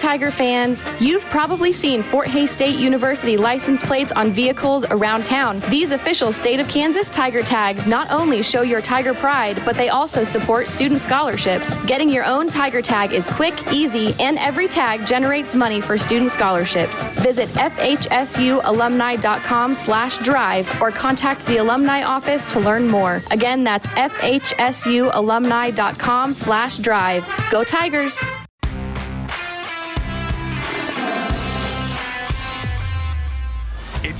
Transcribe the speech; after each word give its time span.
Tiger 0.00 0.30
fans, 0.30 0.82
you've 0.98 1.24
probably 1.26 1.72
seen 1.72 2.02
Fort 2.02 2.26
Hays 2.26 2.50
State 2.50 2.76
University 2.76 3.36
license 3.36 3.82
plates 3.82 4.12
on 4.12 4.32
vehicles 4.32 4.86
around 4.86 5.26
town. 5.26 5.60
These 5.68 5.92
official 5.92 6.32
state 6.32 6.58
of 6.58 6.66
Kansas 6.68 7.10
Tiger 7.10 7.42
tags 7.42 7.86
not 7.86 8.10
only 8.10 8.42
show 8.42 8.62
your 8.62 8.80
Tiger 8.80 9.12
pride, 9.12 9.60
but 9.64 9.76
they 9.76 9.90
also 9.90 10.24
support 10.24 10.68
student 10.68 11.00
scholarships. 11.00 11.74
Getting 11.84 12.08
your 12.08 12.24
own 12.24 12.48
Tiger 12.48 12.80
tag 12.80 13.12
is 13.12 13.28
quick, 13.28 13.70
easy, 13.72 14.14
and 14.18 14.38
every 14.38 14.68
tag 14.68 15.06
generates 15.06 15.54
money 15.54 15.82
for 15.82 15.98
student 15.98 16.30
scholarships. 16.30 17.04
Visit 17.22 17.50
fhsualumni.com 17.50 19.74
slash 19.74 20.16
drive 20.18 20.82
or 20.82 20.90
contact 20.90 21.44
the 21.46 21.58
alumni 21.58 22.02
office 22.02 22.44
to 22.46 22.58
learn 22.58 22.88
more. 22.88 23.22
Again, 23.30 23.64
that's 23.64 23.86
fhsualumni.com 23.88 26.34
slash 26.34 26.78
drive. 26.78 27.28
Go 27.50 27.64
Tigers! 27.64 28.24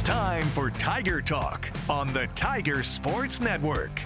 It's 0.01 0.09
time 0.09 0.45
for 0.45 0.71
Tiger 0.71 1.21
Talk 1.21 1.71
on 1.91 2.11
the 2.15 2.27
Tiger 2.29 2.83
Sports 2.83 3.39
Network. 3.39 4.03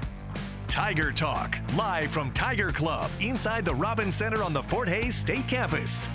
Tiger 0.66 1.12
Talk, 1.12 1.60
live 1.76 2.10
from 2.10 2.32
Tiger 2.32 2.72
Club 2.72 3.12
inside 3.20 3.64
the 3.64 3.76
Robin 3.76 4.10
Center 4.10 4.42
on 4.42 4.52
the 4.52 4.64
Fort 4.64 4.88
Hays 4.88 5.14
State 5.14 5.46
Campus, 5.46 6.08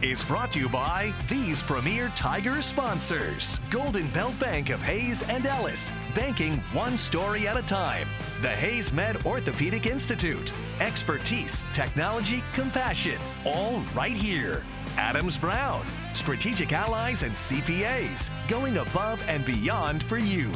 is 0.00 0.24
brought 0.24 0.50
to 0.52 0.60
you 0.60 0.68
by 0.70 1.12
these 1.28 1.62
premier 1.62 2.10
Tiger 2.16 2.62
sponsors 2.62 3.60
Golden 3.68 4.08
Belt 4.12 4.32
Bank 4.40 4.70
of 4.70 4.80
Hays 4.80 5.22
and 5.24 5.46
Ellis, 5.46 5.92
banking 6.14 6.56
one 6.72 6.96
story 6.96 7.46
at 7.46 7.58
a 7.58 7.62
time. 7.62 8.08
The 8.40 8.48
Hays 8.48 8.94
Med 8.94 9.26
Orthopedic 9.26 9.84
Institute, 9.84 10.52
expertise, 10.80 11.66
technology, 11.74 12.42
compassion, 12.54 13.20
all 13.44 13.84
right 13.94 14.16
here. 14.16 14.64
Adams 14.96 15.36
Brown, 15.36 15.84
strategic 16.16 16.72
allies 16.72 17.22
and 17.22 17.34
CPAs, 17.34 18.30
going 18.48 18.78
above 18.78 19.24
and 19.28 19.44
beyond 19.44 20.02
for 20.02 20.18
you. 20.18 20.50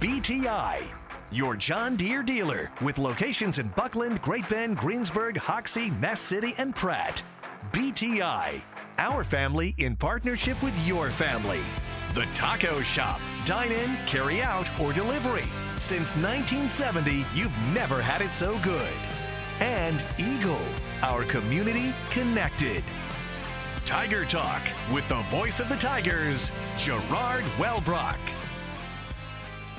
BTI, 0.00 0.92
your 1.30 1.56
John 1.56 1.96
Deere 1.96 2.22
dealer 2.22 2.70
with 2.80 2.98
locations 2.98 3.58
in 3.58 3.68
Bucklin, 3.68 4.16
Great 4.16 4.48
Bend, 4.48 4.76
Greensburg, 4.76 5.36
Hoxie, 5.36 5.90
Ness 6.00 6.20
City, 6.20 6.54
and 6.58 6.74
Pratt. 6.74 7.22
BTI, 7.72 8.60
our 8.98 9.24
family 9.24 9.74
in 9.78 9.96
partnership 9.96 10.62
with 10.62 10.76
your 10.86 11.10
family. 11.10 11.60
The 12.14 12.26
Taco 12.34 12.82
Shop, 12.82 13.20
dine 13.46 13.72
in, 13.72 13.96
carry 14.06 14.42
out, 14.42 14.68
or 14.78 14.92
delivery. 14.92 15.46
Since 15.78 16.14
1970, 16.16 17.24
you've 17.32 17.58
never 17.72 18.02
had 18.02 18.20
it 18.20 18.32
so 18.32 18.58
good. 18.58 18.92
And 19.60 20.04
Eagle, 20.18 20.60
our 21.02 21.24
community 21.24 21.94
connected. 22.10 22.84
Tiger 23.84 24.24
Talk 24.24 24.62
with 24.92 25.06
the 25.08 25.20
voice 25.22 25.58
of 25.58 25.68
the 25.68 25.76
Tigers, 25.76 26.52
Gerard 26.78 27.44
Wellbrock. 27.58 28.18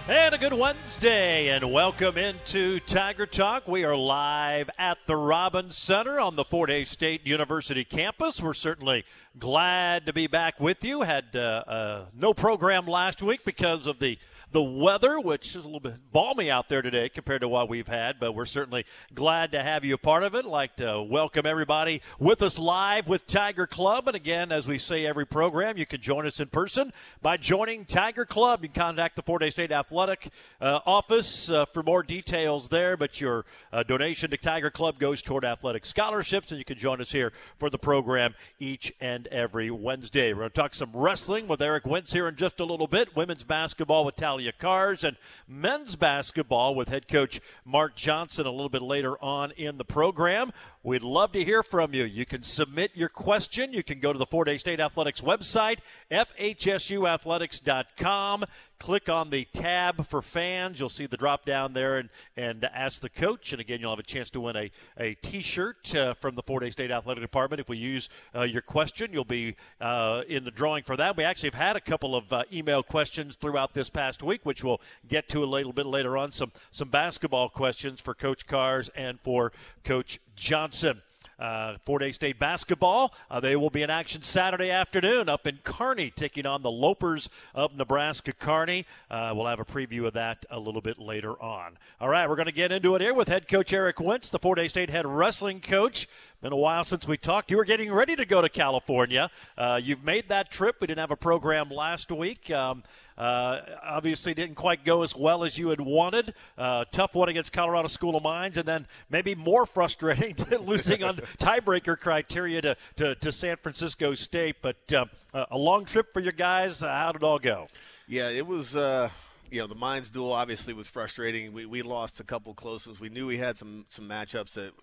And 0.10 0.36
a 0.36 0.38
good 0.38 0.52
Wednesday, 0.52 1.48
and 1.48 1.72
welcome 1.72 2.18
into 2.18 2.82
Tiger 2.82 3.26
Talk. 3.26 3.66
We 3.66 3.86
are 3.86 3.96
live 3.96 4.70
at 4.78 4.98
the 5.06 5.16
Robbins 5.16 5.78
Center 5.78 6.20
on 6.20 6.36
the 6.36 6.44
Fort 6.44 6.70
Hays 6.70 6.90
State 6.90 7.26
University 7.26 7.86
campus. 7.86 8.42
We're 8.42 8.54
certainly 8.54 9.06
glad 9.40 10.06
to 10.06 10.12
be 10.12 10.28
back 10.28 10.60
with 10.60 10.84
you. 10.84 11.04
Had 11.04 11.36
uh, 11.36 11.64
uh, 11.66 12.06
no 12.14 12.34
program 12.34 12.86
last 12.86 13.24
week 13.24 13.46
because 13.46 13.88
of 13.88 14.00
the 14.00 14.20
the 14.54 14.62
weather, 14.62 15.20
which 15.20 15.56
is 15.56 15.66
a 15.66 15.68
little 15.68 15.80
bit 15.80 15.96
balmy 16.12 16.50
out 16.52 16.70
there 16.70 16.84
today 16.84 17.10
compared 17.10 17.42
to 17.42 17.48
what 17.48 17.68
we've 17.68 17.88
had, 17.88 18.20
but 18.20 18.34
we're 18.34 18.46
certainly 18.46 18.86
glad 19.16 19.52
to 19.52 19.64
have 19.64 19.84
you 19.84 19.96
a 19.96 19.98
part 19.98 20.22
of 20.22 20.36
it. 20.36 20.46
Like 20.46 20.76
to 20.76 21.02
welcome 21.02 21.48
everybody 21.48 22.04
with 22.20 22.44
us 22.44 22.60
live 22.60 23.08
with 23.08 23.26
Tiger 23.26 23.66
Club. 23.66 24.08
And 24.08 24.16
again, 24.16 24.52
as 24.52 24.68
we 24.68 24.78
say 24.78 25.08
every 25.08 25.26
program, 25.26 25.76
you 25.76 25.88
can 25.88 26.02
join 26.02 26.28
us 26.28 26.40
in 26.40 26.50
person 26.50 26.94
by 27.20 27.36
joining 27.36 27.84
Tiger 27.84 28.26
Club. 28.26 28.62
You 28.62 28.70
can 28.70 28.80
contact 28.80 29.16
the 29.16 29.24
Fort 29.24 29.42
Hays 29.42 29.54
State 29.54 29.72
Athletic 29.72 30.30
uh, 30.62 30.82
office 30.86 31.50
uh, 31.50 31.66
for 31.66 31.82
more 31.82 32.04
details 32.04 32.70
there, 32.70 32.96
but 32.96 33.20
your 33.20 33.46
uh, 33.72 33.82
donation 33.82 34.30
to 34.30 34.38
Tiger 34.38 34.70
Club 34.70 35.00
goes 35.00 35.24
toward 35.24 35.46
athletic 35.46 35.84
scholarships, 35.84 36.52
and 36.52 36.60
you 36.60 36.66
can 36.66 36.78
join 36.78 37.02
us 37.02 37.12
here 37.12 37.34
for 37.58 37.72
the 37.72 37.80
program 37.80 38.36
each 38.60 38.94
and 39.02 39.26
every 39.28 39.72
Wednesday. 39.72 40.32
We're 40.32 40.42
going 40.42 40.52
to 40.52 40.56
talk 40.56 40.76
some 40.76 40.92
wrestling 40.94 41.48
with 41.48 41.60
Erik 41.60 41.86
Wince 41.86 42.14
here 42.14 42.28
in 42.28 42.36
just 42.36 42.60
a 42.60 42.66
little 42.66 42.88
bit, 42.88 43.16
women's 43.16 43.44
basketball 43.44 44.06
with 44.06 44.16
Talia 44.16 44.43
Kahrs, 44.52 45.04
and 45.04 45.18
men's 45.48 45.96
basketball 45.96 46.76
with 46.76 46.90
head 46.90 47.08
coach 47.08 47.40
Mark 47.64 47.96
Johnson 47.96 48.46
a 48.46 48.52
little 48.52 48.70
bit 48.70 48.82
later 48.82 49.16
on 49.24 49.52
in 49.52 49.78
the 49.78 49.86
program. 49.86 50.52
We'd 50.84 51.02
love 51.02 51.32
to 51.32 51.44
hear 51.44 51.64
from 51.64 51.94
you. 51.94 52.04
You 52.04 52.26
can 52.26 52.44
submit 52.44 52.92
your 52.94 53.10
question. 53.10 53.72
You 53.72 53.84
can 53.84 54.00
go 54.00 54.12
to 54.12 54.20
the 54.20 54.26
Fort 54.26 54.50
Hays 54.50 54.60
State 54.60 54.80
Athletics 54.80 55.22
website, 55.22 55.80
fhsuathletics.com. 56.12 58.44
Click 58.84 59.08
on 59.08 59.30
the 59.30 59.46
tab 59.54 60.06
for 60.08 60.22
fans. 60.22 60.78
You'll 60.78 60.90
see 60.90 61.06
the 61.06 61.16
drop 61.16 61.46
down 61.46 61.72
there 61.72 62.00
and, 62.00 62.10
and 62.36 62.66
ask 62.66 63.00
the 63.00 63.08
coach. 63.08 63.54
And 63.54 63.62
again, 63.62 63.80
you'll 63.80 63.92
have 63.92 64.00
a 64.00 64.04
chance 64.04 64.30
to 64.32 64.42
win 64.42 64.58
a, 64.58 64.72
a 64.98 65.14
t 65.22 65.42
shirt 65.42 65.96
uh, 65.96 66.14
from 66.16 66.36
the 66.36 66.44
Fort 66.44 66.64
Hays 66.64 66.74
State 66.74 66.92
Athletic 66.92 67.24
Department. 67.24 67.62
If 67.62 67.70
we 67.70 67.78
use 67.78 68.10
uh, 68.36 68.42
your 68.42 68.62
question, 68.62 69.14
you'll 69.14 69.24
be 69.24 69.56
uh, 69.80 70.24
in 70.28 70.44
the 70.44 70.52
drawing 70.52 70.84
for 70.84 70.98
that. 70.98 71.16
We 71.16 71.24
actually 71.24 71.52
have 71.52 71.62
had 71.62 71.76
a 71.78 71.80
couple 71.80 72.14
of 72.14 72.34
uh, 72.34 72.44
email 72.52 72.84
questions 72.84 73.38
throughout 73.38 73.74
this 73.74 73.90
past 73.90 74.22
week, 74.22 74.42
which 74.44 74.66
we'll 74.66 74.82
get 75.08 75.30
to 75.30 75.46
a 75.46 75.46
little 75.46 75.72
bit 75.72 75.86
later 75.86 76.18
on. 76.18 76.34
Some, 76.34 76.52
some 76.70 76.90
basketball 76.90 77.48
questions 77.48 78.02
for 78.02 78.14
Coach 78.14 78.46
Kahrs 78.48 78.90
and 78.98 79.18
for 79.22 79.54
Coach 79.86 80.20
Johnson. 80.36 81.02
Uh, 81.44 81.76
Fort 81.84 82.02
Hays 82.02 82.16
State 82.16 82.40
basketball. 82.40 83.14
Uh, 83.30 83.42
they 83.42 83.58
will 83.58 83.70
be 83.70 83.82
in 83.82 83.90
action 83.90 84.22
Saturday 84.22 84.72
afternoon 84.72 85.28
up 85.28 85.46
in 85.46 85.60
Kearney, 85.66 86.10
taking 86.10 86.46
on 86.46 86.62
the 86.62 86.72
Lopers 86.72 87.28
of 87.54 87.76
Nebraska 87.76 88.32
Kearney. 88.32 88.86
Uh, 89.12 89.34
we'll 89.36 89.48
have 89.48 89.60
a 89.60 89.66
preview 89.66 90.08
of 90.08 90.14
that 90.14 90.46
a 90.50 90.58
little 90.58 90.80
bit 90.80 90.98
later 90.98 91.34
on. 91.44 91.78
All 92.00 92.08
right, 92.08 92.30
we're 92.30 92.38
going 92.38 92.46
to 92.46 92.54
get 92.54 92.72
into 92.72 92.96
it 92.96 93.02
here 93.02 93.14
with 93.14 93.28
head 93.28 93.50
coach 93.50 93.74
Erik 93.74 94.00
Wince, 94.00 94.30
the 94.30 94.40
Fort 94.40 94.58
Hays 94.58 94.70
State 94.70 94.90
head 94.90 95.06
wrestling 95.06 95.60
coach. 95.60 96.08
Been 96.44 96.52
a 96.52 96.58
while 96.58 96.84
since 96.84 97.08
we 97.08 97.16
talked. 97.16 97.52
You 97.52 97.56
were 97.56 97.64
getting 97.64 97.90
ready 97.90 98.18
to 98.18 98.26
go 98.26 98.42
to 98.42 98.50
California. 98.50 99.32
Uh, 99.58 99.80
you've 99.82 100.04
made 100.04 100.28
that 100.28 100.52
trip. 100.52 100.76
We 100.82 100.88
didn't 100.88 101.00
have 101.00 101.10
a 101.10 101.16
program 101.16 101.70
last 101.70 102.12
week. 102.12 102.52
Um, 102.52 102.84
uh, 103.18 103.62
obviously, 103.82 104.34
didn't 104.34 104.56
quite 104.56 104.84
go 104.84 105.04
as 105.04 105.16
well 105.16 105.46
as 105.46 105.58
you 105.58 105.70
had 105.70 105.80
wanted. 105.80 106.34
Uh, 106.58 106.84
tough 106.92 107.16
one 107.16 107.30
against 107.30 107.54
Colorado 107.54 107.88
School 107.88 108.18
of 108.18 108.24
Mines, 108.24 108.58
and 108.58 108.68
then 108.68 108.88
maybe 109.10 109.36
more 109.36 109.66
frustrating 109.76 110.36
losing 110.66 111.02
on 111.02 111.16
tiebreaker 111.40 111.98
criteria 111.98 112.62
to, 112.62 112.76
to, 112.98 113.16
to, 113.16 113.32
San 113.32 113.56
Francisco 113.56 114.14
State. 114.14 114.58
But 114.62 114.92
uh, 114.92 115.06
a 115.50 115.58
long 115.58 115.86
trip 115.86 116.12
for 116.12 116.20
your 116.20 116.34
guys. 116.34 116.84
Uh, 116.84 116.90
how 116.90 117.14
did 117.14 117.22
it 117.22 117.26
all 117.26 117.40
go? 117.40 117.70
Yeah, 118.06 118.28
it 118.28 118.46
was 118.46 118.76
uh, 118.76 119.10
you 119.50 119.60
know 119.60 119.68
the 119.68 119.76
Mines 119.76 120.10
duel 120.10 120.34
obviously 120.34 120.74
was 120.74 120.90
frustrating. 120.90 121.54
We, 121.54 121.68
we 121.68 121.84
lost 121.84 122.20
a 122.20 122.24
couple 122.26 122.54
close 122.54 122.86
ones. 122.86 123.00
We 123.00 123.08
knew 123.08 123.28
we 123.28 123.38
had 123.38 123.58
some 123.58 123.86
some 123.88 124.10
matchups 124.10 124.56
that 124.56 124.74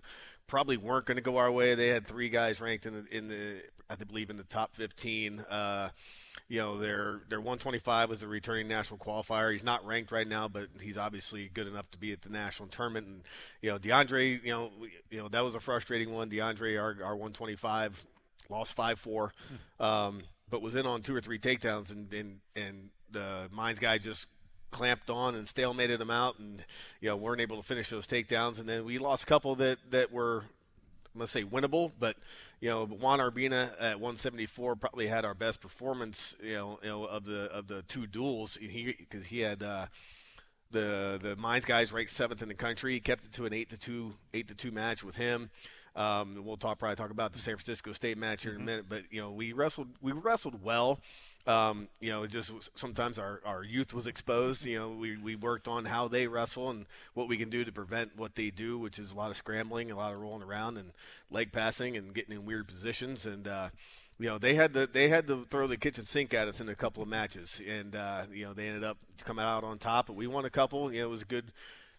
probably 0.51 0.75
weren't 0.75 1.05
going 1.05 1.15
to 1.15 1.23
go 1.23 1.37
our 1.37 1.49
way. 1.49 1.75
They 1.75 1.87
had 1.87 2.05
three 2.05 2.27
guys 2.27 2.59
ranked 2.59 2.85
in 2.85 2.93
the 2.93 3.17
in 3.17 3.27
the 3.29 3.63
I 3.89 3.95
believe 3.95 4.29
in 4.29 4.35
the 4.35 4.43
top 4.43 4.75
15. 4.75 5.39
Uh, 5.49 5.89
you 6.49 6.59
know, 6.59 6.77
their 6.77 7.21
their 7.29 7.39
125 7.39 8.09
was 8.09 8.21
a 8.21 8.27
returning 8.27 8.67
national 8.67 8.99
qualifier. 8.99 9.53
He's 9.53 9.63
not 9.63 9.85
ranked 9.85 10.11
right 10.11 10.27
now, 10.27 10.49
but 10.49 10.67
he's 10.81 10.97
obviously 10.97 11.49
good 11.53 11.67
enough 11.67 11.89
to 11.91 11.97
be 11.97 12.11
at 12.11 12.21
the 12.21 12.29
national 12.29 12.67
tournament. 12.67 13.07
And 13.07 13.21
you 13.61 13.71
know, 13.71 13.79
DeAndre, 13.79 14.43
you 14.43 14.51
know, 14.51 14.71
you 15.09 15.19
know 15.19 15.29
that 15.29 15.41
was 15.41 15.55
a 15.55 15.61
frustrating 15.61 16.13
one. 16.13 16.29
DeAndre, 16.29 16.77
our, 16.77 16.97
our 17.01 17.15
125, 17.15 18.03
lost 18.49 18.73
five 18.73 18.99
four, 18.99 19.31
um, 19.79 20.19
but 20.49 20.61
was 20.61 20.75
in 20.75 20.85
on 20.85 21.01
two 21.01 21.15
or 21.15 21.21
three 21.21 21.39
takedowns, 21.39 21.91
and 21.91 22.13
and 22.13 22.39
and 22.57 22.89
the 23.09 23.47
Mines 23.53 23.79
guy 23.79 23.97
just 23.97 24.27
clamped 24.71 25.09
on 25.09 25.35
and 25.35 25.47
stalemated 25.47 25.99
them 25.99 26.09
out, 26.09 26.39
and 26.39 26.65
you 26.99 27.09
know 27.09 27.15
weren't 27.15 27.41
able 27.41 27.57
to 27.57 27.63
finish 27.63 27.89
those 27.89 28.07
takedowns. 28.07 28.59
And 28.59 28.67
then 28.67 28.85
we 28.85 28.97
lost 28.97 29.23
a 29.23 29.25
couple 29.27 29.55
that 29.55 29.77
that 29.91 30.11
were 30.11 30.43
I'm 31.13 31.19
gonna 31.19 31.27
say 31.27 31.43
winnable, 31.43 31.91
but 31.99 32.15
you 32.59 32.69
know 32.69 32.85
Juan 32.85 33.19
Urbina 33.19 33.73
at 33.79 33.99
174 33.99 34.75
probably 34.75 35.07
had 35.07 35.25
our 35.25 35.33
best 35.33 35.61
performance, 35.61 36.35
you 36.41 36.53
know, 36.53 36.79
you 36.81 36.89
know 36.89 37.05
of 37.05 37.25
the 37.25 37.51
of 37.51 37.67
the 37.67 37.81
two 37.83 38.07
duels. 38.07 38.57
He 38.59 38.95
because 38.97 39.25
he 39.25 39.39
had. 39.39 39.63
Uh, 39.63 39.87
the 40.71 41.19
the 41.21 41.35
Mines 41.35 41.65
guys 41.65 41.91
ranked 41.91 42.11
seventh 42.11 42.41
in 42.41 42.47
the 42.47 42.53
country. 42.53 42.93
He 42.93 43.01
kept 43.01 43.25
it 43.25 43.33
to 43.33 43.45
an 43.45 43.53
eight 43.53 43.69
to 43.69 43.77
two 43.77 44.13
eight 44.33 44.47
to 44.47 44.55
two 44.55 44.71
match 44.71 45.03
with 45.03 45.15
him. 45.15 45.49
Um, 45.95 46.43
we'll 46.45 46.57
talk 46.57 46.79
probably 46.79 46.95
talk 46.95 47.11
about 47.11 47.33
the 47.33 47.39
San 47.39 47.55
Francisco 47.55 47.91
State 47.91 48.17
match 48.17 48.43
here 48.43 48.51
in 48.51 48.57
a 48.57 48.59
mm-hmm. 48.59 48.65
minute, 48.65 48.85
but 48.87 49.03
you 49.11 49.21
know 49.21 49.31
we 49.31 49.53
wrestled 49.53 49.89
we 50.01 50.11
wrestled 50.13 50.63
well. 50.63 50.99
Um, 51.47 51.87
you 51.99 52.11
know, 52.11 52.27
just 52.27 52.53
sometimes 52.77 53.17
our, 53.17 53.41
our 53.45 53.63
youth 53.63 53.93
was 53.93 54.07
exposed. 54.07 54.65
You 54.65 54.79
know, 54.79 54.89
we, 54.89 55.17
we 55.17 55.35
worked 55.35 55.67
on 55.67 55.85
how 55.85 56.07
they 56.07 56.27
wrestle 56.27 56.69
and 56.69 56.85
what 57.13 57.27
we 57.27 57.37
can 57.37 57.49
do 57.49 57.65
to 57.65 57.71
prevent 57.71 58.15
what 58.15 58.35
they 58.35 58.51
do, 58.51 58.77
which 58.77 58.99
is 58.99 59.11
a 59.11 59.15
lot 59.15 59.31
of 59.31 59.37
scrambling, 59.37 59.91
a 59.91 59.95
lot 59.95 60.13
of 60.13 60.19
rolling 60.19 60.43
around 60.43 60.77
and 60.77 60.91
leg 61.29 61.51
passing 61.51 61.97
and 61.97 62.13
getting 62.13 62.35
in 62.35 62.45
weird 62.45 62.67
positions. 62.67 63.25
And 63.25 63.47
uh, 63.47 63.69
you 64.19 64.27
know, 64.27 64.37
they 64.37 64.53
had 64.53 64.73
to 64.75 64.85
they 64.85 65.07
had 65.07 65.27
to 65.27 65.47
throw 65.49 65.65
the 65.65 65.77
kitchen 65.77 66.05
sink 66.05 66.33
at 66.33 66.47
us 66.47 66.61
in 66.61 66.69
a 66.69 66.75
couple 66.75 67.01
of 67.01 67.09
matches, 67.09 67.59
and 67.67 67.95
uh, 67.95 68.25
you 68.31 68.45
know 68.45 68.53
they 68.53 68.67
ended 68.67 68.83
up 68.83 68.97
coming 69.23 69.43
out 69.43 69.63
on 69.63 69.79
top. 69.79 70.07
But 70.07 70.15
we 70.15 70.27
won 70.27 70.45
a 70.45 70.49
couple. 70.51 70.93
You 70.93 70.99
know, 70.99 71.07
it 71.07 71.09
was 71.09 71.23
a 71.23 71.25
good 71.25 71.51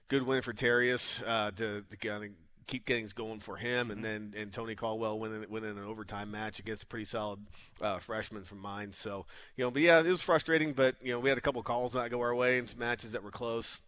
good 0.06 0.25
win 0.25 0.43
for 0.43 0.53
Terrius 0.53 1.23
uh, 1.27 1.50
to, 1.53 1.83
to 1.91 1.97
kind 1.97 2.25
of 2.25 2.31
keep 2.67 2.85
getting 2.85 3.09
going 3.14 3.41
for 3.41 3.56
him, 3.56 3.91
and 3.91 4.05
then 4.05 4.35
and 4.37 4.53
Tony 4.53 4.75
Caldwell 4.75 5.19
winning 5.19 5.44
winning 5.49 5.76
an 5.76 5.85
overtime 5.85 6.31
match 6.31 6.59
against 6.59 6.82
a 6.82 6.87
pretty 6.87 7.05
solid 7.05 7.41
uh, 7.81 7.99
freshman 7.99 8.44
from 8.44 8.59
mine. 8.59 8.93
So 8.93 9.26
you 9.56 9.64
know, 9.64 9.70
but 9.70 9.82
yeah, 9.82 10.00
it 10.00 10.06
was 10.06 10.23
frustrating, 10.23 10.73
but 10.73 10.97
you 11.03 11.12
know, 11.12 11.20
we 11.20 11.29
had 11.29 11.38
a 11.38 11.43
couple 11.43 11.62
calls 11.62 11.94
not 11.94 12.11
go 12.11 12.20
our 12.20 12.35
way 12.35 12.59
and 12.59 12.69
some 12.69 12.79
matches 12.79 13.12
that 13.12 13.23
were 13.23 13.31
close. 13.31 13.81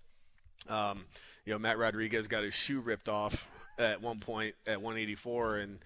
Um, 0.69 1.06
you 1.44 1.53
know, 1.53 1.59
Matt 1.59 1.79
Rodriguez 1.79 2.26
got 2.26 2.44
his 2.44 2.55
shoe 2.55 2.81
ripped 2.81 3.09
off 3.09 3.50
at 3.79 4.00
one 4.00 4.21
point 4.21 4.55
at 4.67 4.81
184, 4.81 5.59
and 5.59 5.79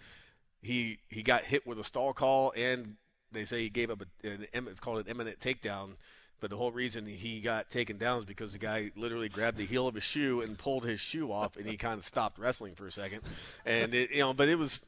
he 0.63 0.99
he 1.09 1.23
got 1.23 1.45
hit 1.45 1.67
with 1.67 1.79
a 1.79 1.85
stall 1.85 2.13
call, 2.13 2.53
and 2.57 2.97
they 3.33 3.45
say 3.45 3.63
he 3.63 3.69
gave 3.69 3.91
up 3.91 4.03
a, 4.03 4.29
an 4.29 4.47
it's 4.53 4.81
called 4.81 4.99
an 4.99 5.07
imminent 5.09 5.41
takedown 5.41 5.95
but 6.41 6.51
the 6.51 6.57
whole 6.57 6.73
reason 6.73 7.07
he 7.07 7.41
got 7.41 7.71
taken 7.71 7.99
down 7.99 8.19
is 8.19 8.25
because 8.25 8.53
the 8.53 8.59
guy 8.59 8.91
literally 8.97 9.29
grabbed 9.29 9.57
the 9.57 9.67
heel 9.67 9.89
of 9.89 9.95
his 9.95 10.05
shoe 10.05 10.41
and 10.41 10.59
pulled 10.59 10.85
his 10.85 11.01
shoe 11.01 11.33
off, 11.33 11.57
and 11.57 11.67
he 11.67 11.77
kind 11.77 11.99
of 11.99 12.05
stopped 12.05 12.39
wrestling 12.39 12.75
for 12.75 12.87
a 12.87 12.93
second. 12.93 13.23
And 13.65 13.95
it, 13.95 14.11
you 14.11 14.21
know, 14.21 14.33
but 14.33 14.49
it 14.49 14.59
was, 14.59 14.83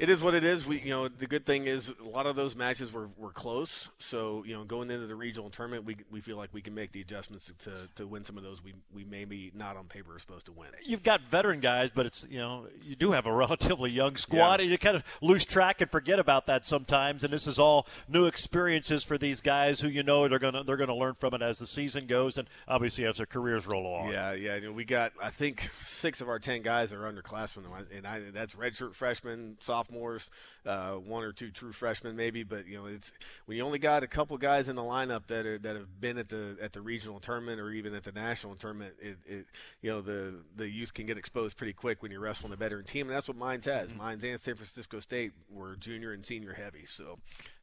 it 0.00 0.08
is 0.08 0.22
what 0.22 0.32
it 0.34 0.44
is. 0.44 0.66
We, 0.66 0.80
you 0.80 0.90
know, 0.90 1.08
the 1.08 1.26
good 1.26 1.44
thing 1.44 1.66
is 1.66 1.92
a 2.02 2.08
lot 2.08 2.24
of 2.24 2.34
those 2.34 2.56
matches 2.56 2.90
were, 2.90 3.10
were 3.18 3.32
close. 3.32 3.90
So 3.98 4.42
you 4.46 4.54
know, 4.54 4.64
going 4.64 4.90
into 4.90 5.06
the 5.06 5.14
regional 5.14 5.50
tournament, 5.50 5.84
we, 5.84 5.96
we 6.10 6.22
feel 6.22 6.38
like 6.38 6.48
we 6.52 6.62
can 6.62 6.74
make 6.74 6.92
the 6.92 7.02
adjustments 7.02 7.52
to, 7.64 7.70
to 7.96 8.06
win 8.06 8.24
some 8.24 8.38
of 8.38 8.42
those. 8.42 8.64
We 8.64 8.72
we 8.94 9.04
maybe 9.04 9.52
not 9.54 9.76
on 9.76 9.84
paper 9.84 10.14
are 10.14 10.18
supposed 10.18 10.46
to 10.46 10.52
win. 10.52 10.68
You've 10.82 11.02
got 11.02 11.20
veteran 11.30 11.60
guys, 11.60 11.90
but 11.94 12.06
it's 12.06 12.26
you 12.30 12.38
know 12.38 12.66
you 12.82 12.96
do 12.96 13.12
have 13.12 13.26
a 13.26 13.32
relatively 13.40 13.90
young 13.90 14.16
squad, 14.16 14.60
yeah. 14.60 14.62
and 14.62 14.70
you 14.72 14.78
kind 14.78 14.96
of 14.96 15.04
lose 15.20 15.44
track 15.44 15.82
and 15.82 15.90
forget 15.90 16.18
about 16.18 16.46
that 16.46 16.64
sometimes. 16.64 17.22
And 17.22 17.30
this 17.30 17.46
is 17.46 17.58
all 17.58 17.86
new 18.08 18.24
experiences 18.24 19.04
for 19.04 19.18
these 19.18 19.42
guys 19.42 19.80
who 19.80 19.88
you 19.88 20.02
know 20.02 20.26
they're 20.28 20.38
gonna 20.38 20.64
they're 20.64 20.78
gonna 20.78 20.96
learn 20.96 21.12
from 21.12 21.34
it 21.34 21.42
as 21.42 21.58
the 21.58 21.66
season 21.66 22.06
goes, 22.06 22.38
and 22.38 22.48
obviously 22.66 23.04
as 23.04 23.18
their 23.18 23.26
careers 23.26 23.66
roll 23.66 23.86
along. 23.86 24.12
Yeah, 24.12 24.32
yeah. 24.32 24.54
You 24.54 24.68
know, 24.68 24.72
we 24.72 24.86
got 24.86 25.12
I 25.22 25.28
think 25.28 25.68
six 25.82 26.22
of 26.22 26.28
our 26.30 26.38
ten 26.38 26.62
guys 26.62 26.90
are 26.90 27.00
underclassmen, 27.00 27.64
and 27.94 28.06
I, 28.06 28.20
that's 28.32 28.54
redshirt 28.54 28.94
freshmen, 28.94 29.58
sophomores, 29.90 30.30
uh, 30.66 30.94
one 30.94 31.24
or 31.24 31.32
two 31.32 31.50
true 31.50 31.72
freshmen 31.72 32.16
maybe. 32.16 32.42
But 32.42 32.66
you 32.66 32.78
know, 32.78 32.86
it's 32.86 33.12
when 33.46 33.56
you 33.56 33.64
only 33.64 33.78
got 33.78 34.02
a 34.02 34.06
couple 34.06 34.36
guys 34.38 34.68
in 34.68 34.76
the 34.76 34.82
lineup 34.82 35.26
that 35.26 35.46
are 35.46 35.58
that 35.58 35.76
have 35.76 36.00
been 36.00 36.18
at 36.18 36.28
the 36.28 36.56
at 36.60 36.72
the 36.72 36.80
regional 36.80 37.20
tournament 37.20 37.60
or 37.60 37.70
even 37.70 37.94
at 37.94 38.04
the 38.04 38.12
national 38.12 38.54
tournament. 38.56 38.94
It, 39.00 39.18
it 39.26 39.46
you 39.82 39.90
know 39.90 40.00
the 40.00 40.34
the 40.56 40.68
youth 40.68 40.94
can 40.94 41.06
get 41.06 41.18
exposed 41.18 41.56
pretty 41.56 41.72
quick 41.72 42.02
when 42.02 42.10
you're 42.10 42.20
wrestling 42.20 42.52
a 42.52 42.56
veteran 42.56 42.84
team, 42.84 43.08
and 43.08 43.16
that's 43.16 43.28
what 43.28 43.36
Mines 43.36 43.66
has. 43.66 43.88
Mm-hmm. 43.88 43.98
Mines 43.98 44.24
and 44.24 44.40
San 44.40 44.54
Francisco 44.54 45.00
State 45.00 45.32
were 45.50 45.76
junior 45.76 46.12
and 46.12 46.24
senior 46.24 46.52
heavy, 46.52 46.84
so 46.86 47.18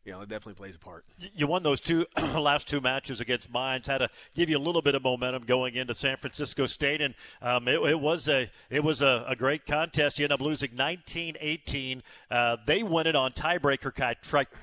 you 0.08 0.14
know, 0.14 0.22
it 0.22 0.30
definitely 0.30 0.54
plays 0.54 0.78
a 0.78 0.80
part. 0.80 1.04
You 1.36 1.48
won 1.48 1.64
those 1.64 1.82
two 1.82 2.06
last 2.18 2.66
two 2.66 2.80
matches 2.80 3.20
against 3.20 3.52
Mines, 3.52 3.88
had 3.88 3.98
to 3.98 4.10
give 4.34 4.50
you 4.50 4.58
a 4.58 4.60
little 4.60 4.82
bit 4.82 4.96
of 4.96 5.04
momentum 5.04 5.44
going 5.44 5.76
into 5.76 5.94
San 5.94 6.16
Francisco 6.16 6.66
State, 6.66 7.02
and 7.02 7.14
um, 7.42 7.68
it, 7.68 7.78
it, 7.82 8.00
was 8.00 8.30
a 8.30 8.50
it 8.70 8.86
was 8.86 9.02
a, 9.02 9.26
a, 9.28 9.36
great 9.36 9.66
contest. 9.66 10.18
You 10.18 10.24
end 10.24 10.32
up 10.32 10.40
losing 10.40 10.70
19-18. 10.70 12.02
Uh, 12.32 12.56
they 12.66 12.84
win 12.84 13.06
it 13.06 13.18
on 13.18 13.34
tiebreaker 13.34 13.92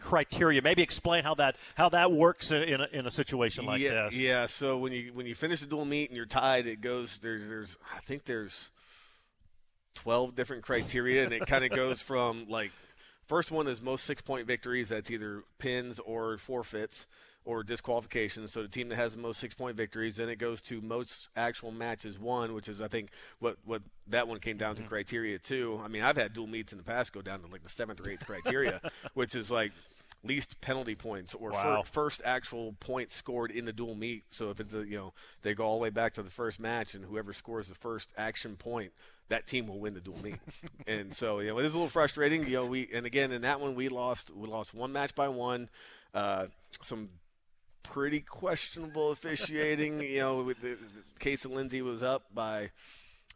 criteria. 0.01 0.63
Maybe 0.63 0.83
explain 0.83 1.25
how 1.25 1.35
that 1.35 1.57
how 1.75 1.91
that 1.91 2.11
works 2.11 2.51
in 2.51 2.81
a, 2.81 2.89
in 2.91 3.07
a 3.07 3.11
situation 3.11 3.67
like 3.67 3.83
yeah, 3.83 4.05
this. 4.05 4.17
Yeah. 4.17 4.47
So 4.47 4.79
when 4.79 4.93
you 4.93 5.13
when 5.13 5.27
you 5.27 5.35
finish 5.35 5.61
a 5.61 5.67
dual 5.67 5.85
meet 5.85 6.09
and 6.09 6.17
you're 6.17 6.25
tied, 6.25 6.67
it 6.67 6.81
goes 6.81 7.19
there's 7.19 7.47
there's 7.47 7.77
I 7.95 8.01
think 8.01 8.25
there's 8.25 8.71
12 9.97 10.35
different 10.35 10.63
criteria, 10.63 11.25
and 11.25 11.35
it 11.35 11.47
kind 11.47 11.67
of 11.67 11.71
goes 11.71 12.01
from 12.01 12.47
like 12.49 12.73
First 13.27 13.51
one 13.51 13.67
is 13.67 13.81
most 13.81 14.05
six 14.05 14.23
point 14.23 14.47
victories. 14.47 14.91
That's 14.91 15.11
either 15.11 15.45
pins 15.59 15.99
or 15.99 16.39
forfeits 16.39 17.07
or 17.45 17.63
disqualifications. 17.63 18.53
So 18.53 18.63
the 18.63 18.69
team 18.69 18.89
that 18.89 18.97
has 18.97 19.15
the 19.15 19.21
most 19.21 19.39
six 19.39 19.55
point 19.55 19.77
victories, 19.77 20.17
then 20.17 20.29
it 20.29 20.37
goes 20.37 20.61
to 20.63 20.81
most 20.81 21.29
actual 21.37 21.71
matches 21.71 22.19
won, 22.19 22.55
which 22.55 22.69
is 22.69 22.81
I 22.81 22.89
think 22.89 23.11
what 23.39 23.57
what 23.65 23.83
that 24.09 24.29
one 24.29 24.41
came 24.41 24.57
down 24.57 24.75
to 24.77 24.83
mm-hmm. 24.83 24.89
criteria 24.89 25.39
too. 25.39 25.81
I 25.83 25.89
mean, 25.89 26.03
I've 26.03 26.17
had 26.17 26.33
dual 26.33 26.47
meets 26.47 26.73
in 26.73 26.79
the 26.79 26.85
past 26.85 27.13
go 27.13 27.23
down 27.23 27.41
to 27.41 27.47
like 27.47 27.63
the 27.63 27.69
seventh 27.69 28.01
or 28.01 28.09
eighth 28.09 28.27
criteria, 28.27 28.81
which 29.15 29.35
is 29.35 29.51
like 29.51 29.73
least 30.25 30.61
penalty 30.61 30.95
points 30.95 31.35
or 31.35 31.51
wow. 31.51 31.83
fir- 31.83 31.89
first 31.91 32.23
actual 32.25 32.75
points 32.81 33.15
scored 33.15 33.51
in 33.51 33.65
the 33.65 33.73
dual 33.73 33.95
meet. 33.95 34.25
So 34.29 34.51
if 34.51 34.61
it's 34.61 34.75
a, 34.75 34.87
you 34.87 34.97
know 34.97 35.13
they 35.43 35.55
go 35.55 35.65
all 35.65 35.79
the 35.79 35.83
way 35.83 35.91
back 35.91 36.15
to 36.15 36.23
the 36.23 36.31
first 36.31 36.59
match 36.59 36.95
and 36.95 37.05
whoever 37.05 37.33
scores 37.33 37.69
the 37.69 37.75
first 37.75 38.13
action 38.17 38.57
point 38.57 38.93
that 39.29 39.47
team 39.47 39.67
will 39.67 39.79
win 39.79 39.95
the 39.95 40.01
dual 40.01 40.23
meet. 40.23 40.37
and 40.87 41.15
so, 41.15 41.41
you 41.41 41.49
know, 41.49 41.59
it 41.59 41.65
is 41.65 41.75
a 41.75 41.79
little 41.79 41.89
frustrating. 41.89 42.47
You 42.47 42.55
know, 42.55 42.67
we 42.67 42.89
and 42.93 43.07
again 43.07 43.33
in 43.33 43.43
that 43.43 43.61
one 43.61 43.75
we 43.75 43.89
lost 43.89 44.31
we 44.35 44.49
lost 44.49 44.75
one 44.75 44.93
match 44.93 45.15
by 45.15 45.29
one. 45.29 45.69
Uh, 46.13 46.47
some 46.83 47.09
pretty 47.83 48.21
questionable 48.21 49.11
officiating. 49.11 50.03
you 50.03 50.21
know, 50.21 50.43
with 50.43 50.61
the, 50.61 50.71
the 50.71 51.21
case 51.21 51.45
of 51.45 51.53
Lindsay 51.53 51.83
was 51.83 52.03
up 52.03 52.25
by 52.35 52.71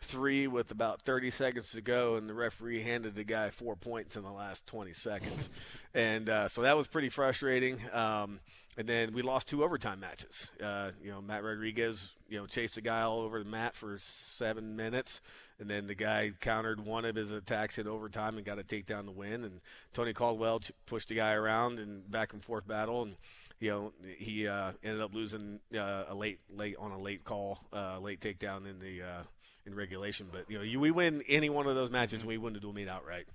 three 0.00 0.46
with 0.46 0.70
about 0.70 1.02
30 1.02 1.30
seconds 1.30 1.72
to 1.72 1.80
go, 1.80 2.16
and 2.16 2.28
the 2.28 2.34
referee 2.34 2.82
handed 2.82 3.14
the 3.14 3.24
guy 3.24 3.50
four 3.50 3.76
points 3.76 4.16
in 4.16 4.22
the 4.22 4.30
last 4.30 4.66
20 4.66 4.92
seconds. 4.92 5.50
and 5.94 6.28
uh, 6.28 6.48
so 6.48 6.62
that 6.62 6.76
was 6.76 6.86
pretty 6.86 7.08
frustrating. 7.08 7.78
Um, 7.92 8.40
and 8.76 8.88
then 8.88 9.12
we 9.12 9.22
lost 9.22 9.48
two 9.48 9.64
overtime 9.64 10.00
matches. 10.00 10.50
Uh, 10.62 10.92
you 11.02 11.10
know, 11.10 11.20
Matt 11.20 11.42
Rodriguez, 11.42 12.12
you 12.28 12.38
know, 12.38 12.46
chased 12.46 12.76
a 12.76 12.80
guy 12.80 13.02
all 13.02 13.20
over 13.20 13.42
the 13.42 13.48
mat 13.48 13.74
for 13.74 13.96
seven 13.98 14.76
minutes 14.76 15.20
and 15.58 15.68
then 15.68 15.86
the 15.86 15.94
guy 15.94 16.30
countered 16.40 16.84
one 16.84 17.04
of 17.04 17.16
his 17.16 17.30
attacks 17.30 17.78
in 17.78 17.88
overtime 17.88 18.36
and 18.36 18.46
got 18.46 18.58
a 18.58 18.62
takedown 18.62 19.06
to 19.06 19.10
win. 19.10 19.44
And 19.44 19.60
Tony 19.92 20.12
Caldwell 20.12 20.60
pushed 20.86 21.08
the 21.08 21.16
guy 21.16 21.32
around 21.32 21.78
and 21.78 22.08
back 22.10 22.32
and 22.32 22.42
forth 22.42 22.66
battle, 22.66 23.02
and 23.02 23.16
you 23.60 23.70
know 23.70 23.92
he 24.18 24.46
uh, 24.46 24.72
ended 24.82 25.00
up 25.00 25.14
losing 25.14 25.60
uh, 25.76 26.04
a 26.08 26.14
late 26.14 26.40
late 26.50 26.76
on 26.78 26.92
a 26.92 26.98
late 26.98 27.24
call, 27.24 27.60
uh, 27.72 27.98
late 28.00 28.20
takedown 28.20 28.68
in 28.68 28.78
the 28.78 29.02
uh, 29.02 29.22
in 29.66 29.74
regulation. 29.74 30.28
But 30.32 30.50
you 30.50 30.58
know 30.58 30.64
you, 30.64 30.80
we 30.80 30.90
win 30.90 31.22
any 31.28 31.50
one 31.50 31.66
of 31.66 31.74
those 31.74 31.90
matches, 31.90 32.20
and 32.20 32.28
we 32.28 32.38
win 32.38 32.52
the 32.52 32.60
dual 32.60 32.72
meet 32.72 32.88
outright. 32.88 33.26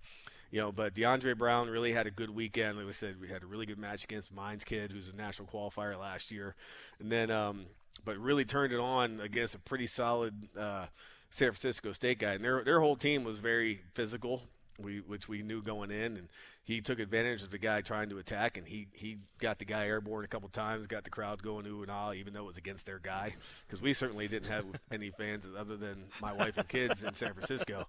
You 0.51 0.59
know, 0.59 0.71
but 0.71 0.93
DeAndre 0.93 1.35
Brown 1.35 1.67
really 1.67 1.93
had 1.93 2.05
a 2.05 2.11
good 2.11 2.29
weekend. 2.29 2.77
Like 2.77 2.87
I 2.87 2.91
said, 2.91 3.19
we 3.19 3.27
had 3.27 3.41
a 3.41 3.47
really 3.47 3.65
good 3.65 3.79
match 3.79 4.03
against 4.03 4.31
Mines 4.31 4.63
Kid, 4.63 4.91
who's 4.91 5.09
a 5.09 5.15
national 5.15 5.47
qualifier 5.47 5.99
last 5.99 6.29
year, 6.29 6.55
and 6.99 7.11
then 7.11 7.31
um, 7.31 7.65
but 8.05 8.17
really 8.17 8.45
turned 8.45 8.71
it 8.71 8.79
on 8.79 9.19
against 9.19 9.55
a 9.55 9.59
pretty 9.59 9.87
solid. 9.87 10.47
Uh, 10.57 10.87
San 11.31 11.47
Francisco 11.47 11.91
State 11.93 12.19
guy, 12.19 12.33
and 12.33 12.45
their 12.45 12.63
their 12.63 12.79
whole 12.79 12.95
team 12.95 13.23
was 13.23 13.39
very 13.39 13.81
physical, 13.95 14.43
we 14.79 14.99
which 14.99 15.27
we 15.27 15.41
knew 15.41 15.61
going 15.61 15.91
in, 15.91 16.17
and 16.17 16.27
he 16.63 16.81
took 16.81 16.99
advantage 16.99 17.43
of 17.43 17.51
the 17.51 17.57
guy 17.57 17.81
trying 17.81 18.09
to 18.09 18.17
attack, 18.17 18.57
and 18.57 18.67
he 18.67 18.87
he 18.93 19.17
got 19.39 19.59
the 19.59 19.65
guy 19.65 19.87
airborne 19.87 20.25
a 20.25 20.27
couple 20.27 20.49
times, 20.49 20.87
got 20.87 21.03
the 21.03 21.09
crowd 21.09 21.41
going 21.41 21.65
ooh 21.67 21.81
and 21.81 21.91
ah, 21.91 22.13
even 22.13 22.33
though 22.33 22.41
it 22.41 22.47
was 22.47 22.57
against 22.57 22.85
their 22.85 22.99
guy, 22.99 23.33
because 23.67 23.81
we 23.81 23.93
certainly 23.93 24.27
didn't 24.27 24.49
have 24.49 24.65
any 24.91 25.11
fans 25.11 25.45
other 25.57 25.77
than 25.77 26.05
my 26.21 26.33
wife 26.33 26.57
and 26.57 26.67
kids 26.67 27.03
in 27.03 27.13
San 27.13 27.33
Francisco. 27.33 27.87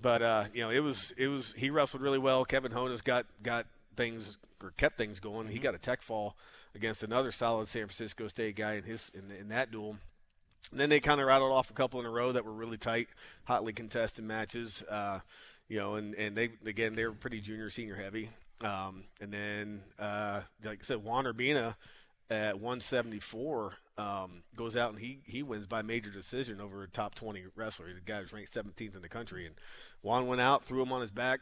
But 0.00 0.22
uh, 0.22 0.44
you 0.52 0.62
know, 0.62 0.70
it 0.70 0.80
was 0.80 1.12
it 1.16 1.28
was 1.28 1.54
he 1.56 1.70
wrestled 1.70 2.02
really 2.02 2.18
well. 2.18 2.44
Kevin 2.44 2.72
Honas 2.72 3.02
got 3.02 3.26
got 3.42 3.66
things 3.96 4.36
or 4.62 4.72
kept 4.76 4.96
things 4.96 5.20
going. 5.20 5.48
He 5.48 5.54
mm-hmm. 5.54 5.64
got 5.64 5.74
a 5.74 5.78
tech 5.78 6.02
fall 6.02 6.36
against 6.74 7.02
another 7.02 7.32
solid 7.32 7.68
San 7.68 7.82
Francisco 7.82 8.28
State 8.28 8.56
guy 8.56 8.74
in 8.74 8.84
his 8.84 9.10
in, 9.14 9.34
in 9.34 9.48
that 9.48 9.70
duel. 9.70 9.96
And 10.70 10.80
then 10.80 10.90
they 10.90 11.00
kind 11.00 11.20
of 11.20 11.26
rattled 11.26 11.52
off 11.52 11.70
a 11.70 11.74
couple 11.74 12.00
in 12.00 12.06
a 12.06 12.10
row 12.10 12.32
that 12.32 12.44
were 12.44 12.52
really 12.52 12.76
tight, 12.76 13.08
hotly 13.44 13.72
contested 13.72 14.24
matches. 14.24 14.82
Uh, 14.88 15.20
you 15.68 15.78
know, 15.78 15.94
and, 15.94 16.14
and 16.14 16.36
they 16.36 16.50
again 16.64 16.94
they're 16.94 17.12
pretty 17.12 17.40
junior 17.40 17.70
senior 17.70 17.96
heavy. 17.96 18.30
Um, 18.60 19.04
and 19.20 19.32
then 19.32 19.82
uh, 19.98 20.42
like 20.64 20.80
I 20.80 20.84
said, 20.84 21.04
Juan 21.04 21.24
Urbina 21.24 21.76
at 22.30 22.54
174 22.54 23.74
um, 23.98 24.42
goes 24.54 24.76
out 24.76 24.90
and 24.90 24.98
he 24.98 25.20
he 25.24 25.42
wins 25.42 25.66
by 25.66 25.82
major 25.82 26.10
decision 26.10 26.60
over 26.60 26.82
a 26.82 26.88
top 26.88 27.14
20 27.14 27.44
wrestler. 27.54 27.92
The 27.92 28.00
guy 28.00 28.20
was 28.20 28.32
ranked 28.32 28.52
17th 28.52 28.96
in 28.96 29.02
the 29.02 29.08
country, 29.08 29.46
and 29.46 29.54
Juan 30.02 30.26
went 30.26 30.40
out, 30.40 30.64
threw 30.64 30.82
him 30.82 30.92
on 30.92 31.00
his 31.00 31.10
back, 31.10 31.40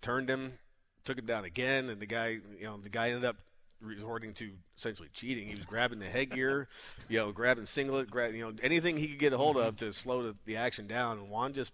turned 0.00 0.28
him, 0.28 0.58
took 1.04 1.18
him 1.18 1.26
down 1.26 1.44
again, 1.44 1.88
and 1.88 2.00
the 2.00 2.06
guy 2.06 2.38
you 2.58 2.64
know 2.64 2.78
the 2.78 2.88
guy 2.88 3.08
ended 3.08 3.24
up 3.24 3.36
resorting 3.80 4.32
to 4.34 4.50
essentially 4.76 5.08
cheating. 5.12 5.48
He 5.48 5.54
was 5.54 5.64
grabbing 5.64 5.98
the 5.98 6.06
headgear, 6.06 6.68
you 7.08 7.18
know, 7.18 7.32
grabbing 7.32 7.66
singlet, 7.66 8.10
grab, 8.10 8.34
you 8.34 8.44
know, 8.44 8.52
anything 8.62 8.96
he 8.96 9.08
could 9.08 9.18
get 9.18 9.32
a 9.32 9.36
hold 9.36 9.56
of 9.56 9.76
mm-hmm. 9.76 9.86
to 9.86 9.92
slow 9.92 10.22
the, 10.22 10.36
the 10.46 10.56
action 10.56 10.86
down. 10.86 11.18
And 11.18 11.28
Juan 11.28 11.52
just 11.52 11.72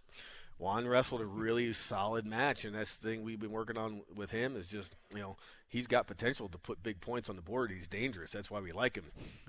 Juan 0.61 0.87
wrestled 0.87 1.23
a 1.23 1.27
really 1.27 1.73
solid 1.73 2.27
match, 2.27 2.67
and 2.67 2.75
that's 2.75 2.95
the 2.97 3.09
thing 3.09 3.23
we've 3.23 3.41
been 3.41 3.51
working 3.51 3.79
on 3.79 4.03
with 4.15 4.31
him 4.31 4.57
is 4.57 4.69
just 4.69 4.95
you 5.15 5.21
know 5.21 5.37
he's 5.71 5.87
got 5.87 6.07
potential 6.07 6.49
to 6.49 6.59
put 6.59 6.83
big 6.83 7.01
points 7.01 7.31
on 7.31 7.37
the 7.37 7.43
board. 7.43 7.71
He's 7.71 7.89
dangerous. 7.89 8.33
That's 8.33 8.51
why 8.51 8.61
we 8.61 8.73
like 8.73 8.97
him. 8.97 9.07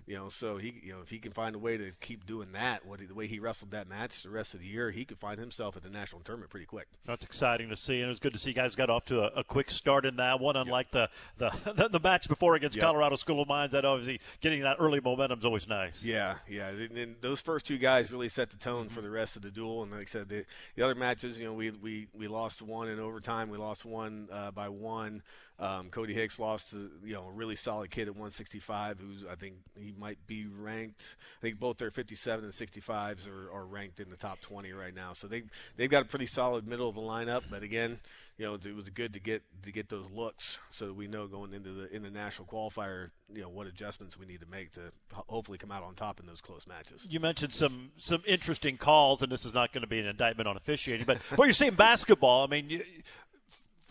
You 0.08 0.16
know, 0.16 0.30
so 0.30 0.58
he, 0.58 0.80
you 0.84 0.94
know, 0.94 1.00
if 1.02 1.10
he 1.10 1.20
can 1.20 1.32
find 1.32 1.56
a 1.56 1.60
way 1.60 1.78
to 1.78 1.92
keep 2.00 2.26
doing 2.26 2.52
that, 2.54 2.86
what 2.86 3.00
the 3.00 3.14
way 3.14 3.28
he 3.28 3.40
wrestled 3.40 3.72
that 3.72 3.90
match 3.90 4.24
the 4.24 4.30
rest 4.30 4.54
of 4.54 4.62
the 4.62 4.68
year, 4.68 4.92
he 4.92 5.04
could 5.04 5.18
find 5.18 5.40
himself 5.40 5.76
at 5.76 5.84
the 5.84 5.90
national 5.90 6.22
tournament 6.22 6.52
pretty 6.52 6.66
quick. 6.66 6.88
That's 7.06 7.26
exciting 7.26 7.70
to 7.70 7.76
see, 7.76 7.96
and 7.96 8.06
it 8.06 8.08
was 8.08 8.20
good 8.20 8.34
to 8.34 8.40
see 8.40 8.52
you 8.52 8.56
guys 8.56 8.76
got 8.76 8.90
off 8.90 9.06
to 9.06 9.22
a, 9.22 9.40
a 9.40 9.44
quick 9.44 9.72
start 9.72 10.06
in 10.06 10.18
that 10.18 10.40
one. 10.40 10.56
Unlike 10.56 10.88
yep. 10.94 11.12
the, 11.38 11.52
the 11.74 11.90
the 11.90 12.00
match 12.00 12.28
before 12.30 12.56
against 12.56 12.78
yep. 12.78 12.86
Colorado 12.86 13.16
School 13.16 13.42
of 13.42 13.48
Mines, 13.48 13.72
that 13.72 13.84
obviously 13.84 14.20
getting 14.42 14.62
that 14.62 14.78
early 14.80 15.00
momentum 15.00 15.40
is 15.40 15.46
always 15.46 15.68
nice. 15.68 16.04
Yeah, 16.04 16.36
yeah. 16.48 16.70
And, 16.70 16.98
and, 16.98 17.16
those 17.22 17.42
first 17.42 17.66
two 17.66 17.78
guys 17.78 18.12
really 18.12 18.30
set 18.30 18.50
the 18.50 18.58
tone 18.58 18.86
mm-hmm. 18.86 18.96
for 18.96 19.02
the 19.02 19.10
rest 19.10 19.36
of 19.36 19.42
the 19.42 19.52
duel. 19.52 19.84
And 19.84 19.92
like 19.92 20.02
I 20.02 20.06
said, 20.06 20.30
the, 20.30 20.46
the 20.76 20.84
other 20.84 20.96
matches, 20.96 21.40
you 21.40 21.46
know, 21.46 21.54
we 21.54 21.72
we 21.72 22.08
we 22.14 22.28
lost 22.28 22.62
one 22.62 22.90
in 22.90 23.00
overtime. 23.00 23.50
We 23.50 23.58
lost 23.58 23.86
one 23.86 24.28
uh, 24.32 24.52
by 24.52 24.70
one. 24.70 25.24
Um, 25.62 25.90
Cody 25.92 26.16
Hicks 26.16 26.40
lost 26.40 26.72
to 26.72 26.90
you 27.06 27.14
know 27.14 27.28
a 27.28 27.32
really 27.32 27.56
solid 27.56 27.92
kid 27.92 28.08
at 28.08 28.16
165, 28.16 28.98
who's 29.00 29.26
I 29.30 29.36
think 29.36 29.58
he 29.80 29.94
might 29.98 30.18
be 30.26 30.48
ranked. 30.48 31.18
I 31.40 31.42
think 31.42 31.60
both 31.60 31.78
their 31.78 31.92
57 31.92 32.44
and 32.44 32.52
65s 32.52 33.30
are, 33.30 33.54
are 33.54 33.66
ranked 33.68 34.00
in 34.00 34.10
the 34.10 34.16
top 34.16 34.42
20 34.42 34.72
right 34.72 34.94
now. 34.94 35.14
So 35.14 35.28
they 35.28 35.44
they've 35.78 35.90
got 35.90 36.02
a 36.02 36.06
pretty 36.06 36.26
solid 36.26 36.68
middle 36.68 36.90
of 36.90 36.96
the 36.96 37.02
lineup. 37.02 37.44
But 37.52 37.62
again, 37.62 38.00
you 38.40 38.48
know, 38.48 38.56
it 38.56 38.76
was 38.76 38.90
good 38.90 39.14
to 39.14 39.20
get 39.20 39.44
to 39.62 39.72
get 39.72 39.88
those 39.88 40.10
looks 40.10 40.58
so 40.72 40.92
we 40.94 41.08
know 41.08 41.28
going 41.28 41.54
into 41.54 41.70
the 41.70 41.96
in 41.96 42.02
the 42.02 42.10
national 42.10 42.48
qualifier, 42.48 43.12
you 43.32 43.44
know, 43.44 43.50
what 43.50 43.68
adjustments 43.68 44.18
we 44.18 44.26
need 44.26 44.42
to 44.42 44.48
make 44.48 44.72
to 44.72 44.92
hopefully 45.14 45.60
come 45.60 45.72
out 45.72 45.84
on 45.84 45.94
top 45.94 46.20
in 46.20 46.26
those 46.26 46.42
close 46.42 46.66
matches. 46.66 47.06
You 47.08 47.20
mentioned 47.20 47.54
some 47.54 47.92
some 47.98 48.24
interesting 48.26 48.78
calls, 48.78 49.22
and 49.22 49.32
this 49.32 49.46
is 49.46 49.54
not 49.54 49.74
going 49.74 49.84
to 49.84 49.88
be 49.88 50.00
an 50.00 50.08
indictment 50.08 50.48
on 50.48 50.58
officiating, 50.58 51.06
but 51.06 51.20
what 51.38 51.46
you're 51.46 51.54
saying 51.54 51.76
basketball. 51.76 52.44
I 52.44 52.48
mean, 52.48 52.82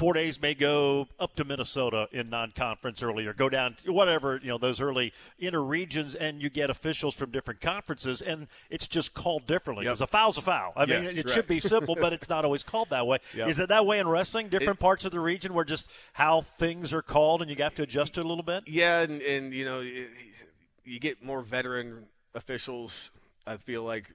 Fort 0.00 0.16
Hays 0.16 0.40
may 0.40 0.54
go 0.54 1.08
up 1.18 1.36
to 1.36 1.44
Minnesota 1.44 2.08
in 2.10 2.30
non-conference 2.30 3.02
earlier, 3.02 3.34
go 3.34 3.50
down 3.50 3.74
to 3.84 3.92
whatever 3.92 4.40
you 4.42 4.48
know 4.48 4.56
those 4.56 4.80
early 4.80 5.12
inner 5.38 5.62
regions, 5.62 6.14
and 6.14 6.40
you 6.40 6.48
get 6.48 6.70
officials 6.70 7.14
from 7.14 7.30
different 7.30 7.60
conferences, 7.60 8.22
and 8.22 8.46
it's 8.70 8.88
just 8.88 9.12
called 9.12 9.46
differently 9.46 9.84
because 9.84 10.00
yep. 10.00 10.08
a 10.08 10.10
foul's 10.10 10.38
a 10.38 10.40
foul. 10.40 10.72
I 10.74 10.84
yeah, 10.84 11.00
mean, 11.00 11.18
it 11.18 11.26
right. 11.26 11.34
should 11.34 11.46
be 11.46 11.60
simple, 11.60 11.94
but 12.00 12.14
it's 12.14 12.30
not 12.30 12.46
always 12.46 12.64
called 12.64 12.88
that 12.88 13.06
way. 13.06 13.18
Yep. 13.34 13.48
Is 13.48 13.60
it 13.60 13.68
that 13.68 13.84
way 13.84 13.98
in 13.98 14.08
wrestling? 14.08 14.48
Different 14.48 14.78
it, 14.78 14.82
parts 14.82 15.04
of 15.04 15.12
the 15.12 15.20
region 15.20 15.52
where 15.52 15.64
just 15.64 15.88
how 16.14 16.40
things 16.40 16.94
are 16.94 17.02
called, 17.02 17.42
and 17.42 17.50
you 17.50 17.56
have 17.62 17.74
to 17.74 17.82
adjust 17.82 18.16
it 18.16 18.24
a 18.24 18.28
little 18.28 18.42
bit. 18.42 18.66
Yeah, 18.66 19.00
and, 19.00 19.20
and 19.20 19.52
you 19.52 19.66
know, 19.66 19.80
you 19.80 20.98
get 20.98 21.22
more 21.22 21.42
veteran 21.42 22.06
officials. 22.34 23.10
I 23.46 23.58
feel 23.58 23.82
like 23.82 24.10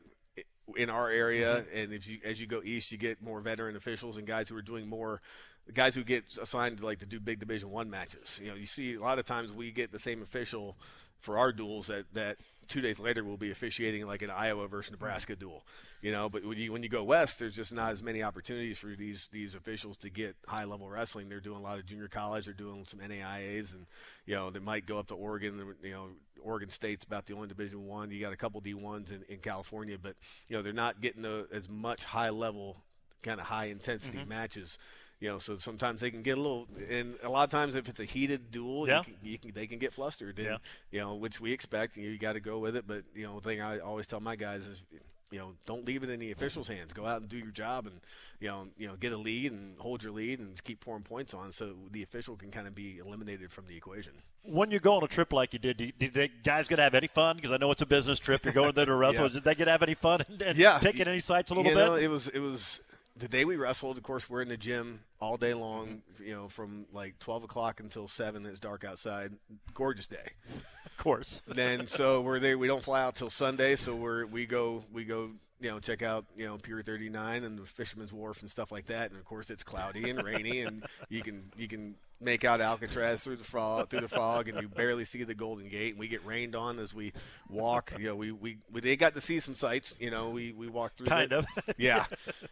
in 0.75 0.89
our 0.89 1.10
area, 1.10 1.58
mm-hmm. 1.58 1.77
and 1.77 1.94
if 1.94 2.08
you 2.08 2.18
as 2.25 2.42
you 2.42 2.48
go 2.48 2.62
east, 2.63 2.92
you 2.92 2.98
get 2.98 3.22
more 3.22 3.39
veteran 3.39 3.75
officials 3.75 4.18
and 4.18 4.25
guys 4.25 4.50
who 4.50 4.58
are 4.58 4.63
doing 4.63 4.88
more 4.88 5.22
the 5.65 5.72
guys 5.72 5.95
who 5.95 6.03
get 6.03 6.25
assigned 6.41 6.77
to 6.79 6.86
like 6.86 7.00
to 7.00 7.05
do 7.05 7.19
big 7.19 7.39
Division 7.39 7.72
One 7.72 7.89
matches. 7.89 8.39
You 8.41 8.50
know, 8.50 8.55
you 8.55 8.65
see 8.65 8.95
a 8.95 9.00
lot 9.00 9.19
of 9.19 9.25
times 9.25 9.53
we 9.53 9.72
get 9.72 9.91
the 9.91 10.00
same 10.00 10.22
official 10.22 10.75
for 11.19 11.39
our 11.39 11.51
duels 11.51 11.88
that 11.88 12.05
that 12.13 12.38
two 12.67 12.81
days 12.81 13.00
later 13.00 13.24
we'll 13.24 13.38
be 13.38 13.51
officiating 13.51 14.05
like 14.05 14.22
an 14.22 14.29
Iowa 14.29 14.67
versus 14.67 14.91
Nebraska 14.91 15.36
duel. 15.36 15.63
You 16.01 16.12
know, 16.12 16.29
but 16.29 16.45
when 16.45 16.57
you 16.57 16.72
when 16.72 16.84
you 16.84 16.89
go 16.89 17.03
west, 17.03 17.39
there's 17.39 17.55
just 17.55 17.74
not 17.74 17.91
as 17.91 18.03
many 18.03 18.22
opportunities 18.22 18.77
for 18.77 18.95
these 18.95 19.27
these 19.31 19.55
officials 19.55 19.98
to 19.98 20.10
get 20.10 20.36
high 20.48 20.65
level 20.65 20.88
wrestling. 20.88 21.29
They're 21.29 21.39
doing 21.39 21.57
a 21.57 21.63
lot 21.63 21.79
of 21.79 21.86
junior 21.86 22.07
college. 22.07 22.45
They're 22.45 22.53
doing 22.53 22.86
some 22.88 23.00
NAIAs, 23.00 23.74
and 23.74 23.88
you 24.25 24.36
know 24.36 24.51
they 24.51 24.60
might 24.60 24.86
go 24.86 25.00
up 25.00 25.07
to 25.07 25.15
Oregon. 25.15 25.75
You 25.81 25.91
know, 25.91 26.07
Oregon 26.43 26.69
State's 26.69 27.03
about 27.03 27.25
the 27.25 27.34
only 27.34 27.48
Division 27.48 27.88
One. 27.88 28.12
You 28.12 28.22
got 28.22 28.34
a 28.34 28.38
couple 28.38 28.62
D 28.62 28.75
ones 28.75 29.10
in, 29.10 29.24
in 29.27 29.39
California, 29.39 29.98
but 30.01 30.15
you 30.48 30.55
know 30.55 30.62
they're 30.62 30.74
not 30.74 31.01
getting 31.01 31.24
the, 31.24 31.48
as 31.51 31.67
much 31.67 32.03
high 32.03 32.29
level 32.29 32.77
kind 33.24 33.39
of 33.39 33.48
high 33.48 33.65
intensity 33.65 34.19
mm-hmm. 34.19 34.29
matches 34.29 34.77
you 35.19 35.29
know, 35.29 35.39
so 35.39 35.57
sometimes 35.57 36.01
they 36.01 36.12
can 36.12 36.22
get 36.22 36.38
a 36.38 36.41
little, 36.41 36.67
and 36.89 37.15
a 37.24 37.29
lot 37.29 37.43
of 37.43 37.50
times 37.50 37.75
if 37.75 37.88
it's 37.88 38.00
a 38.00 38.05
heated 38.05 38.51
duel, 38.51 38.88
yeah. 38.88 39.00
you 39.00 39.03
can, 39.03 39.15
you 39.24 39.38
can, 39.38 39.51
they 39.53 39.67
can 39.67 39.79
get 39.79 39.93
flustered, 39.93 40.38
and, 40.39 40.48
yeah. 40.48 40.57
you 40.91 41.00
know, 41.00 41.15
which 41.15 41.39
we 41.39 41.51
expect. 41.51 41.95
You, 41.95 42.10
you 42.10 42.17
got 42.17 42.34
to 42.34 42.41
go 42.41 42.60
with 42.60 42.75
it, 42.75 42.86
but 42.86 43.03
you 43.13 43.25
know, 43.25 43.39
the 43.39 43.41
thing 43.41 43.62
I 43.62 43.79
always 43.79 44.07
tell 44.07 44.19
my 44.19 44.36
guys 44.36 44.65
is, 44.65 44.84
you 45.31 45.39
know, 45.39 45.53
don't 45.65 45.86
leave 45.86 46.03
it 46.03 46.10
in 46.10 46.19
the 46.19 46.31
officials' 46.31 46.67
hands. 46.67 46.91
Go 46.91 47.05
out 47.05 47.22
and 47.22 47.29
do 47.29 47.38
your 47.38 47.51
job, 47.51 47.88
and 47.88 48.01
you 48.41 48.50
know, 48.50 48.67
you 48.77 48.88
know, 48.88 48.95
get 48.95 49.13
a 49.13 49.17
lead 49.17 49.53
and 49.53 49.79
hold 49.79 50.03
your 50.03 50.12
lead, 50.12 50.39
and 50.39 50.62
keep 50.63 50.81
pouring 50.81 51.03
points 51.03 51.34
on, 51.34 51.51
so 51.53 51.75
the 51.91 52.03
official 52.03 52.36
can 52.36 52.51
kind 52.51 52.67
of 52.67 52.75
be 52.75 52.98
eliminated 52.98 53.53
from 53.53 53.67
the 53.67 53.75
equation. 53.77 54.13
When 54.43 54.69
you 54.69 54.79
go 54.79 54.95
on 54.95 55.03
a 55.03 55.07
trip 55.07 55.34
like 55.34 55.53
you 55.53 55.60
did, 55.60 55.93
did 55.98 56.13
the 56.13 56.29
guys 56.43 56.67
get 56.67 56.75
to 56.75 56.84
have 56.84 56.93
any 56.93 57.07
fun? 57.07 57.38
Because 57.38 57.53
I 57.53 57.57
know 57.57 57.72
it's 57.72 57.81
a 57.81 57.88
business 57.88 58.19
trip. 58.19 58.43
You're 58.43 58.53
going 58.53 58.74
there 58.74 58.86
to 58.86 58.93
wrestle. 58.95 59.25
yeah. 59.25 59.34
Did 59.34 59.43
they 59.43 59.55
get 59.55 59.65
to 59.65 59.72
have 59.72 59.81
any 59.81 59.95
fun 59.95 60.24
and, 60.27 60.41
and 60.41 60.57
yeah. 60.57 60.77
taking 60.79 61.07
any 61.07 61.22
sights 61.22 61.51
a 61.51 61.55
little 61.55 61.72
you 61.72 61.75
bit? 61.75 61.86
Know, 61.86 61.95
it 61.95 62.10
was 62.10 62.27
it 62.27 62.39
was 62.39 62.81
the 63.17 63.27
day 63.27 63.45
we 63.45 63.55
wrestled, 63.55 63.98
of 63.98 64.03
course, 64.03 64.29
we're 64.29 64.41
in 64.41 64.50
the 64.50 64.57
gym 64.57 65.01
all 65.19 65.38
day 65.38 65.53
long. 65.53 66.01
You 66.19 66.34
know, 66.36 66.48
from 66.50 66.86
like 66.91 67.17
twelve 67.19 67.43
o'clock 67.43 67.79
until 67.79 68.07
seven. 68.07 68.45
It's 68.45 68.60
dark 68.60 68.84
outside. 68.84 69.34
Gorgeous 69.74 70.07
day. 70.07 70.31
Of 70.86 71.03
course. 71.03 71.41
then 71.45 71.88
so 71.88 72.22
we're 72.22 72.39
there. 72.39 72.57
We 72.57 72.67
don't 72.67 72.81
fly 72.81 73.01
out 73.01 73.15
till 73.15 73.29
Sunday, 73.29 73.75
so 73.75 73.93
we're 73.93 74.25
we 74.25 74.45
go 74.45 74.86
we 74.93 75.03
go 75.03 75.31
you 75.65 75.72
know 75.72 75.79
check 75.79 76.03
out 76.03 76.25
you 76.38 76.45
know 76.45 76.57
Pier 76.57 76.84
39 76.84 77.43
and 77.43 77.57
the 77.57 77.65
Fisherman's 77.65 78.13
Wharf 78.13 78.41
and 78.41 78.51
stuff 78.51 78.72
like 78.72 78.86
that. 78.86 79.10
And 79.10 79.19
of 79.19 79.25
course, 79.25 79.50
it's 79.50 79.63
cloudy 79.63 80.12
and 80.12 80.24
rainy, 80.24 80.62
and 80.62 80.86
you 81.10 81.24
can 81.24 81.51
you 81.57 81.67
can 81.67 81.95
make 82.22 82.45
out 82.45 82.62
Alcatraz 82.62 83.24
through 83.24 83.38
the 83.38 83.43
fog, 83.43 83.89
through 83.89 84.01
the 84.01 84.07
fog, 84.07 84.48
and 84.48 84.62
you 84.62 84.69
barely 84.69 85.05
see 85.05 85.24
the 85.24 85.34
Golden 85.34 85.67
Gate. 85.67 85.93
And 85.93 86.00
we 86.00 86.07
get 86.07 86.24
rained 86.24 86.55
on 86.55 86.77
as 86.77 86.93
we 86.93 87.13
walk. 87.50 87.93
You 87.98 88.10
know, 88.10 88.15
we, 88.15 88.31
we, 88.31 88.60
we 88.72 88.79
they 88.79 88.95
got 88.95 89.15
to 89.15 89.22
see 89.22 89.39
some 89.39 89.55
sights. 89.55 89.98
You 90.00 90.12
know, 90.12 90.29
we 90.29 90.51
we 90.51 90.67
walked 90.67 91.00
through. 91.00 91.07
Kind 91.07 91.34
of. 91.34 91.48
yeah, 91.79 92.05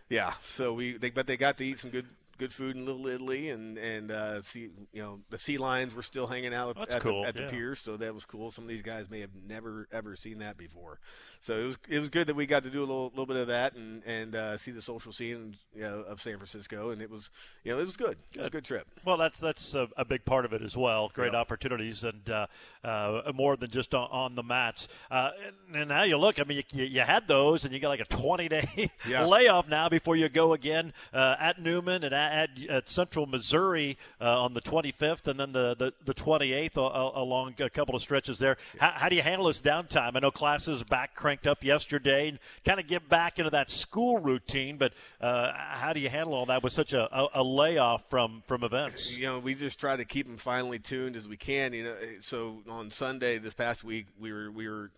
yeah. 0.09 0.33
So 0.43 0.73
we 0.73 0.97
they 0.97 1.11
but 1.11 1.27
they 1.27 1.37
got 1.37 1.59
to 1.59 1.65
eat 1.65 1.77
some 1.77 1.91
good 1.91 2.07
good 2.37 2.53
food 2.53 2.75
in 2.75 2.85
Little 2.85 3.07
Italy, 3.07 3.49
and 3.49 3.77
and 3.77 4.11
uh, 4.11 4.41
see 4.41 4.69
you 4.91 5.01
know 5.01 5.19
the 5.29 5.37
sea 5.37 5.57
lions 5.57 5.93
were 5.95 6.01
still 6.01 6.27
hanging 6.27 6.53
out 6.53 6.77
at, 6.91 7.01
cool. 7.01 7.21
the, 7.21 7.27
at 7.27 7.39
yeah. 7.39 7.45
the 7.45 7.51
piers, 7.51 7.79
so 7.79 7.97
that 7.97 8.13
was 8.13 8.25
cool. 8.25 8.51
Some 8.51 8.65
of 8.65 8.69
these 8.69 8.81
guys 8.81 9.09
may 9.09 9.21
have 9.21 9.31
never 9.47 9.87
ever 9.91 10.15
seen 10.15 10.39
that 10.39 10.57
before, 10.57 10.99
so 11.43 11.59
it 11.59 11.65
was 11.65 11.77
it 11.89 11.99
was 11.99 12.07
good 12.07 12.27
that 12.27 12.35
we 12.35 12.45
got 12.45 12.63
to 12.63 12.69
do 12.69 12.79
a 12.79 12.87
little 12.87 13.09
little 13.09 13.25
bit 13.25 13.35
of 13.35 13.47
that 13.47 13.75
and 13.75 14.01
and 14.05 14.33
uh, 14.33 14.55
see 14.55 14.71
the 14.71 14.81
social 14.81 15.11
scene 15.11 15.57
you 15.75 15.81
know, 15.81 15.99
of 16.07 16.21
San 16.21 16.37
Francisco, 16.37 16.91
and 16.91 17.01
it 17.01 17.09
was 17.09 17.29
you 17.65 17.73
know 17.73 17.79
it 17.79 17.85
was 17.85 17.97
good. 17.97 18.17
It 18.33 18.39
was 18.39 18.47
a 18.47 18.49
good 18.49 18.63
trip. 18.63 18.87
Well, 19.03 19.17
that's 19.17 19.41
that's 19.41 19.75
a, 19.75 19.89
a 19.97 20.05
big 20.05 20.23
part 20.23 20.45
of 20.45 20.53
it 20.53 20.61
as 20.61 20.77
well. 20.77 21.11
Great 21.13 21.35
opportunities 21.35 22.05
and 22.05 22.29
uh, 22.29 22.47
uh, 22.83 23.31
more 23.33 23.55
than 23.55 23.71
just 23.71 23.93
on, 23.93 24.07
on 24.11 24.35
the 24.35 24.43
mats. 24.43 24.87
Uh, 25.09 25.31
and, 25.45 25.75
and, 25.75 25.89
now 25.89 26.03
you 26.03 26.17
look, 26.17 26.39
I 26.39 26.43
mean, 26.43 26.63
you, 26.73 26.83
you, 26.83 27.01
had 27.01 27.27
those, 27.27 27.65
and 27.65 27.73
you 27.73 27.79
got 27.79 27.89
like 27.89 27.99
a 27.99 28.05
20 28.05 28.49
day 28.49 28.91
yeah. 29.07 29.25
layoff 29.25 29.69
now 29.69 29.89
before 29.89 30.15
you 30.15 30.27
go 30.29 30.53
again 30.53 30.93
uh, 31.13 31.35
at 31.39 31.61
Newman 31.61 32.03
and 32.03 32.13
at, 32.13 32.49
at, 32.49 32.69
at 32.69 32.89
Central 32.89 33.25
Missouri 33.25 33.97
uh, 34.19 34.43
on 34.43 34.53
the 34.53 34.61
25th, 34.61 35.27
and 35.27 35.39
then 35.39 35.51
the, 35.51 35.75
the, 35.75 35.93
the 36.03 36.13
28th 36.13 36.75
along 36.75 37.55
a 37.59 37.69
couple 37.69 37.95
of 37.95 38.01
stretches 38.01 38.39
there. 38.39 38.57
How, 38.79 38.91
how, 38.95 39.09
do 39.09 39.15
you 39.15 39.21
handle 39.21 39.47
this 39.47 39.61
downtime? 39.61 40.15
I 40.15 40.19
know 40.19 40.31
classes 40.31 40.83
back 40.83 41.15
cranked 41.33 41.47
up 41.47 41.63
yesterday 41.63 42.29
and 42.29 42.39
kind 42.63 42.79
of 42.79 42.85
get 42.85 43.09
back 43.09 43.39
into 43.39 43.49
that 43.49 43.71
school 43.71 44.19
routine, 44.19 44.77
but 44.77 44.93
uh, 45.19 45.51
how 45.55 45.91
do 45.91 45.99
you 45.99 46.09
handle 46.09 46.35
all 46.35 46.45
that 46.45 46.61
with 46.61 46.71
such 46.71 46.93
a, 46.93 47.03
a, 47.11 47.27
a, 47.35 47.43
layoff 47.43 48.07
from, 48.07 48.43
from 48.45 48.63
events? 48.63 49.17
You 49.17 49.25
know, 49.25 49.39
we 49.39 49.55
just 49.55 49.79
try 49.79 49.95
to 49.95 50.05
keep 50.05 50.27
them 50.27 50.37
finely 50.37 50.77
tuned 50.77 51.15
as 51.15 51.27
we 51.27 51.35
can. 51.35 51.73
You 51.73 51.85
know, 51.85 51.95
so 52.19 52.61
on 52.69 52.91
Sunday 52.91 53.39
this 53.39 53.55
past 53.55 53.83
week, 53.83 54.05
we 54.19 54.31
were 54.31 54.51
we 54.51 54.67
were 54.67 54.91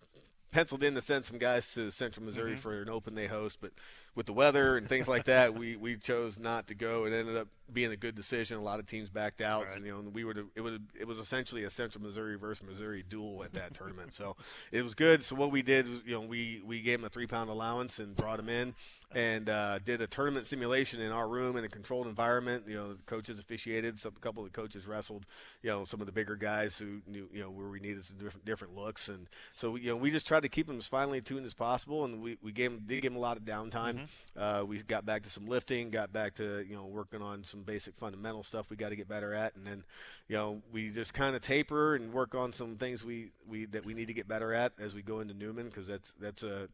penciled 0.52 0.82
in 0.82 0.94
to 0.94 1.00
send 1.00 1.24
some 1.24 1.38
guys 1.38 1.72
to 1.72 1.90
Central 1.90 2.26
Missouri 2.26 2.52
mm-hmm. 2.52 2.60
for 2.60 2.82
an 2.82 2.90
open 2.90 3.14
they 3.14 3.26
host, 3.26 3.58
but 3.62 3.72
with 4.16 4.26
the 4.26 4.32
weather 4.32 4.78
and 4.78 4.88
things 4.88 5.06
like 5.06 5.26
that, 5.26 5.54
we, 5.54 5.76
we 5.76 5.96
chose 5.96 6.38
not 6.38 6.66
to 6.68 6.74
go. 6.74 7.04
It 7.04 7.12
ended 7.12 7.36
up 7.36 7.48
being 7.72 7.92
a 7.92 7.96
good 7.96 8.14
decision. 8.14 8.56
A 8.56 8.62
lot 8.62 8.80
of 8.80 8.86
teams 8.86 9.10
backed 9.10 9.42
out. 9.42 9.66
Right. 9.66 9.76
And, 9.76 9.84
you 9.84 9.92
know, 9.92 10.10
we 10.10 10.24
would 10.24 10.38
it 10.56 10.60
would 10.62 10.86
it 10.98 11.06
was 11.06 11.18
essentially 11.18 11.64
a 11.64 11.70
Central 11.70 12.02
Missouri 12.02 12.36
versus 12.36 12.66
Missouri 12.66 13.04
duel 13.08 13.44
at 13.44 13.52
that 13.52 13.74
tournament. 13.74 14.14
So 14.14 14.34
it 14.72 14.82
was 14.82 14.94
good. 14.94 15.22
So 15.22 15.36
what 15.36 15.50
we 15.50 15.62
did 15.62 15.88
was, 15.88 16.00
you 16.06 16.12
know, 16.12 16.22
we 16.22 16.62
we 16.66 16.80
gave 16.80 16.98
him 16.98 17.04
a 17.04 17.10
three 17.10 17.26
pound 17.26 17.50
allowance 17.50 17.98
and 17.98 18.16
brought 18.16 18.40
him 18.40 18.48
in 18.48 18.74
and 19.14 19.48
uh, 19.48 19.78
did 19.78 20.00
a 20.00 20.06
tournament 20.06 20.46
simulation 20.46 21.00
in 21.00 21.12
our 21.12 21.28
room 21.28 21.56
in 21.56 21.64
a 21.64 21.68
controlled 21.68 22.06
environment. 22.06 22.64
You 22.66 22.74
know, 22.74 22.94
the 22.94 23.02
coaches 23.04 23.38
officiated. 23.38 23.98
Some, 23.98 24.12
a 24.16 24.20
couple 24.20 24.44
of 24.44 24.52
the 24.52 24.56
coaches 24.56 24.86
wrestled. 24.86 25.26
You 25.62 25.70
know, 25.70 25.84
some 25.84 26.00
of 26.00 26.06
the 26.06 26.12
bigger 26.12 26.36
guys 26.36 26.78
who 26.78 27.00
knew 27.06 27.28
you 27.32 27.40
know 27.40 27.50
where 27.50 27.68
we 27.68 27.80
needed 27.80 28.04
some 28.04 28.18
different 28.18 28.44
different 28.44 28.74
looks. 28.74 29.08
And 29.08 29.28
so 29.54 29.76
you 29.76 29.90
know, 29.90 29.96
we 29.96 30.10
just 30.10 30.26
tried 30.26 30.42
to 30.42 30.48
keep 30.48 30.66
them 30.66 30.78
as 30.78 30.88
finely 30.88 31.20
tuned 31.20 31.46
as 31.46 31.54
possible. 31.54 32.04
And 32.04 32.20
we 32.20 32.36
we 32.42 32.52
gave 32.52 32.72
them 32.72 32.82
did 32.86 33.00
give 33.02 33.12
them 33.12 33.18
a 33.18 33.22
lot 33.22 33.36
of 33.36 33.44
downtime. 33.44 33.94
Mm-hmm. 33.94 34.04
Uh, 34.38 34.64
we 34.64 34.82
got 34.82 35.06
back 35.06 35.22
to 35.22 35.30
some 35.30 35.46
lifting, 35.46 35.90
got 35.90 36.12
back 36.12 36.34
to 36.34 36.64
you 36.68 36.76
know 36.76 36.86
working 36.86 37.22
on 37.22 37.44
some 37.44 37.62
basic 37.62 37.96
fundamental 37.96 38.42
stuff 38.42 38.70
we 38.70 38.76
got 38.76 38.90
to 38.90 38.96
get 38.96 39.08
better 39.08 39.32
at, 39.32 39.54
and 39.56 39.66
then 39.66 39.84
you 40.28 40.36
know 40.36 40.60
we 40.72 40.90
just 40.90 41.14
kind 41.14 41.36
of 41.36 41.42
taper 41.42 41.94
and 41.94 42.12
work 42.12 42.34
on 42.34 42.52
some 42.52 42.76
things 42.76 43.04
we, 43.04 43.30
we 43.48 43.66
that 43.66 43.84
we 43.84 43.94
need 43.94 44.08
to 44.08 44.14
get 44.14 44.26
better 44.26 44.52
at 44.52 44.72
as 44.78 44.94
we 44.94 45.02
go 45.02 45.20
into 45.20 45.34
Newman 45.34 45.66
because 45.66 45.86
that's 45.86 46.12
that's 46.20 46.42
a 46.42 46.68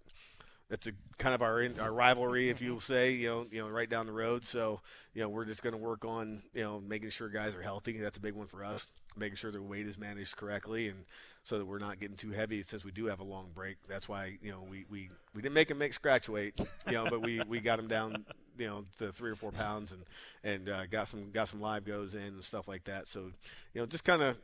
that's 0.69 0.87
a 0.87 0.92
kind 1.19 1.35
of 1.35 1.42
our 1.42 1.66
our 1.81 1.92
rivalry, 1.92 2.49
if 2.49 2.61
you'll 2.61 2.81
say, 2.81 3.12
you 3.12 3.28
know, 3.28 3.47
you 3.50 3.62
know, 3.62 3.69
right 3.69 3.88
down 3.88 4.07
the 4.07 4.12
road. 4.12 4.45
So, 4.45 4.81
you 5.14 5.23
know, 5.23 5.28
we're 5.28 5.45
just 5.45 5.62
going 5.62 5.75
to 5.75 5.78
work 5.78 6.04
on, 6.04 6.42
you 6.54 6.62
know, 6.62 6.81
making 6.81 7.11
sure 7.11 7.28
guys 7.28 7.54
are 7.54 7.62
healthy. 7.62 7.99
That's 7.99 8.19
a 8.19 8.21
big 8.21 8.35
one 8.35 8.47
for 8.47 8.64
us. 8.64 8.88
Making 9.16 9.37
sure 9.37 9.50
their 9.50 9.62
weight 9.62 9.87
is 9.87 9.99
managed 9.99 10.37
correctly, 10.37 10.88
and 10.88 11.04
so 11.42 11.59
that 11.59 11.66
we're 11.66 11.78
not 11.78 12.00
getting 12.00 12.16
too 12.16 12.31
heavy. 12.31 12.62
Since 12.62 12.85
we 12.85 12.90
do 12.90 13.07
have 13.07 13.21
a 13.21 13.25
long 13.25 13.50
break, 13.54 13.76
that's 13.87 14.09
why 14.09 14.38
you 14.42 14.50
know 14.50 14.64
we 14.71 14.87
we, 14.90 15.11
we 15.35 15.42
didn't 15.42 15.54
make 15.54 15.69
them 15.69 15.78
make 15.78 15.92
scratch 15.92 16.28
weight, 16.28 16.59
you 16.87 16.92
know, 16.92 17.07
but 17.11 17.21
we, 17.21 17.42
we 17.47 17.61
got 17.61 17.76
them 17.76 17.88
down, 17.88 18.25
you 18.59 18.66
know, 18.66 18.87
to 18.99 19.12
three 19.12 19.31
or 19.31 19.37
four 19.37 19.52
pounds, 19.52 19.92
and 19.92 20.02
and 20.45 20.71
uh, 20.71 20.87
got 20.87 21.09
some 21.09 21.31
got 21.33 21.49
some 21.49 21.61
live 21.61 21.85
goes 21.85 22.14
in 22.14 22.23
and 22.23 22.42
stuff 22.45 22.66
like 22.66 22.85
that. 22.85 23.07
So, 23.07 23.31
you 23.75 23.81
know, 23.83 23.87
just 23.87 24.04
kind 24.04 24.23
of 24.23 24.38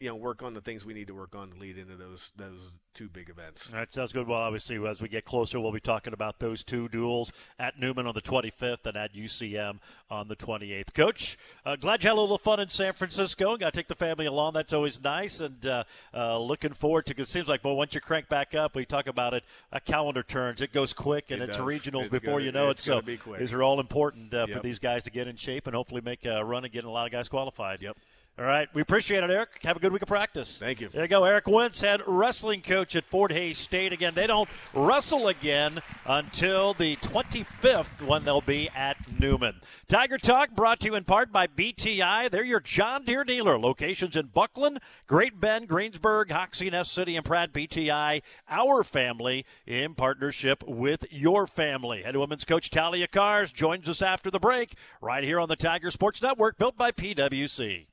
you 0.00 0.08
know 0.08 0.16
work 0.16 0.42
on 0.42 0.52
the 0.54 0.60
things 0.60 0.84
we 0.84 0.94
need 0.94 1.06
to 1.06 1.14
work 1.14 1.34
on 1.36 1.50
to 1.50 1.58
lead 1.58 1.78
into 1.78 1.96
those 1.96 2.32
those 2.36 2.70
two 2.94 3.08
big 3.08 3.30
events. 3.30 3.70
All 3.72 3.78
right, 3.78 3.90
sounds 3.92 4.12
good. 4.12 4.26
Well, 4.26 4.38
obviously, 4.40 4.76
as 4.86 5.00
we 5.00 5.08
get 5.08 5.24
closer, 5.24 5.58
we'll 5.58 5.72
be 5.72 5.80
talking 5.80 6.12
about 6.12 6.40
those 6.40 6.62
two 6.62 6.88
duels 6.88 7.32
at 7.58 7.78
Newman 7.78 8.06
on 8.06 8.12
the 8.14 8.20
25th 8.20 8.84
and 8.84 8.96
at 8.98 9.14
UCM 9.14 9.78
on 10.10 10.28
the 10.28 10.36
28th. 10.36 10.92
Coach, 10.92 11.38
uh, 11.64 11.76
glad 11.76 12.02
you 12.02 12.10
had 12.10 12.18
a 12.18 12.20
little 12.20 12.36
fun 12.36 12.60
in 12.60 12.68
San 12.68 12.92
Francisco. 12.92 13.56
Got 13.56 13.72
to 13.72 13.78
take 13.78 13.88
the 13.88 13.94
family 13.94 14.26
along. 14.26 14.52
That's 14.52 14.72
always 14.74 15.02
nice, 15.02 15.40
and 15.40 15.64
uh, 15.64 15.84
uh, 16.12 16.38
looking 16.38 16.74
forward 16.74 17.06
to. 17.06 17.14
Because 17.14 17.28
it 17.28 17.32
seems 17.32 17.48
like, 17.48 17.64
well, 17.64 17.76
once 17.76 17.94
you 17.94 18.00
crank 18.02 18.28
back 18.28 18.54
up, 18.54 18.74
we 18.74 18.84
talk 18.84 19.06
about 19.06 19.32
it. 19.32 19.44
A 19.72 19.80
calendar 19.80 20.22
turns, 20.22 20.60
it 20.60 20.72
goes 20.72 20.92
quick, 20.92 21.30
and 21.30 21.40
It 21.40 21.48
it's 21.48 21.56
does. 21.58 21.66
regionals 21.66 22.00
It's 22.02 22.08
before 22.10 22.34
gonna- 22.34 22.44
you 22.44 22.52
know 22.52 22.68
it. 22.70 22.78
So 22.78 23.00
these 23.00 23.52
are 23.54 23.62
all 23.62 23.80
important 23.80 24.34
uh, 24.34 24.46
for 24.48 24.60
these 24.60 24.78
guys 24.78 25.02
to 25.04 25.10
get 25.10 25.28
in 25.28 25.36
shape 25.36 25.66
and 25.66 25.74
hopefully 25.74 26.02
make 26.02 26.26
a 26.26 26.44
run 26.44 26.64
and 26.64 26.72
get 26.72 26.84
a 26.84 26.90
lot 26.90 27.06
of 27.06 27.12
guys 27.12 27.28
qualified. 27.28 27.80
Yep. 27.80 27.96
All 28.38 28.46
right. 28.46 28.66
We 28.72 28.80
appreciate 28.80 29.22
it, 29.22 29.30
Erik. 29.30 29.62
Have 29.62 29.76
a 29.76 29.80
good 29.80 29.92
week 29.92 30.00
of 30.00 30.08
practice. 30.08 30.58
Thank 30.58 30.80
you. 30.80 30.88
There 30.88 31.02
you 31.02 31.08
go. 31.08 31.24
Erik 31.24 31.46
Wince, 31.46 31.82
head 31.82 32.00
wrestling 32.06 32.62
coach 32.62 32.96
at 32.96 33.04
Fort 33.04 33.30
Hays 33.30 33.58
State. 33.58 33.92
Again, 33.92 34.14
they 34.14 34.26
don't 34.26 34.48
wrestle 34.72 35.28
again 35.28 35.82
until 36.06 36.72
the 36.72 36.96
25th 36.96 38.00
when 38.00 38.24
they'll 38.24 38.40
be 38.40 38.70
at 38.74 38.96
Newman. 39.20 39.60
Tiger 39.86 40.16
Talk 40.16 40.52
brought 40.52 40.80
to 40.80 40.86
you 40.86 40.94
in 40.94 41.04
part 41.04 41.30
by 41.30 41.46
BTI. 41.46 42.30
They're 42.30 42.42
your 42.42 42.60
John 42.60 43.04
Deere 43.04 43.22
dealer. 43.24 43.58
Locations 43.58 44.16
in 44.16 44.28
Bucklin, 44.28 44.78
Great 45.06 45.38
Bend, 45.38 45.68
Greensburg, 45.68 46.30
Hoxie, 46.30 46.70
Ness 46.70 46.90
City, 46.90 47.16
and 47.16 47.26
Pratt. 47.26 47.52
BTI, 47.52 48.22
our 48.48 48.82
family 48.82 49.44
in 49.66 49.94
partnership 49.94 50.64
with 50.66 51.04
your 51.10 51.46
family. 51.46 52.02
Head 52.02 52.16
women's 52.16 52.46
coach 52.46 52.70
Talia 52.70 53.08
Kahrs 53.08 53.52
joins 53.52 53.90
us 53.90 54.00
after 54.00 54.30
the 54.30 54.40
break 54.40 54.74
right 55.02 55.22
here 55.22 55.38
on 55.38 55.50
the 55.50 55.56
Tiger 55.56 55.90
Sports 55.90 56.22
Network, 56.22 56.56
built 56.56 56.78
by 56.78 56.92
PWC. 56.92 57.88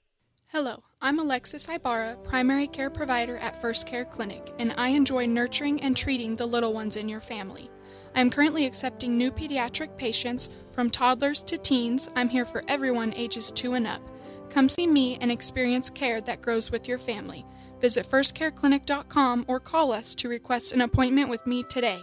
Hello, 0.52 0.82
I'm 1.00 1.20
Alexis 1.20 1.70
Ibarra, 1.70 2.18
primary 2.24 2.66
care 2.66 2.90
provider 2.90 3.38
at 3.38 3.62
First 3.62 3.86
Care 3.86 4.04
Clinic, 4.04 4.52
and 4.58 4.74
I 4.80 4.88
enjoy 4.88 5.28
nurturing 5.28 5.80
and 5.84 5.96
treating 5.96 6.36
the 6.36 6.48
little 6.48 6.74
ones 6.74 6.96
in 6.96 7.08
your 7.08 7.22
family. 7.22 7.70
I 8.16 8.22
am 8.22 8.32
currently 8.32 8.66
accepting 8.66 9.16
new 9.16 9.30
pediatric 9.30 9.96
patients 9.96 10.50
from 10.72 10.90
toddlers 10.90 11.44
to 11.44 11.60
teens. 11.60 12.10
I'm 12.16 12.30
here 12.30 12.46
for 12.46 12.64
everyone 12.68 13.14
ages 13.14 13.52
2 13.52 13.76
and 13.76 13.86
up. 13.86 14.02
Come 14.50 14.68
see 14.70 14.88
me 14.88 15.20
and 15.22 15.32
experience 15.32 15.92
care 15.92 16.20
that 16.22 16.42
grows 16.42 16.72
with 16.72 16.88
your 16.88 16.98
family. 16.98 17.46
Visit 17.80 18.08
firstcareclinic.com 18.08 19.46
or 19.48 19.60
call 19.60 19.92
us 19.92 20.16
to 20.16 20.30
request 20.30 20.74
an 20.74 20.82
appointment 20.82 21.30
with 21.30 21.46
me 21.46 21.62
today. 21.62 22.02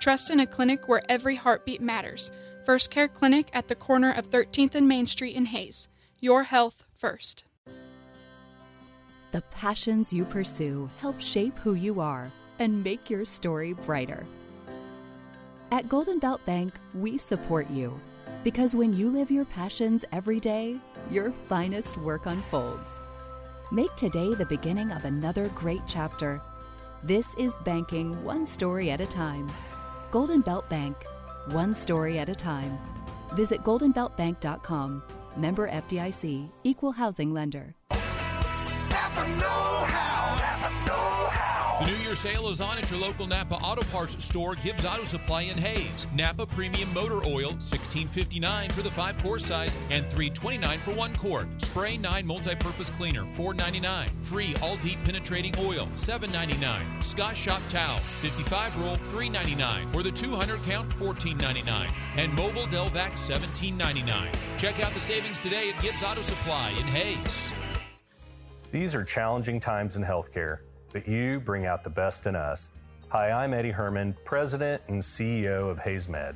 Trust 0.00 0.28
in 0.28 0.40
a 0.40 0.46
clinic 0.46 0.86
where 0.86 1.02
every 1.08 1.36
heartbeat 1.36 1.80
matters. 1.80 2.30
First 2.62 2.90
Care 2.90 3.08
Clinic 3.08 3.48
at 3.54 3.68
the 3.68 3.74
corner 3.74 4.12
of 4.12 4.28
13th 4.28 4.74
and 4.74 4.86
Main 4.86 5.06
Street 5.06 5.34
in 5.34 5.46
Hays. 5.46 5.88
Your 6.20 6.42
health 6.42 6.84
first. 6.92 7.45
The 9.36 9.42
passions 9.50 10.14
you 10.14 10.24
pursue 10.24 10.88
help 10.96 11.20
shape 11.20 11.58
who 11.58 11.74
you 11.74 12.00
are 12.00 12.32
and 12.58 12.82
make 12.82 13.10
your 13.10 13.26
story 13.26 13.74
brighter. 13.74 14.26
At 15.70 15.90
Golden 15.90 16.18
Belt 16.18 16.40
Bank, 16.46 16.72
we 16.94 17.18
support 17.18 17.68
you 17.68 18.00
because 18.42 18.74
when 18.74 18.94
you 18.94 19.10
live 19.10 19.30
your 19.30 19.44
passions 19.44 20.06
every 20.10 20.40
day, 20.40 20.78
your 21.10 21.34
finest 21.50 21.98
work 21.98 22.24
unfolds. 22.24 23.02
Make 23.70 23.94
today 23.94 24.32
the 24.32 24.46
beginning 24.46 24.90
of 24.90 25.04
another 25.04 25.48
great 25.48 25.82
chapter. 25.86 26.40
This 27.02 27.34
is 27.34 27.56
banking 27.62 28.24
one 28.24 28.46
story 28.46 28.90
at 28.90 29.02
a 29.02 29.06
time. 29.06 29.52
Golden 30.10 30.40
Belt 30.40 30.66
Bank, 30.70 30.96
one 31.48 31.74
story 31.74 32.18
at 32.18 32.30
a 32.30 32.34
time. 32.34 32.78
Visit 33.34 33.62
goldenbeltbank.com. 33.64 35.02
Member 35.36 35.68
FDIC, 35.68 36.48
equal 36.64 36.92
housing 36.92 37.34
lender. 37.34 37.75
The 39.16 39.24
New 41.86 41.96
Year 42.04 42.14
sale 42.14 42.50
is 42.50 42.60
on 42.60 42.76
at 42.76 42.90
your 42.90 43.00
local 43.00 43.26
Napa 43.26 43.54
Auto 43.54 43.80
Parts 43.84 44.22
store, 44.22 44.54
Gibbs 44.56 44.84
Auto 44.84 45.04
Supply 45.04 45.42
in 45.42 45.56
Hays. 45.56 46.06
Napa 46.14 46.44
Premium 46.44 46.92
Motor 46.92 47.26
Oil, 47.26 47.52
$16.59 47.52 48.72
for 48.72 48.82
the 48.82 48.90
5 48.90 49.18
quart 49.22 49.40
size 49.40 49.74
and 49.88 50.04
$3.29 50.06 50.76
for 50.78 50.90
1 50.90 51.16
quart. 51.16 51.46
Spray 51.62 51.96
9 51.96 52.26
multi-purpose 52.26 52.90
cleaner, 52.90 53.22
$4.99. 53.22 54.10
Free 54.22 54.54
all 54.60 54.76
deep 54.78 55.02
penetrating 55.02 55.54
oil, 55.58 55.88
$7.99. 55.94 57.02
Scott 57.02 57.38
Shop 57.38 57.62
towel, 57.70 57.96
55 57.98 58.82
roll, 58.82 58.96
$3.99. 58.96 59.94
Or 59.96 60.02
the 60.02 60.12
200 60.12 60.62
count, 60.64 60.90
$14.99. 60.96 61.90
And 62.16 62.32
Mobil 62.32 62.66
Delvac, 62.66 63.12
$17.99. 63.12 64.28
Check 64.58 64.84
out 64.84 64.92
the 64.92 65.00
savings 65.00 65.40
today 65.40 65.70
at 65.70 65.80
Gibbs 65.80 66.02
Auto 66.02 66.20
Supply 66.20 66.68
in 66.70 66.84
Hays. 66.84 67.50
These 68.76 68.94
are 68.94 69.02
challenging 69.02 69.58
times 69.58 69.96
in 69.96 70.04
healthcare, 70.04 70.58
but 70.92 71.08
you 71.08 71.40
bring 71.40 71.64
out 71.64 71.82
the 71.82 71.88
best 71.88 72.26
in 72.26 72.36
us. 72.36 72.72
Hi, 73.08 73.30
I'm 73.30 73.54
Eddie 73.54 73.72
Herrman, 73.72 74.14
President 74.26 74.82
and 74.88 75.00
CEO 75.00 75.70
of 75.70 75.78
HaysMed. 75.78 76.34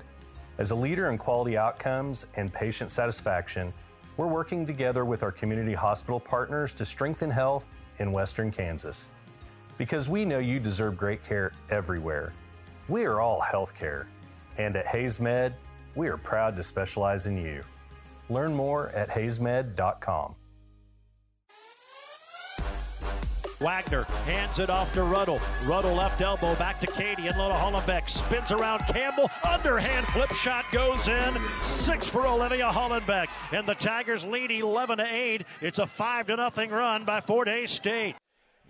As 0.57 0.71
a 0.71 0.75
leader 0.75 1.11
in 1.11 1.19
quality 1.19 1.59
outcomes 1.59 2.25
and 2.37 2.51
patient 2.51 2.91
satisfaction, 2.93 3.75
we're 4.17 4.27
working 4.27 4.65
together 4.65 5.05
with 5.05 5.23
our 5.23 5.31
community 5.31 5.75
hospital 5.75 6.19
partners 6.19 6.73
to 6.73 6.85
strengthen 6.87 7.29
health 7.31 7.69
in 7.99 8.11
Western 8.11 8.51
Kansas. 8.51 9.11
Because 9.77 10.09
we 10.09 10.25
know 10.25 10.39
you 10.39 10.59
deserve 10.59 10.97
great 10.97 11.23
care 11.23 11.53
everywhere. 11.69 12.33
We 12.89 13.05
are 13.05 13.21
all 13.21 13.43
healthcare, 13.43 14.07
and 14.57 14.77
at 14.77 14.87
HaysMed, 14.87 15.53
we 15.95 16.09
are 16.09 16.17
proud 16.17 16.57
to 16.57 16.63
specialize 16.63 17.27
in 17.27 17.37
you. 17.37 17.61
Learn 18.31 18.55
more 18.55 18.89
at 18.93 19.11
haysmed.com. 19.11 20.37
Wagner 23.61 24.05
hands 24.25 24.59
it 24.59 24.71
off 24.71 24.93
to 24.95 25.03
Ruddle. 25.03 25.39
Ruddle 25.65 25.95
left 25.95 26.21
elbow 26.23 26.55
back 26.55 26.81
to 26.81 26.87
Katie 26.87 27.27
and 27.27 27.37
Lola 27.37 27.55
Hollenbeck 27.55 28.09
spins 28.09 28.51
around 28.51 28.81
Campbell. 28.87 29.31
Underhand 29.45 30.07
flip 30.09 30.31
shot 30.33 30.65
goes 30.73 31.09
in. 31.09 31.37
Six 31.61 32.09
for 32.09 32.27
Olivia 32.27 32.67
Hollenbeck. 32.67 33.29
And 33.53 33.67
the 33.67 33.75
Tigers 33.75 34.25
lead 34.25 34.51
11 34.51 34.99
to 34.99 35.07
8. 35.07 35.45
It's 35.61 35.79
a 35.79 35.87
5 35.87 36.29
to 36.29 36.37
nothing 36.37 36.71
run 36.71 37.05
by 37.05 37.21
Fort 37.21 37.49
Hays 37.49 37.71
State. 37.71 38.17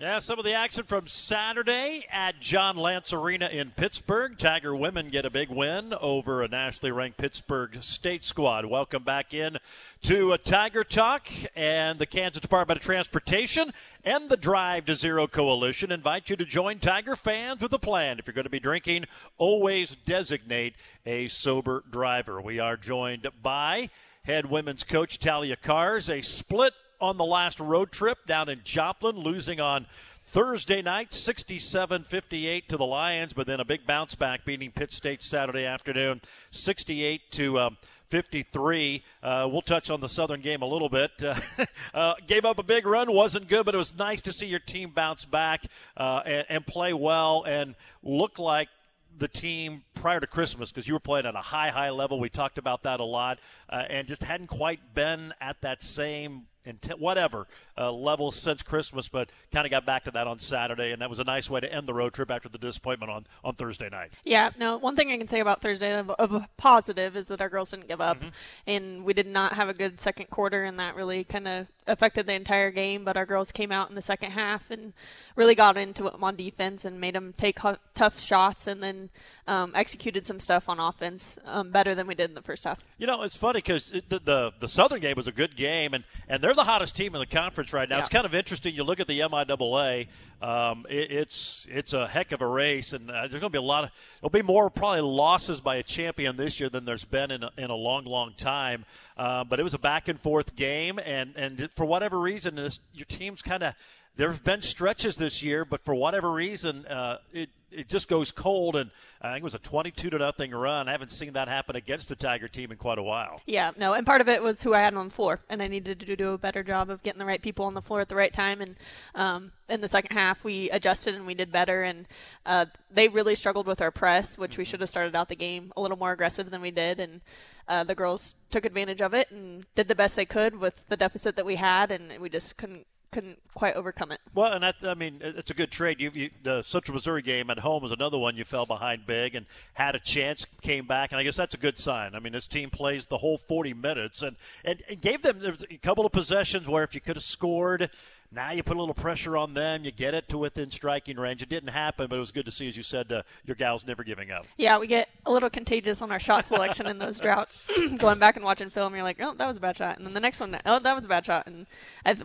Yeah, 0.00 0.18
some 0.18 0.38
of 0.38 0.46
the 0.46 0.54
action 0.54 0.84
from 0.84 1.08
Saturday 1.08 2.06
at 2.10 2.40
John 2.40 2.78
Lance 2.78 3.12
Arena 3.12 3.48
in 3.48 3.72
Pittsburg. 3.72 4.38
Tiger 4.38 4.74
women 4.74 5.10
get 5.10 5.26
a 5.26 5.30
big 5.30 5.50
win 5.50 5.92
over 5.92 6.42
a 6.42 6.48
nationally 6.48 6.90
ranked 6.90 7.18
Pittsburg 7.18 7.82
State 7.82 8.24
squad. 8.24 8.64
Welcome 8.64 9.04
back 9.04 9.34
in 9.34 9.58
to 10.04 10.32
a 10.32 10.38
Tiger 10.38 10.84
Talk 10.84 11.28
and 11.54 11.98
the 11.98 12.06
Kansas 12.06 12.40
Department 12.40 12.78
of 12.78 12.82
Transportation 12.82 13.74
and 14.02 14.30
the 14.30 14.38
Drive 14.38 14.86
to 14.86 14.94
Zero 14.94 15.26
Coalition 15.26 15.92
invite 15.92 16.30
you 16.30 16.36
to 16.36 16.46
join 16.46 16.78
Tiger 16.78 17.14
fans 17.14 17.60
with 17.60 17.74
a 17.74 17.78
plan. 17.78 18.18
If 18.18 18.26
you're 18.26 18.32
going 18.32 18.44
to 18.44 18.48
be 18.48 18.58
drinking, 18.58 19.04
always 19.36 19.96
designate 19.96 20.76
a 21.04 21.28
sober 21.28 21.84
driver. 21.90 22.40
We 22.40 22.58
are 22.58 22.78
joined 22.78 23.28
by 23.42 23.90
head 24.22 24.46
women's 24.46 24.82
coach 24.82 25.18
Talia 25.18 25.56
Kahrs, 25.56 26.08
a 26.08 26.22
split 26.22 26.72
on 27.00 27.16
the 27.16 27.24
last 27.24 27.60
road 27.60 27.90
trip 27.92 28.26
down 28.26 28.48
in 28.48 28.60
Joplin, 28.64 29.16
losing 29.16 29.60
on 29.60 29.86
Thursday 30.22 30.82
night, 30.82 31.12
67 31.12 32.04
58 32.04 32.68
to 32.68 32.76
the 32.76 32.86
Lions, 32.86 33.32
but 33.32 33.46
then 33.46 33.60
a 33.60 33.64
big 33.64 33.86
bounce 33.86 34.14
back, 34.14 34.44
beating 34.44 34.70
Pitt 34.70 34.92
State 34.92 35.22
Saturday 35.22 35.64
afternoon, 35.64 36.20
68 36.50 37.30
to. 37.32 37.58
Um, 37.58 37.76
53. 38.10 39.04
Uh, 39.22 39.48
we'll 39.50 39.62
touch 39.62 39.88
on 39.88 40.00
the 40.00 40.08
Southern 40.08 40.40
game 40.40 40.62
a 40.62 40.66
little 40.66 40.88
bit. 40.88 41.12
Uh, 41.22 41.34
uh, 41.94 42.14
gave 42.26 42.44
up 42.44 42.58
a 42.58 42.62
big 42.62 42.84
run, 42.84 43.12
wasn't 43.12 43.48
good, 43.48 43.64
but 43.64 43.72
it 43.72 43.78
was 43.78 43.96
nice 43.96 44.20
to 44.22 44.32
see 44.32 44.46
your 44.46 44.58
team 44.58 44.90
bounce 44.90 45.24
back 45.24 45.64
uh, 45.96 46.20
and, 46.26 46.44
and 46.48 46.66
play 46.66 46.92
well 46.92 47.44
and 47.46 47.76
look 48.02 48.40
like 48.40 48.68
the 49.16 49.28
team 49.28 49.84
prior 49.94 50.18
to 50.18 50.26
Christmas 50.26 50.70
because 50.70 50.88
you 50.88 50.94
were 50.94 51.00
playing 51.00 51.26
at 51.26 51.34
a 51.34 51.40
high, 51.40 51.68
high 51.68 51.90
level. 51.90 52.18
We 52.18 52.28
talked 52.30 52.58
about 52.58 52.82
that 52.82 53.00
a 53.00 53.04
lot, 53.04 53.38
uh, 53.68 53.84
and 53.88 54.08
just 54.08 54.22
hadn't 54.22 54.48
quite 54.48 54.94
been 54.94 55.32
at 55.40 55.60
that 55.60 55.82
same 55.82 56.46
intent, 56.64 57.00
whatever 57.00 57.46
uh, 57.78 57.92
level 57.92 58.30
since 58.30 58.62
Christmas, 58.62 59.08
but 59.08 59.30
kind 59.52 59.66
of 59.66 59.70
got 59.70 59.86
back 59.86 60.04
to 60.04 60.10
that 60.12 60.26
on 60.26 60.38
Saturday, 60.38 60.92
and 60.92 61.00
that 61.02 61.08
was 61.08 61.18
a 61.18 61.24
nice 61.24 61.48
way 61.48 61.60
to 61.60 61.72
end 61.72 61.86
the 61.86 61.94
road 61.94 62.12
trip 62.12 62.30
after 62.30 62.48
the 62.48 62.58
disappointment 62.58 63.10
on 63.10 63.26
on 63.44 63.54
Thursday 63.54 63.88
night. 63.88 64.12
Yeah, 64.24 64.50
no, 64.58 64.76
one 64.76 64.96
thing 64.96 65.10
I 65.10 65.18
can 65.18 65.28
say 65.28 65.40
about 65.40 65.62
Thursday 65.62 65.98
of, 65.98 66.10
of 66.10 66.32
a 66.32 66.48
positive 66.56 67.16
is 67.16 67.28
that 67.28 67.40
our 67.40 67.48
girls 67.48 67.70
didn't 67.70 67.88
give 67.88 68.00
up, 68.00 68.18
and 68.66 69.04
we 69.04 69.14
did 69.14 69.26
not 69.26 69.54
have 69.54 69.68
a 69.68 69.74
good 69.74 70.00
second 70.00 70.30
quarter, 70.30 70.64
and 70.64 70.78
that 70.78 70.94
really 70.94 71.24
kind 71.24 71.48
of 71.48 71.66
affected 71.86 72.26
the 72.26 72.34
entire 72.34 72.70
game. 72.70 73.04
But 73.04 73.16
our 73.16 73.26
girls 73.26 73.52
came 73.52 73.72
out 73.72 73.88
in 73.88 73.94
the 73.94 74.02
second 74.02 74.32
half 74.32 74.70
and 74.70 74.92
really 75.36 75.54
got 75.54 75.76
into 75.76 76.06
it 76.06 76.14
on 76.20 76.36
defense 76.36 76.84
and 76.84 77.00
made 77.00 77.14
them 77.14 77.34
take 77.36 77.60
hu- 77.60 77.76
tough 77.94 78.20
shots, 78.20 78.66
and 78.66 78.82
then 78.82 79.10
um, 79.50 79.72
executed 79.74 80.24
some 80.24 80.38
stuff 80.38 80.68
on 80.68 80.78
offense 80.78 81.36
um, 81.44 81.72
better 81.72 81.92
than 81.92 82.06
we 82.06 82.14
did 82.14 82.30
in 82.30 82.34
the 82.34 82.42
first 82.42 82.62
half. 82.62 82.78
You 82.98 83.08
know, 83.08 83.24
it's 83.24 83.36
funny 83.36 83.58
because 83.58 83.90
the, 84.08 84.20
the 84.20 84.52
the 84.60 84.68
Southern 84.68 85.00
game 85.00 85.14
was 85.16 85.26
a 85.26 85.32
good 85.32 85.56
game, 85.56 85.92
and, 85.92 86.04
and 86.28 86.40
they're 86.40 86.54
the 86.54 86.62
hottest 86.62 86.94
team 86.94 87.16
in 87.16 87.18
the 87.18 87.26
conference 87.26 87.72
right 87.72 87.88
now. 87.88 87.96
Yeah. 87.96 88.00
It's 88.02 88.08
kind 88.08 88.24
of 88.24 88.32
interesting. 88.32 88.76
You 88.76 88.84
look 88.84 89.00
at 89.00 89.08
the 89.08 89.18
MIAA; 89.18 90.06
um, 90.40 90.86
it, 90.88 91.10
it's 91.10 91.66
it's 91.68 91.92
a 91.92 92.06
heck 92.06 92.30
of 92.30 92.42
a 92.42 92.46
race, 92.46 92.92
and 92.92 93.10
uh, 93.10 93.22
there's 93.22 93.40
going 93.40 93.42
to 93.42 93.50
be 93.50 93.58
a 93.58 93.62
lot 93.62 93.82
of 93.82 93.90
there'll 94.20 94.30
be 94.30 94.40
more 94.40 94.70
probably 94.70 95.00
losses 95.00 95.60
by 95.60 95.76
a 95.76 95.82
champion 95.82 96.36
this 96.36 96.60
year 96.60 96.68
than 96.68 96.84
there's 96.84 97.04
been 97.04 97.32
in 97.32 97.42
a, 97.42 97.50
in 97.58 97.70
a 97.70 97.76
long, 97.76 98.04
long 98.04 98.34
time. 98.36 98.84
Uh, 99.16 99.42
but 99.42 99.58
it 99.58 99.64
was 99.64 99.74
a 99.74 99.78
back 99.78 100.06
and 100.06 100.20
forth 100.20 100.54
game, 100.54 101.00
and 101.00 101.34
and 101.34 101.68
for 101.74 101.84
whatever 101.84 102.20
reason, 102.20 102.54
this, 102.54 102.78
your 102.94 103.06
team's 103.06 103.42
kind 103.42 103.64
of 103.64 103.74
there 104.16 104.30
have 104.30 104.44
been 104.44 104.62
stretches 104.62 105.16
this 105.16 105.42
year, 105.42 105.64
but 105.64 105.84
for 105.84 105.94
whatever 105.94 106.30
reason, 106.30 106.86
uh, 106.86 107.18
it 107.32 107.50
it 107.72 107.88
just 107.88 108.08
goes 108.08 108.32
cold. 108.32 108.76
And 108.76 108.90
I 109.20 109.28
think 109.28 109.42
it 109.42 109.44
was 109.44 109.54
a 109.54 109.58
22 109.58 110.10
to 110.10 110.18
nothing 110.18 110.50
run. 110.50 110.88
I 110.88 110.92
haven't 110.92 111.12
seen 111.12 111.34
that 111.34 111.48
happen 111.48 111.76
against 111.76 112.08
the 112.08 112.16
Tiger 112.16 112.48
team 112.48 112.72
in 112.72 112.78
quite 112.78 112.98
a 112.98 113.02
while. 113.02 113.40
Yeah, 113.46 113.70
no, 113.76 113.92
and 113.92 114.06
part 114.06 114.20
of 114.20 114.28
it 114.28 114.42
was 114.42 114.62
who 114.62 114.74
I 114.74 114.80
had 114.80 114.94
on 114.94 115.08
the 115.08 115.14
floor, 115.14 115.40
and 115.48 115.62
I 115.62 115.68
needed 115.68 116.00
to 116.00 116.16
do 116.16 116.32
a 116.32 116.38
better 116.38 116.62
job 116.62 116.90
of 116.90 117.02
getting 117.02 117.18
the 117.18 117.24
right 117.24 117.40
people 117.40 117.64
on 117.64 117.74
the 117.74 117.82
floor 117.82 118.00
at 118.00 118.08
the 118.08 118.16
right 118.16 118.32
time. 118.32 118.60
And 118.60 118.76
um, 119.14 119.52
in 119.68 119.80
the 119.80 119.88
second 119.88 120.16
half, 120.16 120.44
we 120.44 120.70
adjusted 120.70 121.14
and 121.14 121.26
we 121.26 121.34
did 121.34 121.52
better. 121.52 121.82
And 121.82 122.06
uh, 122.44 122.66
they 122.90 123.08
really 123.08 123.34
struggled 123.34 123.66
with 123.66 123.80
our 123.80 123.90
press, 123.90 124.36
which 124.36 124.58
we 124.58 124.64
should 124.64 124.80
have 124.80 124.90
started 124.90 125.14
out 125.14 125.28
the 125.28 125.36
game 125.36 125.72
a 125.76 125.80
little 125.80 125.96
more 125.96 126.12
aggressive 126.12 126.50
than 126.50 126.60
we 126.60 126.70
did. 126.70 126.98
And 126.98 127.20
uh, 127.68 127.84
the 127.84 127.94
girls 127.94 128.34
took 128.50 128.64
advantage 128.64 129.00
of 129.00 129.14
it 129.14 129.30
and 129.30 129.64
did 129.76 129.86
the 129.86 129.94
best 129.94 130.16
they 130.16 130.26
could 130.26 130.56
with 130.56 130.74
the 130.88 130.96
deficit 130.96 131.36
that 131.36 131.46
we 131.46 131.56
had, 131.56 131.92
and 131.92 132.18
we 132.20 132.28
just 132.28 132.56
couldn't 132.56 132.86
couldn't 133.10 133.38
quite 133.54 133.74
overcome 133.74 134.12
it. 134.12 134.20
Well, 134.34 134.52
and 134.52 134.62
that, 134.62 134.76
I 134.82 134.94
mean, 134.94 135.20
it's 135.20 135.50
a 135.50 135.54
good 135.54 135.70
trade. 135.70 136.00
You, 136.00 136.10
you, 136.14 136.30
the 136.42 136.62
Central 136.62 136.94
Missouri 136.94 137.22
game 137.22 137.50
at 137.50 137.60
home 137.60 137.82
was 137.82 137.92
another 137.92 138.18
one 138.18 138.36
you 138.36 138.44
fell 138.44 138.66
behind 138.66 139.06
big 139.06 139.34
and 139.34 139.46
had 139.74 139.94
a 139.94 140.00
chance, 140.00 140.46
came 140.62 140.86
back, 140.86 141.12
and 141.12 141.18
I 141.18 141.22
guess 141.22 141.36
that's 141.36 141.54
a 141.54 141.58
good 141.58 141.78
sign. 141.78 142.14
I 142.14 142.20
mean, 142.20 142.32
this 142.32 142.46
team 142.46 142.70
plays 142.70 143.06
the 143.06 143.18
whole 143.18 143.38
40 143.38 143.74
minutes 143.74 144.22
and, 144.22 144.36
and, 144.64 144.82
and 144.88 145.00
gave 145.00 145.22
them 145.22 145.40
a 145.70 145.76
couple 145.78 146.06
of 146.06 146.12
possessions 146.12 146.68
where 146.68 146.84
if 146.84 146.94
you 146.94 147.00
could 147.00 147.16
have 147.16 147.24
scored– 147.24 147.90
now 148.32 148.52
you 148.52 148.62
put 148.62 148.76
a 148.76 148.80
little 148.80 148.94
pressure 148.94 149.36
on 149.36 149.54
them. 149.54 149.84
You 149.84 149.90
get 149.90 150.14
it 150.14 150.28
to 150.28 150.38
within 150.38 150.70
striking 150.70 151.16
range. 151.16 151.42
It 151.42 151.48
didn't 151.48 151.70
happen, 151.70 152.06
but 152.08 152.16
it 152.16 152.20
was 152.20 152.30
good 152.30 152.44
to 152.46 152.52
see, 152.52 152.68
as 152.68 152.76
you 152.76 152.82
said, 152.82 153.10
uh, 153.10 153.22
your 153.44 153.56
gals 153.56 153.84
never 153.84 154.04
giving 154.04 154.30
up. 154.30 154.46
Yeah, 154.56 154.78
we 154.78 154.86
get 154.86 155.08
a 155.26 155.32
little 155.32 155.50
contagious 155.50 156.00
on 156.00 156.12
our 156.12 156.20
shot 156.20 156.44
selection 156.44 156.86
in 156.86 156.98
those 156.98 157.18
droughts. 157.18 157.62
Going 157.98 158.18
back 158.18 158.36
and 158.36 158.44
watching 158.44 158.70
film, 158.70 158.94
you're 158.94 159.02
like, 159.02 159.20
oh, 159.20 159.34
that 159.34 159.46
was 159.46 159.56
a 159.56 159.60
bad 159.60 159.76
shot. 159.76 159.98
And 159.98 160.06
then 160.06 160.14
the 160.14 160.20
next 160.20 160.40
one, 160.40 160.56
oh, 160.64 160.78
that 160.78 160.94
was 160.94 161.04
a 161.04 161.08
bad 161.08 161.26
shot. 161.26 161.46
And 161.46 161.66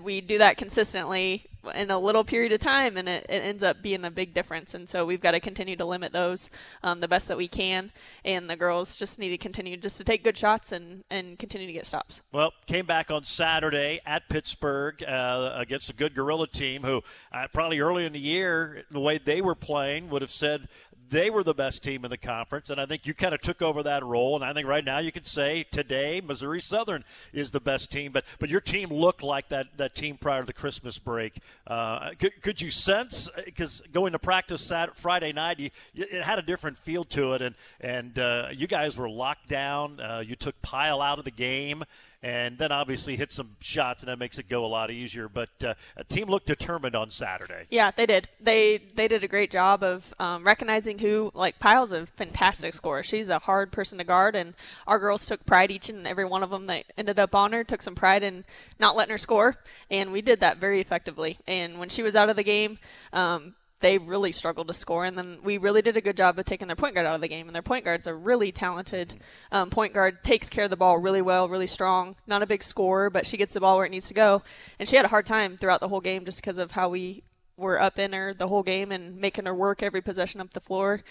we 0.04 0.22
do 0.22 0.38
that 0.38 0.58
consistently 0.58 1.48
in 1.74 1.92
a 1.92 2.00
little 2.00 2.24
period 2.24 2.52
of 2.52 2.60
time, 2.60 2.98
and 2.98 3.08
it, 3.08 3.26
it, 3.30 3.42
ends 3.44 3.64
up 3.64 3.82
being 3.82 4.04
a 4.06 4.12
big 4.12 4.34
difference. 4.34 4.74
And 4.74 4.88
so 4.88 5.06
we've 5.06 5.22
got 5.22 5.32
to 5.32 5.40
continue 5.40 5.76
to 5.76 5.86
limit 5.86 6.12
those 6.12 6.50
um, 6.84 7.00
the 7.00 7.08
best 7.08 7.28
that 7.28 7.38
we 7.38 7.48
can. 7.48 7.92
And 8.24 8.50
the 8.50 8.56
girls 8.56 8.96
just 8.96 9.20
need 9.20 9.30
to 9.30 9.38
continue 9.38 9.78
just 9.78 9.98
to 9.98 10.04
take 10.04 10.24
good 10.24 10.38
shots 10.38 10.72
and, 10.72 11.04
and 11.10 11.40
continue 11.40 11.68
to 11.68 11.74
get 11.74 11.86
stops. 11.86 12.22
Well, 12.32 12.52
came 12.68 12.86
back 12.86 13.12
on 13.12 13.24
Saturday 13.24 14.00
at 14.06 14.28
Pittsburg 14.30 15.04
uh, 15.04 15.54
against 15.56 15.90
a 15.90 15.94
good 15.94 16.16
Gorilla 16.16 16.48
team 16.48 16.84
who 16.84 17.02
uh, 17.32 17.48
probably 17.54 17.80
early 17.80 18.06
in 18.06 18.14
the 18.14 18.20
year, 18.20 18.84
the 18.92 19.00
way 19.00 19.18
they 19.18 19.42
were 19.42 19.56
playing, 19.56 20.10
would 20.10 20.22
have 20.22 20.32
said 20.32 20.68
they 21.10 21.30
were 21.30 21.44
the 21.44 21.54
best 21.54 21.84
team 21.84 22.06
in 22.06 22.12
the 22.12 22.18
conference, 22.18 22.70
and 22.70 22.80
I 22.80 22.86
think 22.86 23.06
you 23.06 23.14
kind 23.14 23.34
of 23.34 23.42
took 23.42 23.62
over 23.62 23.84
that 23.84 24.04
role. 24.04 24.36
And 24.36 24.44
I 24.44 24.54
think 24.54 24.68
right 24.68 24.84
now 24.84 25.00
you 25.00 25.12
could 25.12 25.28
say 25.28 25.66
today 25.72 26.22
Missouri 26.22 26.62
Southern 26.62 27.04
is 27.34 27.52
the 27.52 27.60
best 27.60 27.92
team, 27.92 28.12
but 28.12 28.26
but 28.40 28.50
your 28.50 28.62
team 28.62 28.90
looked 28.90 29.24
like 29.24 29.50
that 29.50 29.78
that 29.78 29.96
team 29.96 30.18
prior 30.18 30.42
to 30.42 30.46
the 30.46 30.54
Christmas 30.54 30.98
break. 30.98 31.40
Uh, 31.68 32.12
could, 32.20 32.42
could, 32.42 32.62
you 32.62 32.72
sense 32.72 33.30
because 33.44 33.82
going 33.92 34.14
to 34.14 34.20
practice 34.20 34.62
Saturday, 34.62 35.00
Friday 35.00 35.34
night, 35.34 35.60
you, 35.60 35.70
it 35.94 36.24
had 36.24 36.40
a 36.40 36.42
different 36.42 36.78
feel 36.78 37.04
to 37.06 37.34
it, 37.34 37.42
and 37.42 37.56
and 37.82 38.20
uh, 38.20 38.48
you 38.54 38.68
guys 38.68 38.98
were 38.98 39.10
locked 39.10 39.48
down. 39.48 40.00
Uh, 40.00 40.24
you 40.26 40.36
took 40.36 40.60
Pile 40.62 41.02
out 41.02 41.20
of 41.20 41.26
the 41.26 41.32
game 41.32 41.84
and 42.26 42.58
then 42.58 42.72
obviously 42.72 43.16
hit 43.16 43.32
some 43.32 43.56
shots, 43.60 44.02
and 44.02 44.10
that 44.10 44.18
makes 44.18 44.40
it 44.40 44.50
go 44.50 44.66
a 44.66 44.68
lot 44.68 44.90
easier. 44.90 45.30
But 45.30 45.50
uh, 45.64 45.76
a 45.96 46.04
team 46.04 46.28
looked 46.28 46.48
determined 46.48 46.96
on 46.96 47.12
Saturday. 47.12 47.68
Yeah, 47.70 47.92
they 47.96 48.08
did. 48.08 48.28
They 48.42 48.82
they 48.96 49.08
did 49.08 49.24
a 49.24 49.28
great 49.28 49.52
job 49.52 49.84
of 49.84 50.12
um, 50.20 50.44
recognizing 50.44 50.98
who. 50.98 51.32
Like 51.36 51.60
Pyle's 51.60 51.92
a 51.92 52.08
fantastic 52.18 52.74
scorer. 52.74 53.04
She's 53.04 53.30
a 53.30 53.38
hard 53.38 53.72
person 53.72 54.00
to 54.00 54.04
guard, 54.04 54.36
and 54.36 54.56
our 54.88 54.98
girls 54.98 55.28
took 55.28 55.46
pride 55.46 55.70
each 55.70 55.88
and 55.88 56.08
every 56.08 56.26
one 56.26 56.42
of 56.42 56.50
them 56.50 56.66
that 56.66 56.86
ended 56.98 57.20
up 57.20 57.36
on 57.36 57.54
her 57.54 57.64
took 57.64 57.84
some 57.84 57.94
pride 57.94 58.24
in 58.24 58.44
not 58.80 58.96
letting 58.96 59.12
her 59.12 59.20
score, 59.20 59.58
and 59.92 60.12
we 60.12 60.24
did 60.24 60.40
that 60.40 60.58
very 60.58 60.82
effectively. 60.82 61.38
And 61.48 61.78
when 61.78 61.90
she 61.90 62.02
was 62.02 62.16
out 62.16 62.30
of 62.30 62.36
the 62.36 62.44
game. 62.44 62.80
Um, 63.14 63.54
they 63.82 63.98
really 63.98 64.32
struggled 64.32 64.68
to 64.68 64.74
score. 64.74 65.06
And 65.06 65.18
then 65.18 65.40
we 65.44 65.58
really 65.58 65.82
did 65.82 65.98
a 65.98 66.02
good 66.02 66.18
job 66.18 66.40
of 66.40 66.46
taking 66.46 66.68
their 66.68 66.76
point 66.76 66.96
guard 66.96 67.06
out 67.06 67.16
of 67.16 67.22
the 67.22 67.28
game. 67.28 67.48
And 67.48 67.56
their 67.56 67.62
point 67.62 67.86
guard's 67.86 68.08
a 68.08 68.14
really 68.14 68.52
talented 68.52 69.16
um, 69.52 69.70
point 69.70 69.94
guard, 69.94 70.24
takes 70.24 70.50
care 70.50 70.64
of 70.66 70.70
the 70.70 70.78
ball 70.78 70.98
really 70.98 71.22
well, 71.22 71.50
really 71.50 71.68
strong. 71.68 72.16
Not 72.26 72.42
a 72.42 72.48
big 72.48 72.64
scorer, 72.64 73.10
but 73.10 73.26
she 73.26 73.38
gets 73.38 73.54
the 73.54 73.60
ball 73.60 73.78
where 73.78 73.86
it 73.86 73.92
needs 73.92 74.08
to 74.08 74.14
go. 74.14 74.44
And 74.80 74.88
she 74.88 74.96
had 74.96 75.06
a 75.06 75.10
hard 75.10 75.26
time 75.26 75.58
throughout 75.58 75.82
the 75.82 75.90
whole 75.90 76.02
game 76.02 76.26
just 76.26 76.42
because 76.42 76.58
of 76.58 76.72
how 76.72 76.90
we 76.90 77.24
were 77.58 77.82
up 77.82 77.98
in 77.98 78.12
her 78.12 78.34
the 78.34 78.48
whole 78.48 78.64
game 78.64 78.92
and 78.92 79.18
making 79.18 79.46
her 79.46 79.56
work 79.56 79.82
every 79.82 80.02
possession 80.02 80.42
up 80.42 80.54
the 80.54 80.60
floor. 80.60 81.02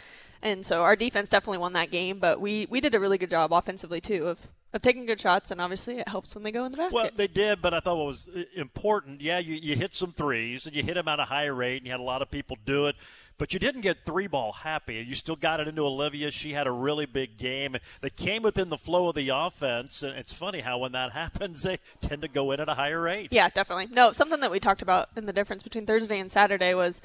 And 0.45 0.65
so 0.65 0.83
our 0.83 0.95
defense 0.95 1.31
definitely 1.31 1.59
won 1.59 1.73
that 1.73 1.91
game, 1.91 2.19
but 2.19 2.39
we, 2.39 2.67
we 2.69 2.83
did 2.83 2.95
a 2.95 3.01
really 3.01 3.17
good 3.17 3.31
job 3.31 3.53
offensively 3.53 4.01
too 4.01 4.29
of 4.29 4.39
of 4.75 4.83
taking 4.83 5.07
good 5.07 5.21
shots, 5.21 5.53
and 5.53 5.61
obviously 5.61 5.99
it 5.99 6.09
helps 6.09 6.35
when 6.35 6.43
they 6.43 6.51
go 6.51 6.65
in 6.65 6.73
the 6.73 6.77
basket. 6.77 6.95
Well, 6.95 7.11
they 7.15 7.29
did, 7.29 7.63
but 7.63 7.73
I 7.73 7.79
thought 7.79 7.97
what 7.97 8.07
was 8.07 8.27
uh, 8.27 8.43
important, 8.57 9.21
yeah, 9.21 9.39
you, 9.39 9.55
you 9.55 9.77
hit 9.77 9.95
some 9.95 10.11
threes, 10.11 10.67
and 10.67 10.75
you 10.75 10.83
hit 10.83 10.95
them 10.95 11.07
at 11.07 11.21
a 11.21 11.25
high 11.25 11.47
rate, 11.47 11.77
and 11.77 11.87
you 11.87 11.93
had 11.93 12.01
a 12.01 12.05
lot 12.05 12.23
of 12.23 12.31
people 12.31 12.59
do 12.67 12.89
it, 12.89 12.97
but 13.39 13.53
you 13.53 13.61
didn't 13.61 13.83
get 13.83 14.05
three 14.05 14.27
ball 14.27 14.51
happy. 14.51 14.95
You 14.95 15.15
still 15.15 15.37
got 15.37 15.61
it 15.61 15.69
into 15.69 15.83
Olivia. 15.83 16.33
She 16.33 16.55
had 16.55 16.67
a 16.67 16.73
really 16.73 17.07
big 17.07 17.37
game. 17.39 17.77
They 18.01 18.11
came 18.11 18.43
within 18.43 18.69
the 18.69 18.77
flow 18.77 19.09
of 19.09 19.15
the 19.15 19.29
offense, 19.29 20.03
and 20.03 20.19
it's 20.19 20.33
funny 20.33 20.61
how 20.61 20.79
when 20.79 20.91
that 20.91 21.13
happens, 21.23 21.63
they 21.63 21.79
tend 22.01 22.23
to 22.23 22.29
go 22.29 22.51
in 22.51 22.59
at 22.59 22.69
a 22.69 22.75
higher 22.75 23.01
rate. 23.01 23.29
Yeah, 23.31 23.49
definitely. 23.51 23.87
No, 23.95 24.11
something 24.11 24.41
that 24.41 24.51
we 24.51 24.59
talked 24.59 24.83
about 24.83 25.09
in 25.17 25.27
the 25.27 25.33
difference 25.33 25.63
between 25.63 25.87
Thursday 25.87 26.19
and 26.19 26.33
Saturday 26.33 26.75
was 26.75 27.01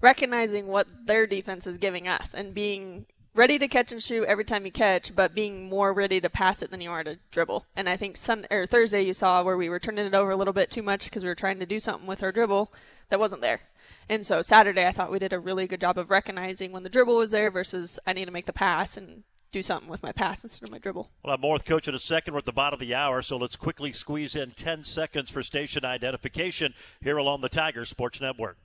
recognizing 0.00 0.66
what 0.66 0.86
their 1.06 1.26
defense 1.26 1.66
is 1.66 1.78
giving 1.78 2.08
us 2.08 2.34
and 2.34 2.54
being 2.54 3.06
ready 3.34 3.58
to 3.58 3.68
catch 3.68 3.92
and 3.92 4.02
shoot 4.02 4.24
every 4.24 4.44
time 4.44 4.66
you 4.66 4.72
catch, 4.72 5.14
but 5.14 5.34
being 5.34 5.68
more 5.68 5.92
ready 5.92 6.20
to 6.20 6.28
pass 6.28 6.62
it 6.62 6.70
than 6.70 6.80
you 6.80 6.90
are 6.90 7.04
to 7.04 7.18
dribble. 7.30 7.64
And 7.76 7.88
I 7.88 7.96
think 7.96 8.18
or 8.50 8.66
Thursday 8.66 9.02
you 9.02 9.12
saw 9.12 9.42
where 9.42 9.56
we 9.56 9.68
were 9.68 9.78
turning 9.78 10.06
it 10.06 10.14
over 10.14 10.30
a 10.30 10.36
little 10.36 10.52
bit 10.52 10.70
too 10.70 10.82
much 10.82 11.04
because 11.04 11.22
we 11.22 11.28
were 11.28 11.34
trying 11.34 11.58
to 11.60 11.66
do 11.66 11.78
something 11.78 12.08
with 12.08 12.22
our 12.22 12.32
dribble 12.32 12.72
that 13.08 13.20
wasn't 13.20 13.42
there. 13.42 13.60
And 14.08 14.26
so 14.26 14.42
Saturday 14.42 14.86
I 14.86 14.92
thought 14.92 15.12
we 15.12 15.20
did 15.20 15.32
a 15.32 15.38
really 15.38 15.66
good 15.66 15.80
job 15.80 15.96
of 15.96 16.10
recognizing 16.10 16.72
when 16.72 16.82
the 16.82 16.88
dribble 16.88 17.16
was 17.16 17.30
there 17.30 17.50
versus 17.50 17.98
I 18.06 18.12
need 18.12 18.24
to 18.24 18.32
make 18.32 18.46
the 18.46 18.52
pass 18.52 18.96
and 18.96 19.22
do 19.52 19.62
something 19.62 19.88
with 19.88 20.02
my 20.02 20.12
pass 20.12 20.42
instead 20.42 20.64
of 20.64 20.72
my 20.72 20.78
dribble. 20.78 21.10
Well, 21.24 21.34
I'm 21.34 21.40
more 21.40 21.54
with 21.54 21.64
Coach 21.64 21.88
in 21.88 21.94
a 21.94 21.98
second. 21.98 22.34
We're 22.34 22.38
at 22.38 22.44
the 22.44 22.52
bottom 22.52 22.80
of 22.80 22.86
the 22.86 22.94
hour, 22.94 23.20
so 23.22 23.36
let's 23.36 23.56
quickly 23.56 23.92
squeeze 23.92 24.36
in 24.36 24.52
10 24.52 24.84
seconds 24.84 25.30
for 25.30 25.42
station 25.42 25.84
identification 25.84 26.74
here 27.00 27.16
along 27.16 27.40
the 27.40 27.48
Tiger 27.48 27.84
Sports 27.84 28.20
Network. 28.20 28.56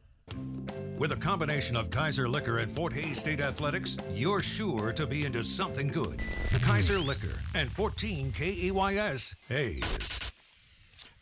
With 0.97 1.11
a 1.11 1.17
combination 1.17 1.75
of 1.75 1.89
Kaiser 1.89 2.29
Liquor 2.29 2.59
and 2.59 2.71
Fort 2.71 2.93
Hays 2.93 3.19
State 3.19 3.41
Athletics, 3.41 3.97
you're 4.13 4.41
sure 4.41 4.93
to 4.93 5.05
be 5.05 5.25
into 5.25 5.43
something 5.43 5.87
good. 5.87 6.21
Kaiser 6.61 6.99
Liquor 6.99 7.33
and 7.53 7.69
14 7.69 8.31
KAYS 8.31 9.35
Hays. 9.49 10.31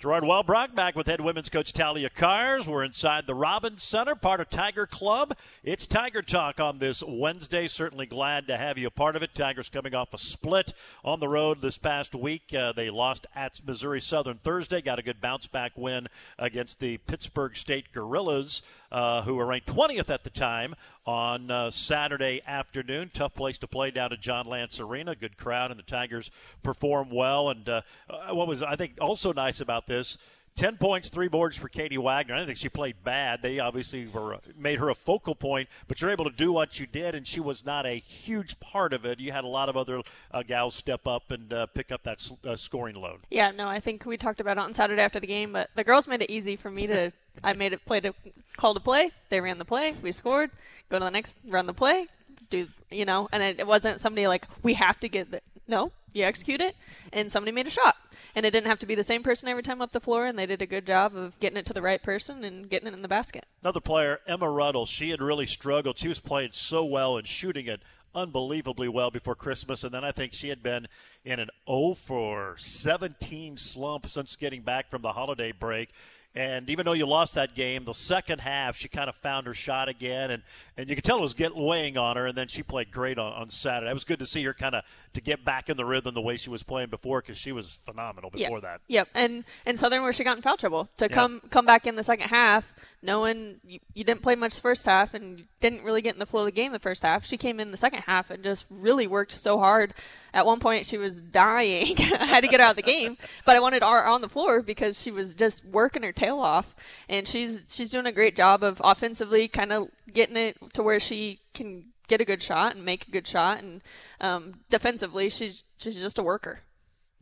Gerard 0.03 0.25
Wellbrock 0.25 0.75
back 0.75 0.97
with 0.97 1.07
head 1.07 1.21
women's 1.21 1.47
coach 1.47 1.71
Talia 1.71 2.09
Kahrs. 2.09 2.67
We're 2.67 2.83
inside 2.83 3.25
the 3.25 3.33
Robbins 3.33 3.83
Center, 3.83 4.15
part 4.15 4.41
of 4.41 4.49
Tiger 4.49 4.85
Club. 4.85 5.33
It's 5.63 5.87
Tiger 5.87 6.21
Talk 6.21 6.59
on 6.59 6.79
this 6.79 7.01
Wednesday. 7.07 7.69
Certainly 7.69 8.07
glad 8.07 8.45
to 8.47 8.57
have 8.57 8.77
you 8.77 8.87
a 8.87 8.91
part 8.91 9.15
of 9.15 9.23
it. 9.23 9.33
Tigers 9.33 9.69
coming 9.69 9.95
off 9.95 10.13
a 10.13 10.17
split 10.17 10.73
on 11.05 11.21
the 11.21 11.29
road 11.29 11.61
this 11.61 11.77
past 11.77 12.15
week. 12.15 12.53
Uh, 12.53 12.73
they 12.73 12.89
lost 12.89 13.27
at 13.33 13.61
Missouri 13.65 14.01
Southern 14.01 14.39
Thursday, 14.39 14.81
got 14.81 14.99
a 14.99 15.03
good 15.03 15.21
bounce 15.21 15.47
back 15.47 15.71
win 15.77 16.09
against 16.37 16.81
the 16.81 16.97
Pittsburg 16.97 17.55
State 17.55 17.93
Gorillas 17.93 18.61
uh, 18.93 19.23
who 19.23 19.36
were 19.36 19.45
ranked 19.45 19.67
20th 19.67 20.10
at 20.10 20.23
the 20.23 20.29
time 20.29 20.75
on 21.06 21.49
uh, 21.49 21.71
Saturday 21.71 22.41
afternoon. 22.45 23.10
Tough 23.12 23.34
place 23.34 23.58
to 23.58 23.67
play 23.67 23.91
down 23.91 24.13
at 24.13 24.21
John 24.21 24.45
Lance 24.45 24.79
Arena. 24.79 25.15
Good 25.15 25.36
crowd, 25.36 25.71
and 25.71 25.79
the 25.79 25.84
Tigers 25.84 26.29
performed 26.62 27.12
well. 27.12 27.49
And 27.49 27.67
uh, 27.67 27.82
uh 28.10 28.34
what 28.36 28.47
was 28.47 28.62
I 28.62 28.75
think 28.75 28.93
also 29.01 29.34
nice 29.34 29.60
about 29.60 29.88
this 29.88 30.17
10 30.55 30.77
points, 30.77 31.09
three 31.09 31.27
boards 31.27 31.57
for 31.57 31.67
Katie 31.67 31.97
Wagner. 31.97 32.35
I 32.35 32.37
don't 32.37 32.45
think 32.45 32.59
she 32.59 32.69
played 32.69 33.03
bad. 33.03 33.41
They 33.41 33.59
obviously 33.59 34.07
were 34.07 34.37
made 34.55 34.77
her 34.77 34.89
a 34.89 34.95
focal 34.95 35.33
point, 35.33 35.67
but 35.87 35.99
you're 35.99 36.11
able 36.11 36.25
to 36.25 36.35
do 36.35 36.51
what 36.51 36.79
you 36.79 36.85
did, 36.85 37.15
and 37.15 37.25
she 37.25 37.39
was 37.39 37.65
not 37.65 37.85
a 37.87 37.95
huge 37.99 38.59
part 38.59 38.93
of 38.93 39.03
it. 39.03 39.19
You 39.19 39.31
had 39.31 39.43
a 39.43 39.47
lot 39.47 39.67
of 39.67 39.75
other 39.75 40.01
uh, 40.31 40.43
gals 40.43 40.75
step 40.75 41.07
up 41.07 41.31
and 41.31 41.51
uh, 41.51 41.65
pick 41.67 41.91
up 41.91 42.03
that 42.03 42.29
uh, 42.45 42.55
scoring 42.55 42.95
load. 42.95 43.19
Yeah, 43.31 43.49
no, 43.51 43.67
I 43.67 43.79
think 43.79 44.05
we 44.05 44.15
talked 44.15 44.39
about 44.39 44.57
it 44.57 44.61
on 44.61 44.73
Saturday 44.73 45.01
after 45.01 45.19
the 45.19 45.27
game, 45.27 45.53
but 45.53 45.71
the 45.75 45.83
girls 45.83 46.07
made 46.07 46.21
it 46.21 46.29
easy 46.29 46.55
for 46.55 46.69
me 46.69 46.85
to. 46.87 47.11
I 47.43 47.53
made 47.53 47.73
it 47.73 47.83
play 47.83 47.99
to 48.01 48.13
call 48.55 48.75
to 48.75 48.79
play. 48.79 49.09
They 49.29 49.41
ran 49.41 49.57
the 49.57 49.65
play. 49.65 49.95
We 50.03 50.11
scored. 50.11 50.51
Go 50.89 50.99
to 50.99 51.05
the 51.05 51.11
next, 51.11 51.37
run 51.47 51.65
the 51.65 51.73
play. 51.73 52.07
Do 52.51 52.67
you 52.91 53.05
know? 53.05 53.27
And 53.31 53.41
it, 53.41 53.59
it 53.59 53.65
wasn't 53.65 53.99
somebody 53.99 54.27
like 54.27 54.45
we 54.61 54.75
have 54.75 54.99
to 54.99 55.09
get 55.09 55.31
the 55.31 55.41
no. 55.67 55.91
You 56.13 56.25
execute 56.25 56.61
it, 56.61 56.75
and 57.11 57.31
somebody 57.31 57.51
made 57.51 57.65
a 57.65 57.71
shot 57.71 57.95
and 58.36 58.45
it 58.45 58.51
didn't 58.51 58.67
have 58.67 58.79
to 58.79 58.86
be 58.86 58.95
the 58.95 59.03
same 59.03 59.23
person 59.23 59.49
every 59.49 59.63
time 59.63 59.81
up 59.81 59.91
the 59.91 59.99
floor, 59.99 60.25
and 60.25 60.38
they 60.38 60.45
did 60.45 60.62
a 60.62 60.65
good 60.65 60.86
job 60.86 61.15
of 61.15 61.39
getting 61.39 61.57
it 61.57 61.65
to 61.67 61.73
the 61.73 61.81
right 61.81 62.01
person 62.01 62.43
and 62.43 62.69
getting 62.69 62.88
it 62.88 62.93
in 62.93 63.01
the 63.01 63.07
basket. 63.07 63.45
Another 63.62 63.79
player, 63.79 64.19
Emma 64.27 64.49
Ruddle, 64.49 64.86
she 64.86 65.09
had 65.09 65.21
really 65.21 65.45
struggled. 65.47 65.97
She 65.97 66.07
was 66.07 66.19
playing 66.19 66.49
so 66.53 66.83
well 66.83 67.17
and 67.17 67.27
shooting 67.27 67.67
it 67.67 67.81
unbelievably 68.15 68.89
well 68.89 69.12
before 69.12 69.36
Christmas, 69.36 69.83
and 69.83 69.93
then 69.93 70.03
I 70.03 70.12
think 70.12 70.33
she 70.33 70.49
had 70.49 70.62
been 70.62 70.88
in 71.25 71.39
an 71.39 71.49
0 71.67 71.95
for 71.95 72.55
17 72.57 73.57
slump 73.57 74.05
since 74.07 74.36
getting 74.36 74.62
back 74.62 74.89
from 74.89 75.01
the 75.01 75.13
holiday 75.13 75.51
break 75.51 75.89
And 76.35 76.67
even 76.69 76.85
though 76.85 76.93
you 76.93 77.05
lost 77.05 77.35
that 77.35 77.53
game, 77.53 77.85
the 77.85 77.93
second 77.93 78.41
half 78.41 78.75
she 78.75 78.87
kind 78.87 79.07
of 79.07 79.15
found 79.15 79.45
her 79.45 79.53
shot 79.53 79.87
again, 79.87 80.31
and, 80.31 80.41
and 80.77 80.89
you 80.89 80.95
could 80.95 81.03
tell 81.03 81.19
it 81.19 81.21
was 81.21 81.35
getting 81.35 81.63
weighing 81.63 81.95
on 81.95 82.17
her. 82.17 82.25
And 82.25 82.35
then 82.35 82.47
she 82.47 82.63
played 82.63 82.91
great 82.91 83.19
on, 83.19 83.33
on 83.33 83.49
Saturday. 83.49 83.91
It 83.91 83.93
was 83.93 84.03
good 84.03 84.17
to 84.19 84.25
see 84.25 84.43
her 84.43 84.53
kind 84.53 84.73
of 84.73 84.83
to 85.13 85.21
get 85.21 85.45
back 85.45 85.69
in 85.69 85.77
the 85.77 85.85
rhythm 85.85 86.15
the 86.15 86.21
way 86.21 86.35
she 86.35 86.49
was 86.49 86.63
playing 86.63 86.89
before 86.89 87.21
because 87.21 87.37
she 87.37 87.51
was 87.51 87.79
phenomenal 87.85 88.31
before 88.31 88.57
yep. 88.57 88.61
that. 88.63 88.81
Yep, 88.87 89.09
and 89.13 89.43
and 89.65 89.77
Southern 89.77 90.01
where 90.01 90.13
she 90.13 90.23
got 90.23 90.35
in 90.37 90.41
foul 90.41 90.57
trouble 90.57 90.89
to 90.97 91.07
come 91.07 91.41
come 91.51 91.65
back 91.67 91.85
in 91.85 91.95
the 91.95 92.03
second 92.03 92.29
half, 92.29 92.73
knowing 93.03 93.57
you, 93.63 93.79
you 93.93 94.03
didn't 94.03 94.23
play 94.23 94.33
much 94.35 94.55
the 94.55 94.61
first 94.61 94.85
half 94.85 95.13
and 95.13 95.43
didn't 95.59 95.83
really 95.83 96.01
get 96.01 96.15
in 96.15 96.19
the 96.19 96.25
flow 96.25 96.41
of 96.41 96.45
the 96.45 96.51
game 96.51 96.71
the 96.71 96.79
first 96.79 97.03
half. 97.03 97.25
She 97.25 97.37
came 97.37 97.59
in 97.59 97.69
the 97.69 97.77
second 97.77 98.01
half 98.01 98.31
and 98.31 98.43
just 98.43 98.65
really 98.69 99.05
worked 99.05 99.33
so 99.33 99.59
hard. 99.59 99.93
At 100.33 100.47
one 100.47 100.59
point, 100.59 100.87
she 100.87 100.97
was 100.97 101.19
dying. 101.19 101.95
I 101.99 102.25
had 102.25 102.41
to 102.41 102.47
get 102.47 102.59
out 102.59 102.71
of 102.71 102.75
the 102.75 102.81
game, 102.81 103.17
but 103.45 103.55
I 103.55 103.59
wanted 103.59 103.83
her 103.83 104.05
on 104.05 104.21
the 104.21 104.29
floor 104.29 104.63
because 104.63 104.99
she 104.99 105.11
was 105.11 105.35
just 105.35 105.63
working 105.65 106.01
her 106.01 106.11
tail 106.23 106.39
off, 106.39 106.75
and 107.09 107.27
she's 107.27 107.63
she's 107.67 107.91
doing 107.91 108.05
a 108.05 108.12
great 108.12 108.36
job 108.36 108.63
of 108.63 108.81
offensively 108.83 109.47
kind 109.47 109.71
of 109.71 109.89
getting 110.12 110.38
it 110.38 110.57
to 110.73 110.83
where 110.83 110.99
she 110.99 111.39
can 111.53 111.86
get 112.07 112.21
a 112.21 112.25
good 112.25 112.43
shot 112.43 112.75
and 112.75 112.86
make 112.86 113.07
a 113.07 113.12
good 113.12 113.27
shot, 113.27 113.62
and 113.62 113.81
um, 114.21 114.62
defensively, 114.69 115.29
she's 115.29 115.63
she's 115.77 115.95
just 115.95 116.19
a 116.19 116.23
worker. 116.23 116.62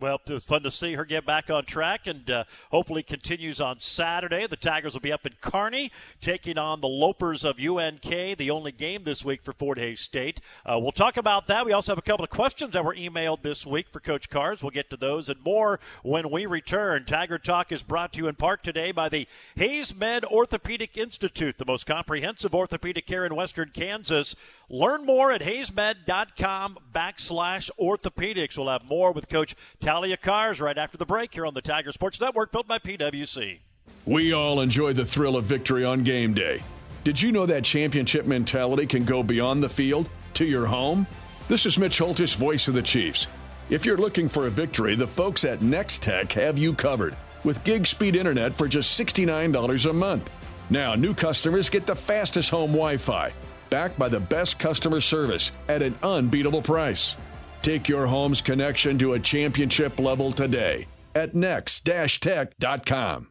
Well, 0.02 0.20
it 0.26 0.34
was 0.34 0.46
fun 0.46 0.64
to 0.64 0.72
see 0.72 0.96
her 0.96 1.06
get 1.06 1.28
back 1.28 1.52
on 1.52 1.64
track 1.64 2.08
and 2.08 2.28
uh, 2.28 2.46
hopefully 2.72 3.04
continues 3.04 3.62
on 3.62 3.80
Saturday. 3.80 4.48
The 4.48 4.56
Tigers 4.56 4.94
will 4.94 5.02
be 5.02 5.12
up 5.12 5.28
in 5.28 5.34
Kearney 5.42 5.92
taking 6.20 6.58
on 6.58 6.82
the 6.82 6.88
Lopers 6.88 7.46
of 7.46 7.60
UNK, 7.60 8.36
the 8.36 8.50
only 8.50 8.72
game 8.72 9.04
this 9.04 9.24
week 9.24 9.44
for 9.44 9.54
Fort 9.54 9.78
Hays 9.78 10.00
State. 10.00 10.42
Uh, 10.66 10.80
we'll 10.82 10.92
talk 10.92 11.18
about 11.18 11.46
that. 11.46 11.68
We 11.68 11.72
also 11.72 11.92
have 11.92 12.00
a 12.00 12.02
couple 12.02 12.24
of 12.24 12.32
questions 12.32 12.74
that 12.74 12.84
were 12.84 12.96
emailed 12.96 13.44
this 13.44 13.64
week 13.64 13.88
for 13.90 14.00
Coach 14.00 14.28
Kahrs. 14.28 14.64
We'll 14.64 14.72
get 14.72 14.90
to 14.90 14.98
those 14.98 15.30
and 15.30 15.40
more 15.44 15.80
when 16.02 16.32
we 16.32 16.48
return. 16.48 17.06
Tiger 17.06 17.38
Talk 17.38 17.72
is 17.72 17.84
brought 17.84 18.14
to 18.14 18.18
you 18.18 18.28
in 18.28 18.34
part 18.34 18.64
today 18.64 18.92
by 18.92 19.08
the 19.08 19.28
Hays 19.56 19.96
Med 19.96 20.26
Orthopedic 20.26 20.98
Institute, 20.98 21.60
the 21.60 21.66
most 21.66 21.86
comprehensive 21.86 22.56
orthopedic 22.56 23.06
care 23.06 23.24
in 23.24 23.36
Western 23.36 23.70
Kansas. 23.72 24.36
Learn 24.68 25.06
more 25.06 25.32
at 25.32 25.42
haysmed.com 25.42 26.78
backslash 26.96 27.70
orthopedics. 27.78 28.58
We'll 28.58 28.70
have 28.70 28.86
more 28.86 29.12
with 29.12 29.30
Coach 29.30 29.54
Talia 29.92 30.16
Kahrs 30.16 30.62
right 30.62 30.78
after 30.78 30.98
the 30.98 31.06
break 31.06 31.34
here 31.34 31.46
on 31.46 31.54
the 31.54 31.62
Tiger 31.62 31.92
Sports 31.92 32.22
Network, 32.22 32.54
built 32.54 32.66
by 32.66 32.80
PWC. 32.80 33.60
We 34.06 34.32
all 34.32 34.62
enjoy 34.62 34.94
the 34.94 35.04
thrill 35.04 35.36
of 35.36 35.44
victory 35.44 35.84
on 35.84 36.04
game 36.04 36.34
day. 36.34 36.64
Did 37.04 37.22
you 37.22 37.34
know 37.34 37.46
that 37.46 37.66
championship 37.66 38.26
mentality 38.26 38.86
can 38.86 39.04
go 39.04 39.22
beyond 39.22 39.62
the 39.62 39.68
field 39.68 40.10
to 40.36 40.46
your 40.46 40.66
home? 40.66 41.06
This 41.50 41.66
is 41.66 41.78
Mitch 41.78 42.00
Holthus, 42.00 42.38
voice 42.38 42.70
of 42.70 42.74
the 42.74 42.82
Chiefs. 42.82 43.28
If 43.70 43.86
you're 43.86 43.98
looking 43.98 44.30
for 44.30 44.48
a 44.48 44.50
victory, 44.50 44.96
the 44.96 45.06
folks 45.06 45.44
at 45.44 45.62
Nex-Tech 45.62 46.32
have 46.32 46.58
you 46.58 46.74
covered 46.74 47.18
with 47.44 47.62
gig 47.66 47.86
speed 47.86 48.16
internet 48.16 48.56
for 48.56 48.70
just 48.70 48.98
$69 48.98 49.90
a 49.90 49.92
month. 49.92 50.32
Now, 50.70 50.96
new 50.96 51.14
customers 51.14 51.68
get 51.68 51.86
the 51.86 51.98
fastest 51.98 52.50
home 52.50 52.72
Wi 52.72 52.96
Fi, 52.96 53.34
backed 53.70 54.00
by 54.00 54.08
the 54.08 54.22
best 54.22 54.58
customer 54.58 55.02
service 55.02 55.52
at 55.68 55.82
an 55.82 55.96
unbeatable 56.02 56.62
price. 56.62 57.18
Take 57.62 57.88
your 57.88 58.08
home's 58.08 58.42
connection 58.42 58.98
to 59.00 59.14
a 59.14 59.20
championship 59.20 60.00
level 60.00 60.32
today 60.32 60.88
at 61.14 61.36
nex-tech.com. 61.36 63.31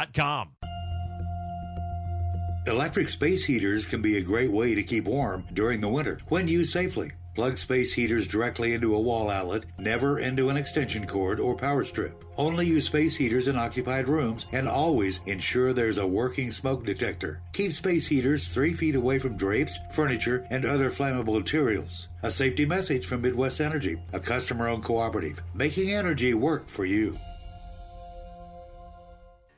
Electric 2.67 3.09
space 3.09 3.43
heaters 3.43 3.85
can 3.85 4.01
be 4.01 4.17
a 4.17 4.21
great 4.21 4.51
way 4.51 4.75
to 4.75 4.83
keep 4.83 5.05
warm 5.05 5.45
during 5.53 5.81
the 5.81 5.87
winter 5.87 6.19
when 6.29 6.47
used 6.47 6.71
safely. 6.71 7.11
Plug 7.33 7.57
space 7.57 7.93
heaters 7.93 8.27
directly 8.27 8.73
into 8.73 8.93
a 8.93 8.99
wall 8.99 9.29
outlet, 9.29 9.63
never 9.79 10.19
into 10.19 10.49
an 10.49 10.57
extension 10.57 11.07
cord 11.07 11.39
or 11.39 11.55
power 11.55 11.85
strip. 11.85 12.25
Only 12.35 12.67
use 12.67 12.85
space 12.85 13.15
heaters 13.15 13.47
in 13.47 13.55
occupied 13.55 14.07
rooms 14.07 14.47
and 14.51 14.67
always 14.67 15.21
ensure 15.27 15.71
there's 15.71 15.97
a 15.97 16.05
working 16.05 16.51
smoke 16.51 16.85
detector. 16.85 17.41
Keep 17.53 17.73
space 17.73 18.07
heaters 18.07 18.47
three 18.47 18.73
feet 18.73 18.95
away 18.95 19.17
from 19.17 19.37
drapes, 19.37 19.79
furniture, 19.93 20.45
and 20.49 20.65
other 20.65 20.91
flammable 20.91 21.39
materials. 21.39 22.09
A 22.23 22.31
safety 22.31 22.65
message 22.65 23.05
from 23.05 23.21
Midwest 23.21 23.61
Energy, 23.61 24.01
a 24.13 24.19
customer 24.19 24.67
owned 24.67 24.83
cooperative, 24.83 25.41
making 25.53 25.91
energy 25.91 26.33
work 26.33 26.69
for 26.69 26.85
you. 26.85 27.17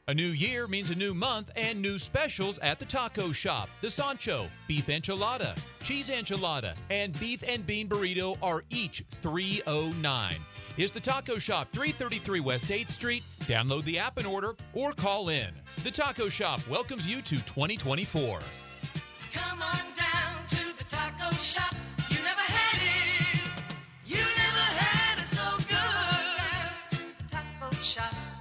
A 0.09 0.13
new 0.13 0.31
year 0.31 0.67
means 0.67 0.89
a 0.89 0.95
new 0.95 1.13
month 1.13 1.49
and 1.55 1.81
new 1.81 1.97
specials 1.97 2.59
at 2.59 2.77
the 2.77 2.83
taco 2.83 3.31
shop. 3.31 3.69
The 3.79 3.89
Sancho, 3.89 4.49
beef 4.67 4.87
enchilada, 4.87 5.57
cheese 5.81 6.09
enchilada, 6.09 6.75
and 6.89 7.17
beef 7.21 7.41
and 7.47 7.65
bean 7.65 7.87
burrito 7.87 8.35
are 8.43 8.65
each 8.69 9.05
309. 9.21 10.35
Is 10.75 10.91
the 10.91 10.99
taco 10.99 11.37
shop 11.37 11.69
333 11.71 12.41
West 12.41 12.65
8th 12.65 12.91
Street? 12.91 13.23
Download 13.43 13.85
the 13.85 13.97
app 13.97 14.17
and 14.17 14.27
order 14.27 14.57
or 14.73 14.91
call 14.91 15.29
in. 15.29 15.53
The 15.83 15.91
taco 15.91 16.27
shop 16.27 16.67
welcomes 16.67 17.07
you 17.07 17.21
to 17.21 17.37
2024. 17.37 18.39
Come 19.31 19.61
on 19.61 19.79
down 19.95 20.45
to 20.49 20.77
the 20.77 20.83
taco 20.83 21.33
shop. 21.35 21.73
You 22.09 22.17
never 22.23 22.41
had 22.41 22.75
it. 22.75 23.41
You 24.05 24.17
never 24.17 24.79
had 24.81 25.19
it 25.19 25.27
so 25.27 25.57
good. 25.59 26.97
To 26.97 27.23
the 27.23 27.29
taco 27.31 27.73
shop. 27.75 28.33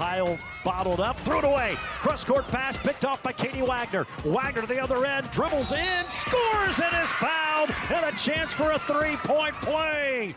Pile 0.00 0.38
bottled 0.64 0.98
up, 1.00 1.20
threw 1.20 1.40
it 1.40 1.44
away. 1.44 1.74
Cross 2.00 2.24
court 2.24 2.48
pass 2.48 2.74
picked 2.74 3.04
off 3.04 3.22
by 3.22 3.34
Katie 3.34 3.60
Wagner. 3.60 4.06
Wagner 4.24 4.62
to 4.62 4.66
the 4.66 4.82
other 4.82 5.04
end, 5.04 5.30
dribbles 5.30 5.72
in, 5.72 6.08
scores, 6.08 6.80
and 6.80 7.02
is 7.02 7.10
fouled, 7.10 7.68
and 7.90 8.06
a 8.06 8.16
chance 8.16 8.50
for 8.50 8.70
a 8.70 8.78
three 8.78 9.16
point 9.16 9.54
play. 9.56 10.34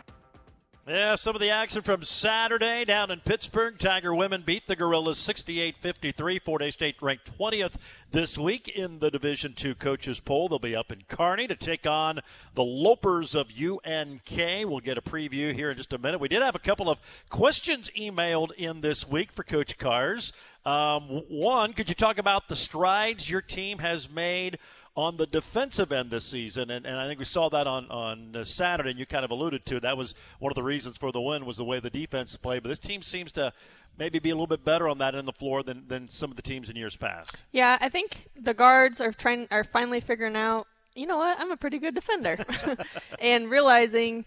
Yeah, 0.86 1.14
some 1.14 1.34
of 1.34 1.40
the 1.40 1.48
action 1.48 1.80
from 1.80 2.04
Saturday 2.04 2.84
down 2.84 3.10
in 3.10 3.20
Pittsburg. 3.20 3.78
Tiger 3.78 4.14
women 4.14 4.42
beat 4.44 4.66
the 4.66 4.76
Gorillas 4.76 5.16
68-53. 5.18 6.42
Fort 6.42 6.60
Hays 6.60 6.74
State 6.74 6.96
ranked 7.00 7.38
20th 7.38 7.76
this 8.10 8.36
week 8.36 8.68
in 8.68 8.98
the 8.98 9.10
Division 9.10 9.54
II 9.58 9.76
coaches 9.76 10.20
poll. 10.20 10.50
They'll 10.50 10.58
be 10.58 10.76
up 10.76 10.92
in 10.92 11.04
Kearney 11.08 11.46
to 11.46 11.56
take 11.56 11.86
on 11.86 12.20
the 12.54 12.62
Lopers 12.62 13.34
of 13.34 13.48
UNK. 13.58 14.68
We'll 14.68 14.80
get 14.80 14.98
a 14.98 15.02
preview 15.02 15.54
here 15.54 15.70
in 15.70 15.78
just 15.78 15.94
a 15.94 15.98
minute. 15.98 16.20
We 16.20 16.28
did 16.28 16.42
have 16.42 16.54
a 16.54 16.58
couple 16.58 16.90
of 16.90 17.00
questions 17.30 17.90
emailed 17.98 18.52
in 18.52 18.82
this 18.82 19.08
week 19.08 19.32
for 19.32 19.42
Coach 19.42 19.78
Kahrs. 19.78 20.32
Um, 20.66 21.22
one, 21.30 21.72
could 21.72 21.88
you 21.88 21.94
talk 21.94 22.18
about 22.18 22.48
the 22.48 22.56
strides 22.56 23.30
your 23.30 23.40
team 23.40 23.78
has 23.78 24.10
made 24.10 24.58
on 24.96 25.16
the 25.16 25.26
defensive 25.26 25.90
end 25.90 26.10
this 26.10 26.24
season, 26.24 26.70
and, 26.70 26.86
and 26.86 26.96
I 26.96 27.06
think 27.06 27.18
we 27.18 27.24
saw 27.24 27.48
that 27.48 27.66
on 27.66 27.90
on 27.90 28.36
uh, 28.36 28.44
Saturday, 28.44 28.90
and 28.90 28.98
you 28.98 29.06
kind 29.06 29.24
of 29.24 29.30
alluded 29.30 29.66
to. 29.66 29.80
That 29.80 29.96
was 29.96 30.14
one 30.38 30.52
of 30.52 30.54
the 30.54 30.62
reasons 30.62 30.96
for 30.96 31.10
the 31.10 31.20
win 31.20 31.44
was 31.44 31.56
the 31.56 31.64
way 31.64 31.80
the 31.80 31.90
defense 31.90 32.36
played. 32.36 32.62
But 32.62 32.68
this 32.68 32.78
team 32.78 33.02
seems 33.02 33.32
to 33.32 33.52
maybe 33.98 34.18
be 34.18 34.30
a 34.30 34.34
little 34.34 34.46
bit 34.46 34.64
better 34.64 34.88
on 34.88 34.98
that 34.98 35.14
end 35.14 35.20
of 35.20 35.26
the 35.26 35.32
floor 35.32 35.62
than, 35.62 35.84
than 35.88 36.08
some 36.08 36.30
of 36.30 36.36
the 36.36 36.42
teams 36.42 36.70
in 36.70 36.76
years 36.76 36.96
past. 36.96 37.36
Yeah, 37.52 37.78
I 37.80 37.88
think 37.88 38.28
the 38.40 38.54
guards 38.54 39.00
are 39.00 39.12
trying 39.12 39.48
are 39.50 39.64
finally 39.64 40.00
figuring 40.00 40.36
out. 40.36 40.66
You 40.94 41.06
know 41.06 41.16
what? 41.16 41.40
I'm 41.40 41.50
a 41.50 41.56
pretty 41.56 41.80
good 41.80 41.96
defender, 41.96 42.38
and 43.20 43.50
realizing 43.50 44.24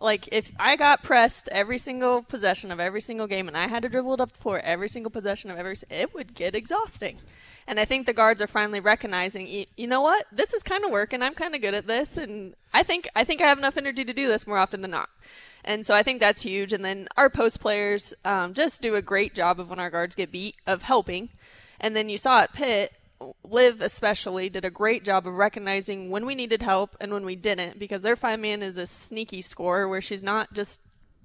like 0.00 0.28
if 0.32 0.52
I 0.58 0.76
got 0.76 1.02
pressed 1.02 1.48
every 1.50 1.78
single 1.78 2.22
possession 2.22 2.70
of 2.70 2.80
every 2.80 3.00
single 3.00 3.26
game 3.26 3.48
and 3.48 3.56
I 3.56 3.66
had 3.66 3.82
to 3.82 3.88
dribble 3.88 4.14
it 4.14 4.20
up 4.20 4.32
the 4.32 4.38
floor 4.38 4.60
every 4.60 4.88
single 4.88 5.10
possession 5.10 5.50
of 5.50 5.58
every 5.58 5.74
it 5.90 6.14
would 6.14 6.34
get 6.34 6.54
exhausting. 6.54 7.18
And 7.68 7.78
I 7.78 7.84
think 7.84 8.06
the 8.06 8.14
guards 8.14 8.40
are 8.40 8.46
finally 8.46 8.80
recognizing, 8.80 9.66
you, 9.76 9.86
know 9.86 10.00
what, 10.00 10.24
this 10.32 10.54
is 10.54 10.62
kind 10.62 10.86
of 10.86 10.90
working. 10.90 11.22
I'm 11.22 11.34
kind 11.34 11.54
of 11.54 11.60
good 11.60 11.74
at 11.74 11.86
this, 11.86 12.16
and 12.16 12.54
I 12.72 12.82
think 12.82 13.06
I 13.14 13.24
think 13.24 13.42
I 13.42 13.46
have 13.46 13.58
enough 13.58 13.76
energy 13.76 14.06
to 14.06 14.12
do 14.14 14.26
this 14.26 14.46
more 14.46 14.56
often 14.56 14.80
than 14.80 14.90
not. 14.90 15.10
And 15.64 15.84
so 15.84 15.94
I 15.94 16.02
think 16.02 16.18
that's 16.18 16.40
huge. 16.40 16.72
And 16.72 16.82
then 16.82 17.08
our 17.18 17.28
post 17.28 17.60
players 17.60 18.14
um, 18.24 18.54
just 18.54 18.80
do 18.80 18.94
a 18.94 19.02
great 19.02 19.34
job 19.34 19.60
of 19.60 19.68
when 19.68 19.78
our 19.78 19.90
guards 19.90 20.14
get 20.14 20.32
beat 20.32 20.56
of 20.66 20.80
helping. 20.80 21.28
And 21.78 21.94
then 21.94 22.08
you 22.08 22.16
saw 22.16 22.40
at 22.40 22.54
Pitt, 22.54 22.94
Liv 23.44 23.82
especially 23.82 24.48
did 24.48 24.64
a 24.64 24.70
great 24.70 25.04
job 25.04 25.26
of 25.26 25.34
recognizing 25.34 26.08
when 26.08 26.24
we 26.24 26.34
needed 26.34 26.62
help 26.62 26.96
and 27.02 27.12
when 27.12 27.26
we 27.26 27.36
didn't, 27.36 27.78
because 27.78 28.02
their 28.02 28.16
five 28.16 28.40
man 28.40 28.62
is 28.62 28.78
a 28.78 28.86
sneaky 28.86 29.42
scorer 29.42 29.86
where 29.86 30.00
she's 30.00 30.22
not 30.22 30.54
just 30.54 30.80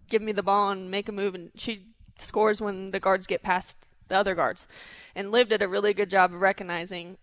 give 0.10 0.22
me 0.22 0.34
the 0.34 0.44
ball 0.44 0.72
and 0.72 0.92
make 0.92 1.08
a 1.08 1.14
move, 1.14 1.36
and 1.36 1.52
she 1.56 1.86
scores 2.18 2.60
when 2.60 2.92
the 2.92 3.00
guards 3.00 3.28
get 3.28 3.44
past 3.44 3.93
the 4.14 4.20
other 4.20 4.36
guards. 4.36 4.68
And 5.16 5.32
Liv 5.32 5.50
did 5.50 5.62
a 5.62 5.68
really 5.68 5.94
good 5.94 6.10
job 6.10 6.34
of 6.34 6.42
recognizing 6.42 7.18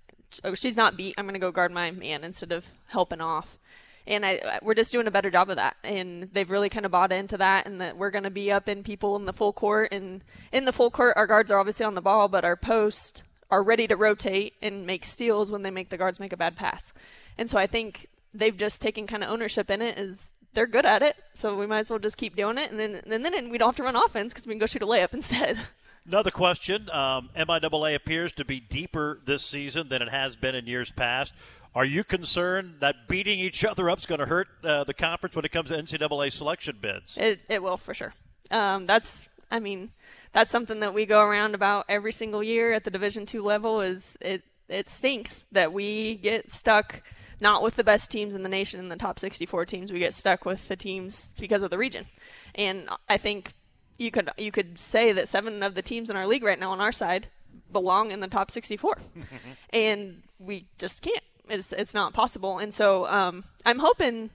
oh, 0.44 0.55
she's 0.55 0.76
not 0.76 0.96
beat. 0.96 1.14
I'm 1.18 1.24
going 1.24 1.35
to 1.35 1.40
go 1.40 1.50
guard 1.50 1.72
my 1.72 1.90
man 1.90 2.24
instead 2.24 2.53
of 2.53 2.72
helping 2.87 3.20
off. 3.20 3.59
and 4.07 4.24
I, 4.24 4.59
we're 4.62 4.74
just 4.74 4.92
doing 4.92 5.07
a 5.07 5.11
better 5.11 5.31
job 5.31 5.50
of 5.50 5.57
that. 5.57 5.76
And 5.85 6.29
they've 6.33 6.50
really 6.50 6.68
kind 6.68 6.87
of 6.87 6.92
bought 6.92 7.12
into 7.12 7.37
that, 7.38 7.66
and 7.66 7.81
that 7.81 7.96
we're 7.96 8.11
going 8.11 8.24
to 8.24 8.31
be 8.31 8.50
up 8.50 8.68
in 8.68 8.83
people 8.83 9.16
in 9.16 9.24
the 9.24 9.33
full 9.33 9.53
court. 9.53 9.92
And 9.92 10.22
in 10.53 10.64
the 10.64 10.72
full 10.72 10.90
court, 10.90 11.14
our 11.16 11.26
guards 11.26 11.50
are 11.50 11.59
obviously 11.59 11.87
on 11.87 11.94
the 11.94 12.03
ball, 12.03 12.29
but 12.29 12.44
our 12.44 12.57
post 12.57 13.22
are 13.50 13.62
ready 13.62 13.87
to 13.88 13.96
rotate 13.96 14.55
and 14.62 14.87
make 14.87 15.05
steals 15.05 15.50
when 15.50 15.62
they 15.62 15.70
make 15.70 15.88
the 15.88 15.98
guards 15.98 16.20
make 16.20 16.33
a 16.33 16.37
bad 16.37 16.57
pass. 16.57 16.92
And 17.37 17.50
so 17.50 17.59
I 17.59 17.66
think 17.66 18.07
they've 18.33 18.57
just 18.57 18.81
taken 18.81 19.07
kind 19.07 19.24
of 19.24 19.31
ownership 19.31 19.70
in 19.70 19.83
it. 19.83 19.98
Is 19.98 20.29
they're 20.55 20.66
good 20.66 20.87
at 20.87 21.03
it, 21.03 21.16
so 21.35 21.57
we 21.57 21.66
might 21.66 21.81
as 21.81 21.90
well 21.90 21.98
just 21.98 22.16
keep 22.16 22.37
doing 22.37 22.59
it, 22.59 22.70
and 22.70 22.79
then 22.79 23.03
and 23.07 23.24
then 23.24 23.50
we 23.50 23.59
don't 23.59 23.68
have 23.68 23.76
to 23.76 23.83
run 23.83 23.96
offense 23.96 24.33
because 24.33 24.46
we 24.46 24.55
can 24.55 24.61
go 24.61 24.66
shoot 24.66 24.83
a 24.83 24.87
layup 24.87 25.14
instead. 25.14 25.59
Another 26.07 26.31
question. 26.31 26.89
Um, 26.91 27.31
MIAA 27.37 27.95
appears 27.95 28.33
to 28.33 28.45
be 28.45 28.61
deeper 28.61 29.21
this 29.25 29.45
season 29.45 29.89
than 29.89 30.03
it 30.03 30.09
has 30.09 30.37
been 30.37 30.55
in 30.55 30.67
years 30.67 30.91
past. 30.91 31.35
Are 31.75 31.85
you 31.85 32.03
concerned 32.03 32.77
that 32.81 33.07
beating 33.07 33.39
each 33.39 33.65
other 33.65 33.89
up 33.89 33.99
is 33.99 34.07
going 34.07 34.19
to 34.19 34.27
hurt 34.27 34.49
uh, 34.65 34.85
the 34.85 34.95
conference 34.95 35.37
when 35.37 35.45
it 35.45 35.53
comes 35.53 35.71
to 35.71 35.77
NCAA 35.81 36.33
selection 36.33 36.79
bids? 36.81 37.17
It, 37.17 37.41
it 37.49 37.63
will 37.63 37.77
for 37.77 37.95
sure. 37.95 38.13
Um, 38.51 38.87
that's, 38.87 39.29
I 39.51 39.61
mean, 39.61 39.91
that's 40.33 40.51
something 40.51 40.81
that 40.81 40.95
we 40.95 41.07
go 41.07 41.21
around 41.21 41.55
about 41.55 41.85
every 41.89 42.13
single 42.13 42.43
year 42.43 42.73
at 42.73 42.85
the 42.85 42.91
Division 42.91 43.27
two 43.27 43.43
level. 43.43 43.81
Is 43.81 44.17
it? 44.21 44.43
It 44.69 44.89
stinks 44.89 45.45
that 45.51 45.73
we 45.73 46.15
get 46.15 46.51
stuck 46.51 47.03
not 47.41 47.63
with 47.63 47.75
the 47.75 47.83
best 47.83 48.09
teams 48.11 48.37
in 48.37 48.45
the 48.45 48.49
nation 48.49 48.79
in 48.79 48.89
the 48.89 48.95
top 48.95 49.19
64 49.19 49.65
teams. 49.65 49.91
We 49.91 49.99
get 49.99 50.15
stuck 50.15 50.45
with 50.45 50.69
the 50.69 50.77
teams 50.77 51.33
because 51.41 51.65
of 51.65 51.71
the 51.71 51.79
region, 51.79 52.07
and 52.55 52.89
I 53.09 53.17
think 53.17 53.53
you 54.01 54.11
could 54.11 54.31
you 54.39 54.51
could 54.51 54.79
say 54.79 55.13
that 55.13 55.29
seven 55.29 55.63
of 55.63 55.75
the 55.75 55.83
teams 55.83 56.09
in 56.09 56.17
our 56.17 56.27
league 56.27 56.43
right 56.43 56.59
now 56.59 56.71
on 56.71 56.81
our 56.81 56.91
side 56.91 57.29
belong 57.71 58.11
in 58.11 58.21
the 58.21 58.29
top 58.29 58.51
64, 58.51 58.97
and 59.71 60.23
we 60.41 60.65
just 60.79 61.03
can't. 61.03 61.23
It's 61.49 61.73
it's 61.73 61.93
not 61.93 62.15
possible. 62.15 62.59
And 62.59 62.73
so 62.73 63.07
um, 63.07 63.45
I'm 63.65 63.79
hoping. 63.79 64.31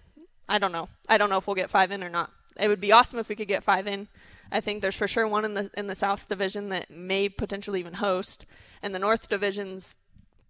I 0.48 0.60
don't 0.60 0.72
know. 0.72 0.90
I 1.10 1.18
don't 1.18 1.32
know 1.32 1.38
if 1.38 1.48
we'll 1.48 1.56
get 1.56 1.72
five 1.72 1.90
in 1.90 2.04
or 2.04 2.10
not. 2.10 2.30
It 2.58 2.68
would 2.68 2.80
be 2.80 2.92
awesome 2.92 3.18
if 3.18 3.28
we 3.28 3.36
could 3.36 3.48
get 3.48 3.64
five 3.64 3.88
in. 3.88 4.08
I 4.52 4.62
think 4.62 4.82
there's 4.82 4.96
for 4.96 5.08
sure 5.08 5.28
one 5.28 5.44
in 5.44 5.56
the 5.56 5.72
in 5.76 5.88
the 5.88 5.96
South 5.96 6.30
Division 6.30 6.70
that 6.70 6.92
may 6.92 7.28
potentially 7.28 7.80
even 7.80 7.96
host, 7.96 8.46
and 8.84 8.94
the 8.94 9.00
North 9.00 9.28
Division's 9.28 9.96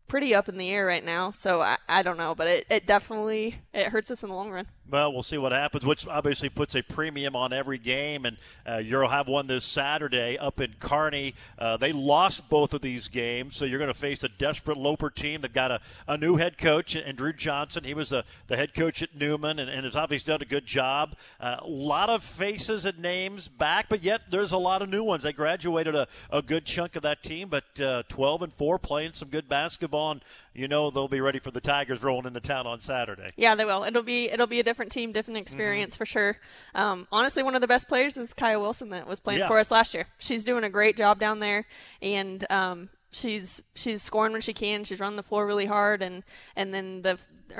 pretty 0.09 0.35
up 0.35 0.49
in 0.49 0.57
the 0.57 0.69
air 0.69 0.85
right 0.85 1.05
now. 1.05 1.31
So 1.31 1.61
I, 1.61 1.77
I 1.87 2.03
don't 2.03 2.17
know, 2.17 2.35
but 2.35 2.47
it, 2.47 2.65
it 2.69 2.85
definitely 2.85 3.61
it 3.73 3.87
hurts 3.87 4.11
us 4.11 4.23
in 4.23 4.29
the 4.29 4.35
long 4.35 4.51
run. 4.51 4.67
Well, 4.89 5.11
we'll 5.11 5.23
see 5.23 5.39
what 5.39 5.51
happens, 5.51 5.83
which 5.83 6.07
obviously 6.07 6.49
puts 6.49 6.75
a 6.75 6.83
premium 6.83 7.35
on 7.35 7.53
every 7.53 7.79
game. 7.79 8.25
And 8.25 8.37
uh, 8.69 8.77
you'll 8.77 9.07
have 9.07 9.27
one 9.27 9.47
this 9.47 9.65
Saturday 9.65 10.37
up 10.37 10.61
in 10.61 10.75
Kearney. 10.79 11.33
Uh, 11.57 11.77
they 11.77 11.91
lost 11.91 12.49
both 12.49 12.73
of 12.73 12.81
these 12.81 13.07
games, 13.07 13.55
so 13.55 13.65
you're 13.65 13.79
going 13.79 13.87
to 13.87 13.99
face 13.99 14.23
a 14.23 14.29
desperate 14.29 14.77
Loper 14.77 15.09
team 15.09 15.41
that 15.41 15.53
got 15.53 15.71
a, 15.71 15.79
a 16.07 16.17
new 16.17 16.35
head 16.35 16.59
coach, 16.59 16.95
and 16.95 17.17
Drew 17.17 17.33
Johnson. 17.33 17.83
He 17.83 17.95
was 17.95 18.09
the, 18.09 18.25
the 18.47 18.55
head 18.55 18.75
coach 18.75 19.01
at 19.01 19.15
Newman 19.15 19.57
and, 19.57 19.69
and 19.69 19.85
has 19.85 19.95
obviously 19.95 20.31
done 20.31 20.41
a 20.43 20.45
good 20.45 20.65
job. 20.65 21.15
Uh, 21.39 21.57
a 21.61 21.67
lot 21.67 22.09
of 22.09 22.23
faces 22.23 22.85
and 22.85 22.99
names 22.99 23.47
back, 23.47 23.89
but 23.89 24.03
yet 24.03 24.21
there's 24.29 24.51
a 24.51 24.57
lot 24.57 24.83
of 24.83 24.89
new 24.89 25.03
ones. 25.03 25.23
They 25.23 25.33
graduated 25.33 25.95
a, 25.95 26.07
a 26.31 26.43
good 26.43 26.65
chunk 26.65 26.95
of 26.95 27.01
that 27.03 27.23
team, 27.23 27.49
but 27.49 27.79
uh, 27.81 28.03
12 28.07 28.43
and 28.43 28.53
4 28.53 28.77
playing 28.77 29.13
some 29.13 29.29
good 29.29 29.49
basketball. 29.49 30.11
And 30.11 30.21
you 30.55 30.67
know 30.67 30.89
they'll 30.89 31.07
be 31.07 31.21
ready 31.21 31.39
for 31.39 31.51
the 31.51 31.59
Tigers 31.59 32.01
rolling 32.01 32.25
into 32.25 32.39
town 32.39 32.65
on 32.65 32.79
Saturday. 32.79 33.31
Yeah, 33.35 33.55
they 33.55 33.65
will. 33.65 33.83
It'll 33.83 34.03
be 34.03 34.25
it'll 34.29 34.47
be 34.47 34.59
a 34.59 34.63
different 34.63 34.74
team, 34.91 35.11
different 35.11 35.37
experience 35.37 35.95
mm-hmm. 35.95 35.99
for 35.99 36.05
sure. 36.05 36.37
Um, 36.73 37.07
honestly, 37.11 37.43
one 37.43 37.55
of 37.55 37.61
the 37.61 37.67
best 37.67 37.87
players 37.87 38.17
is 38.17 38.33
Kaya 38.33 38.59
Wilson 38.59 38.89
that 38.89 39.07
was 39.07 39.19
playing 39.19 39.39
yeah. 39.39 39.47
for 39.47 39.59
us 39.59 39.71
last 39.71 39.93
year. 39.93 40.07
She's 40.17 40.45
doing 40.45 40.63
a 40.63 40.69
great 40.69 40.97
job 40.97 41.19
down 41.19 41.39
there, 41.39 41.65
and 42.01 42.45
um, 42.51 42.89
she's 43.11 43.61
she's 43.73 44.01
scoring 44.01 44.33
when 44.33 44.41
she 44.41 44.53
can. 44.53 44.83
She's 44.83 44.99
running 44.99 45.15
the 45.15 45.23
floor 45.23 45.45
really 45.45 45.65
hard, 45.65 46.01
and 46.01 46.23
and 46.55 46.73
then 46.73 47.01
the 47.01 47.17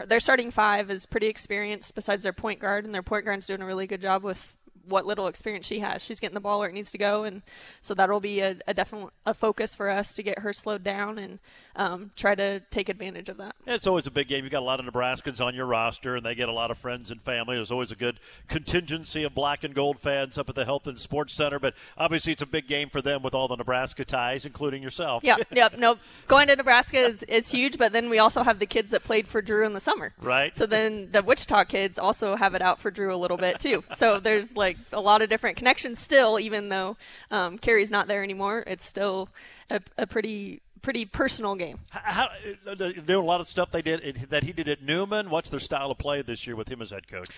their 0.08 0.20
starting 0.20 0.52
five 0.52 0.90
is 0.90 1.06
pretty 1.06 1.28
experienced 1.28 1.96
besides 1.96 2.24
their 2.24 2.34
point 2.34 2.60
guard, 2.60 2.86
and 2.86 2.94
their 2.94 3.04
point 3.04 3.26
guard's 3.26 3.48
doing 3.48 3.62
a 3.62 3.66
really 3.66 3.88
good 3.88 4.02
job 4.02 4.24
with 4.24 4.56
what 4.88 5.06
little 5.06 5.28
experience 5.28 5.66
she 5.66 5.80
has. 5.80 6.02
She's 6.02 6.20
getting 6.20 6.34
the 6.34 6.40
ball 6.40 6.60
where 6.60 6.70
it 6.70 6.74
needs 6.74 6.92
to 6.92 6.98
go, 6.98 7.24
and 7.24 7.42
so 7.82 7.94
that'll 7.94 8.20
be 8.20 8.40
a, 8.42 8.58
a 8.68 8.74
definite 8.74 9.10
a 9.26 9.34
focus 9.34 9.76
for 9.76 9.90
us 9.90 10.14
to 10.16 10.24
get 10.24 10.40
her 10.40 10.54
slowed 10.54 10.84
down 10.84 11.18
and 11.18 11.40
um, 11.76 12.12
try 12.16 12.36
to 12.36 12.60
take 12.72 12.90
advantage 12.90 13.30
of 13.30 13.38
that. 13.38 13.56
it's 13.66 13.88
always 13.88 14.08
a 14.08 14.12
big 14.12 14.28
game. 14.28 14.44
You've 14.44 14.52
got 14.52 14.62
a 14.62 14.66
lot 14.66 14.80
of 14.80 14.86
Nebraskans 14.86 15.44
on 15.44 15.56
your 15.56 15.66
roster, 15.66 16.16
and 16.16 16.26
they 16.26 16.36
get 16.36 16.50
a 16.50 16.54
lot 16.54 16.72
of 16.72 16.78
friends 16.78 17.12
and 17.12 17.22
family. 17.22 17.56
There's 17.56 17.72
always 17.72 17.92
a 17.92 17.96
good 17.96 18.20
contingency 18.48 19.24
of 19.24 19.36
black 19.36 19.64
and 19.64 19.74
gold 19.74 20.00
fans 20.00 20.38
up 20.38 20.50
at 20.50 20.56
the 20.56 20.66
Health 20.66 20.88
and 20.88 21.00
Sports 21.00 21.34
Center, 21.34 21.60
but 21.60 21.74
obviously 21.98 22.34
it's 22.34 22.42
a 22.42 22.46
big 22.48 22.68
game 22.68 22.90
for 22.90 23.02
them 23.02 23.24
with 23.24 23.34
all 23.34 23.48
the 23.48 23.56
Nebraska 23.56 24.06
ties, 24.06 24.46
including 24.46 24.82
yourself. 24.82 25.24
Yep, 25.36 25.48
yep. 25.52 25.78
No, 25.80 25.98
going 26.28 26.48
to 26.50 26.56
Nebraska 26.56 27.00
is, 27.00 27.24
is 27.24 27.50
huge, 27.50 27.80
but 27.80 27.92
then 27.92 28.12
we 28.12 28.20
also 28.20 28.44
have 28.44 28.60
the 28.60 28.68
kids 28.68 28.92
that 28.92 29.04
played 29.04 29.28
for 29.28 29.42
Drew 29.42 29.66
in 29.66 29.74
the 29.74 29.80
summer. 29.80 30.14
Right. 30.22 30.56
So 30.56 30.68
then 30.68 31.10
the 31.12 31.24
Wichita 31.24 31.64
kids 31.66 31.98
also 31.98 32.36
have 32.36 32.54
it 32.54 32.62
out 32.62 32.80
for 32.80 32.92
Drew 32.92 33.14
a 33.14 33.18
little 33.18 33.38
bit 33.38 33.60
too. 33.60 33.84
So 33.94 34.20
there's 34.20 34.56
like 34.56 34.75
a 34.92 35.02
lot 35.02 35.22
of 35.22 35.30
different 35.30 35.58
connections 35.58 36.00
still, 36.00 36.40
even 36.40 36.70
though 36.70 36.98
um, 37.32 37.58
Carrie's 37.58 37.92
not 37.92 38.08
there 38.08 38.24
anymore. 38.24 38.64
It's 38.68 38.86
still 38.86 39.30
a, 39.70 39.82
a 39.98 40.08
pretty 40.08 40.62
pretty 40.82 41.06
personal 41.06 41.56
game. 41.56 41.80
How, 41.90 42.30
uh, 42.68 42.76
doing 42.76 43.10
a 43.10 43.20
lot 43.20 43.42
of 43.42 43.48
stuff 43.48 43.72
they 43.72 43.82
did 43.82 44.28
that 44.30 44.44
he 44.44 44.52
did 44.52 44.68
at 44.68 44.84
Newman. 44.84 45.32
What's 45.32 45.50
their 45.50 45.60
style 45.60 45.90
of 45.90 45.98
play 45.98 46.22
this 46.22 46.46
year 46.46 46.56
with 46.56 46.70
him 46.70 46.82
as 46.82 46.92
head 46.92 47.08
coach? 47.08 47.30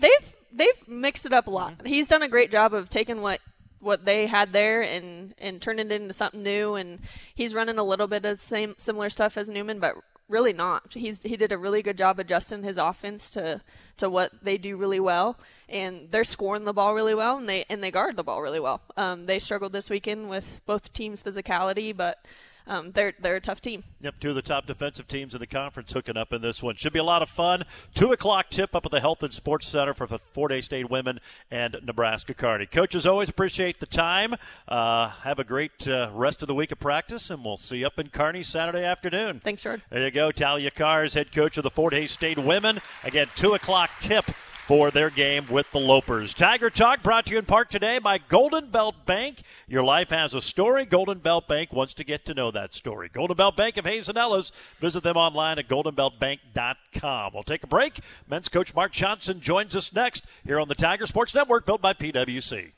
They've 0.00 0.36
they've 0.52 0.88
mixed 0.88 1.26
it 1.26 1.32
up 1.32 1.46
a 1.46 1.50
lot. 1.50 1.78
Mm-hmm. 1.78 1.86
He's 1.86 2.08
done 2.08 2.22
a 2.22 2.28
great 2.28 2.50
job 2.50 2.74
of 2.74 2.88
taking 2.88 3.22
what 3.22 3.40
what 3.78 4.04
they 4.04 4.26
had 4.26 4.52
there 4.52 4.82
and 4.82 5.34
and 5.38 5.62
turning 5.62 5.86
it 5.86 5.92
into 5.92 6.12
something 6.12 6.42
new. 6.42 6.74
And 6.74 6.98
he's 7.34 7.54
running 7.54 7.78
a 7.78 7.84
little 7.84 8.08
bit 8.08 8.24
of 8.24 8.40
same 8.40 8.74
similar 8.76 9.08
stuff 9.08 9.36
as 9.36 9.48
Newman, 9.48 9.78
but 9.78 9.94
really 10.30 10.52
not. 10.52 10.94
He's 10.94 11.22
he 11.22 11.36
did 11.36 11.52
a 11.52 11.58
really 11.58 11.82
good 11.82 11.98
job 11.98 12.18
adjusting 12.18 12.62
his 12.62 12.78
offense 12.78 13.30
to 13.32 13.60
to 13.98 14.08
what 14.08 14.32
they 14.42 14.56
do 14.56 14.76
really 14.76 15.00
well, 15.00 15.36
and 15.68 16.08
they're 16.10 16.24
scoring 16.24 16.64
the 16.64 16.72
ball 16.72 16.94
really 16.94 17.14
well, 17.14 17.36
and 17.36 17.48
they 17.48 17.64
and 17.68 17.82
they 17.82 17.90
guard 17.90 18.16
the 18.16 18.24
ball 18.24 18.40
really 18.40 18.60
well. 18.60 18.80
Um, 18.96 19.26
they 19.26 19.38
struggled 19.38 19.72
this 19.72 19.90
weekend 19.90 20.30
with 20.30 20.60
both 20.64 20.92
teams' 20.92 21.22
physicality, 21.22 21.94
but 21.94 22.24
um, 22.70 22.92
they're 22.92 23.12
they're 23.20 23.36
a 23.36 23.40
tough 23.40 23.60
team. 23.60 23.82
Yep, 24.00 24.14
two 24.20 24.28
of 24.30 24.36
the 24.36 24.42
top 24.42 24.64
defensive 24.64 25.08
teams 25.08 25.34
in 25.34 25.40
the 25.40 25.46
conference 25.46 25.92
hooking 25.92 26.16
up 26.16 26.32
in 26.32 26.40
this 26.40 26.62
one. 26.62 26.76
Should 26.76 26.92
be 26.92 27.00
a 27.00 27.04
lot 27.04 27.20
of 27.20 27.28
fun. 27.28 27.64
Two 27.94 28.12
o'clock 28.12 28.48
tip 28.48 28.76
up 28.76 28.86
at 28.86 28.92
the 28.92 29.00
Health 29.00 29.24
and 29.24 29.34
Sports 29.34 29.66
Center 29.66 29.92
for 29.92 30.06
the 30.06 30.20
Fort 30.20 30.52
Hays 30.52 30.66
State 30.66 30.88
women 30.88 31.18
and 31.50 31.76
Nebraska 31.82 32.32
Kearney. 32.32 32.66
Coaches 32.66 33.06
always 33.06 33.28
appreciate 33.28 33.80
the 33.80 33.86
time. 33.86 34.36
Uh, 34.68 35.08
have 35.08 35.40
a 35.40 35.44
great 35.44 35.86
uh, 35.88 36.10
rest 36.14 36.42
of 36.42 36.46
the 36.46 36.54
week 36.54 36.70
of 36.70 36.78
practice, 36.78 37.28
and 37.28 37.44
we'll 37.44 37.56
see 37.56 37.78
you 37.78 37.86
up 37.88 37.98
in 37.98 38.08
Kearney 38.08 38.44
Saturday 38.44 38.84
afternoon. 38.84 39.40
Thanks, 39.42 39.62
Jordan. 39.62 39.82
There 39.90 40.04
you 40.04 40.12
go, 40.12 40.30
Talia 40.30 40.70
Kahrs, 40.70 41.14
head 41.14 41.32
coach 41.32 41.58
of 41.58 41.64
the 41.64 41.70
Fort 41.70 41.92
Hays 41.92 42.12
State 42.12 42.38
women. 42.38 42.80
Again, 43.02 43.26
two 43.34 43.54
o'clock 43.54 43.90
tip 43.98 44.30
for 44.70 44.92
their 44.92 45.10
game 45.10 45.44
with 45.50 45.68
the 45.72 45.80
Lopers. 45.80 46.32
Tiger 46.32 46.70
Talk 46.70 47.02
brought 47.02 47.26
to 47.26 47.32
you 47.32 47.38
in 47.38 47.44
part 47.44 47.70
today 47.70 47.98
by 47.98 48.18
Golden 48.18 48.70
Belt 48.70 49.04
Bank. 49.04 49.42
Your 49.66 49.82
life 49.82 50.10
has 50.10 50.32
a 50.32 50.40
story. 50.40 50.84
Golden 50.84 51.18
Belt 51.18 51.48
Bank 51.48 51.72
wants 51.72 51.92
to 51.94 52.04
get 52.04 52.24
to 52.26 52.34
know 52.34 52.52
that 52.52 52.72
story. 52.72 53.10
Golden 53.12 53.36
Belt 53.36 53.56
Bank 53.56 53.78
of 53.78 53.84
Hays 53.84 54.08
and 54.08 54.16
Ellis. 54.16 54.52
Visit 54.78 55.02
them 55.02 55.16
online 55.16 55.58
at 55.58 55.66
goldenbeltbank.com. 55.66 57.32
We'll 57.34 57.42
take 57.42 57.64
a 57.64 57.66
break. 57.66 57.98
Men's 58.28 58.48
coach 58.48 58.72
Mark 58.72 58.92
Johnson 58.92 59.40
joins 59.40 59.74
us 59.74 59.92
next 59.92 60.24
here 60.46 60.60
on 60.60 60.68
the 60.68 60.76
Tiger 60.76 61.06
Sports 61.06 61.34
Network, 61.34 61.66
built 61.66 61.82
by 61.82 61.92
PWC. 61.92 62.70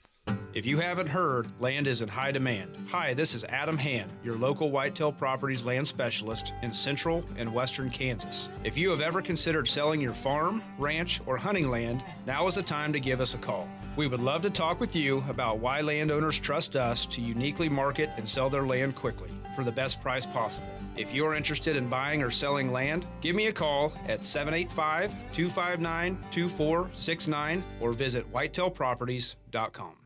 If 0.54 0.66
you 0.66 0.80
haven't 0.80 1.06
heard, 1.06 1.48
land 1.61 1.87
is 1.87 2.02
in 2.02 2.08
high 2.08 2.30
demand. 2.30 2.76
Hi, 2.90 3.14
this 3.14 3.35
is 3.35 3.42
Adam 3.44 3.78
Hand, 3.78 4.12
your 4.22 4.37
local 4.37 4.70
whitetail 4.70 5.11
properties 5.11 5.64
land 5.64 5.88
specialist 5.88 6.52
in 6.61 6.70
central 6.70 7.24
and 7.38 7.54
western 7.54 7.88
Kansas. 7.88 8.50
If 8.62 8.76
you 8.76 8.90
have 8.90 9.00
ever 9.00 9.22
considered 9.22 9.66
selling 9.66 9.98
your 9.98 10.12
farm, 10.12 10.62
ranch, 10.78 11.22
or 11.24 11.38
hunting 11.38 11.70
land, 11.70 12.04
now 12.26 12.46
is 12.48 12.56
the 12.56 12.62
time 12.62 12.92
to 12.92 13.00
give 13.00 13.18
us 13.18 13.32
a 13.32 13.38
call. 13.38 13.66
We 13.96 14.06
would 14.06 14.20
love 14.20 14.42
to 14.42 14.50
talk 14.50 14.78
with 14.78 14.94
you 14.94 15.24
about 15.26 15.58
why 15.58 15.80
landowners 15.80 16.38
trust 16.38 16.76
us 16.76 17.06
to 17.06 17.22
uniquely 17.22 17.70
market 17.70 18.11
and 18.18 18.28
sell 18.28 18.50
their 18.50 18.66
land 18.66 18.94
quickly 18.94 19.30
for 19.56 19.64
the 19.64 19.72
best 19.72 20.02
price 20.02 20.26
possible. 20.26 20.68
If 20.96 21.14
you're 21.14 21.35
interested 21.35 21.76
in 21.76 21.88
buying 21.88 22.22
or 22.22 22.30
selling 22.30 22.70
land, 22.70 23.06
give 23.22 23.35
me 23.35 23.46
a 23.46 23.52
call 23.52 23.94
at 24.06 24.22
785 24.22 25.11
259 25.32 26.18
2469 26.30 27.64
or 27.80 27.92
visit 27.94 28.30
whitetailproperties.com. 28.30 30.01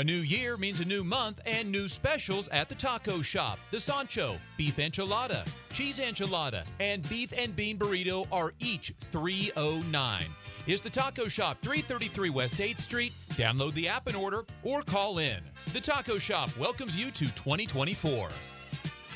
A 0.00 0.02
new 0.02 0.20
year 0.20 0.56
means 0.56 0.80
a 0.80 0.84
new 0.86 1.04
month 1.04 1.42
and 1.44 1.70
new 1.70 1.86
specials 1.86 2.48
at 2.48 2.70
the 2.70 2.74
taco 2.74 3.20
shop. 3.20 3.58
The 3.70 3.78
Sancho, 3.78 4.38
beef 4.56 4.76
enchilada, 4.76 5.46
cheese 5.74 5.98
enchilada, 5.98 6.64
and 6.78 7.06
beef 7.10 7.34
and 7.36 7.54
bean 7.54 7.76
burrito 7.76 8.26
are 8.32 8.54
each 8.60 8.94
309. 9.10 10.22
Is 10.66 10.80
the 10.80 10.88
taco 10.88 11.28
shop 11.28 11.58
333 11.60 12.30
West 12.30 12.54
8th 12.54 12.80
Street? 12.80 13.12
Download 13.32 13.74
the 13.74 13.88
app 13.88 14.06
and 14.06 14.16
order 14.16 14.46
or 14.62 14.80
call 14.80 15.18
in. 15.18 15.42
The 15.74 15.80
taco 15.82 16.16
shop 16.16 16.56
welcomes 16.56 16.96
you 16.96 17.10
to 17.10 17.26
2024. 17.26 18.30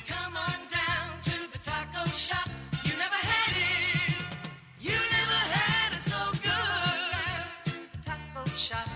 Come 0.05 0.37
on 0.37 0.53
down 0.69 1.19
to 1.23 1.51
the 1.51 1.57
taco 1.57 2.07
shop. 2.11 2.47
You 2.83 2.95
never 2.99 3.15
had 3.15 3.55
it. 3.57 4.17
You 4.79 4.91
never 4.91 5.41
had 5.49 5.93
it 5.93 6.01
so 6.01 6.31
good. 6.43 8.05
Taco 8.05 8.47
shop. 8.51 8.94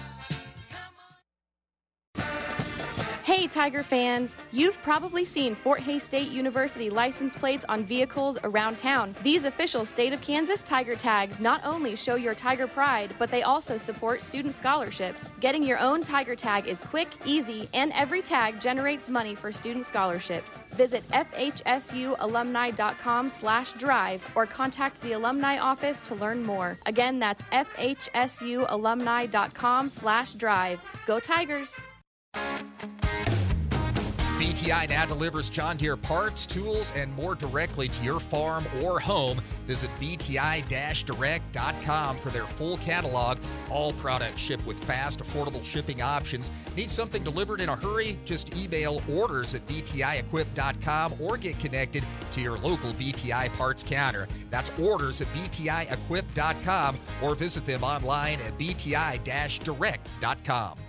Hey, 3.29 3.45
Tiger 3.45 3.83
fans! 3.83 4.33
You've 4.51 4.81
probably 4.81 5.23
seen 5.23 5.53
Fort 5.53 5.81
Hays 5.81 6.01
State 6.01 6.29
University 6.29 6.89
license 6.89 7.35
plates 7.35 7.63
on 7.69 7.85
vehicles 7.85 8.39
around 8.43 8.79
town. 8.79 9.15
These 9.21 9.45
official 9.45 9.85
state 9.85 10.13
of 10.13 10.21
Kansas 10.21 10.63
Tiger 10.63 10.95
tags 10.95 11.39
not 11.39 11.61
only 11.63 11.95
show 11.95 12.15
your 12.15 12.33
Tiger 12.33 12.65
pride, 12.65 13.13
but 13.19 13.29
they 13.29 13.43
also 13.43 13.77
support 13.77 14.23
student 14.23 14.55
scholarships. 14.55 15.29
Getting 15.41 15.61
your 15.61 15.77
own 15.77 16.01
Tiger 16.01 16.35
tag 16.35 16.65
is 16.65 16.81
quick, 16.81 17.07
easy, 17.23 17.69
and 17.75 17.91
every 17.93 18.23
tag 18.23 18.59
generates 18.59 19.09
money 19.09 19.35
for 19.35 19.51
student 19.51 19.85
scholarships. 19.85 20.59
Visit 20.71 21.07
fhsualumni.com 21.09 23.29
slash 23.29 23.73
drive 23.73 24.27
or 24.33 24.47
contact 24.47 24.99
the 25.01 25.11
alumni 25.11 25.59
office 25.59 26.01
to 26.01 26.15
learn 26.15 26.41
more. 26.41 26.79
Again, 26.87 27.19
that's 27.19 27.43
fhsualumni.com 27.43 29.89
slash 29.89 30.33
drive. 30.33 30.81
Go 31.05 31.19
Tigers! 31.19 31.79
BTI 34.39 34.89
now 34.89 35.05
delivers 35.05 35.49
John 35.49 35.77
Deere 35.77 35.97
parts, 35.97 36.45
tools, 36.45 36.93
and 36.95 37.11
more 37.13 37.33
directly 37.35 37.89
to 37.89 38.03
your 38.03 38.19
farm 38.19 38.65
or 38.81 38.99
home. 38.99 39.41
Visit 39.67 39.89
BTI-direct.com 39.99 42.17
for 42.17 42.29
their 42.29 42.45
full 42.45 42.77
catalog. 42.77 43.37
All 43.69 43.91
products 43.93 44.41
ship 44.41 44.65
with 44.65 44.83
fast, 44.85 45.19
affordable 45.19 45.63
shipping 45.63 46.01
options. 46.01 46.49
Need 46.75 46.89
something 46.89 47.23
delivered 47.23 47.61
in 47.61 47.69
a 47.69 47.75
hurry? 47.75 48.17
Just 48.25 48.55
email 48.55 49.03
orders 49.09 49.53
at 49.55 49.67
BTIequip.com 49.67 51.15
or 51.19 51.37
get 51.37 51.59
connected 51.59 52.03
to 52.31 52.41
your 52.41 52.57
local 52.57 52.93
BTI 52.93 53.55
parts 53.57 53.83
counter. 53.83 54.27
That's 54.49 54.71
orders 54.79 55.21
at 55.21 55.27
BTIequip.com 55.33 56.97
or 57.21 57.35
visit 57.35 57.65
them 57.65 57.83
online 57.83 58.39
at 58.41 58.57
BTI-direct.com. 58.57 60.79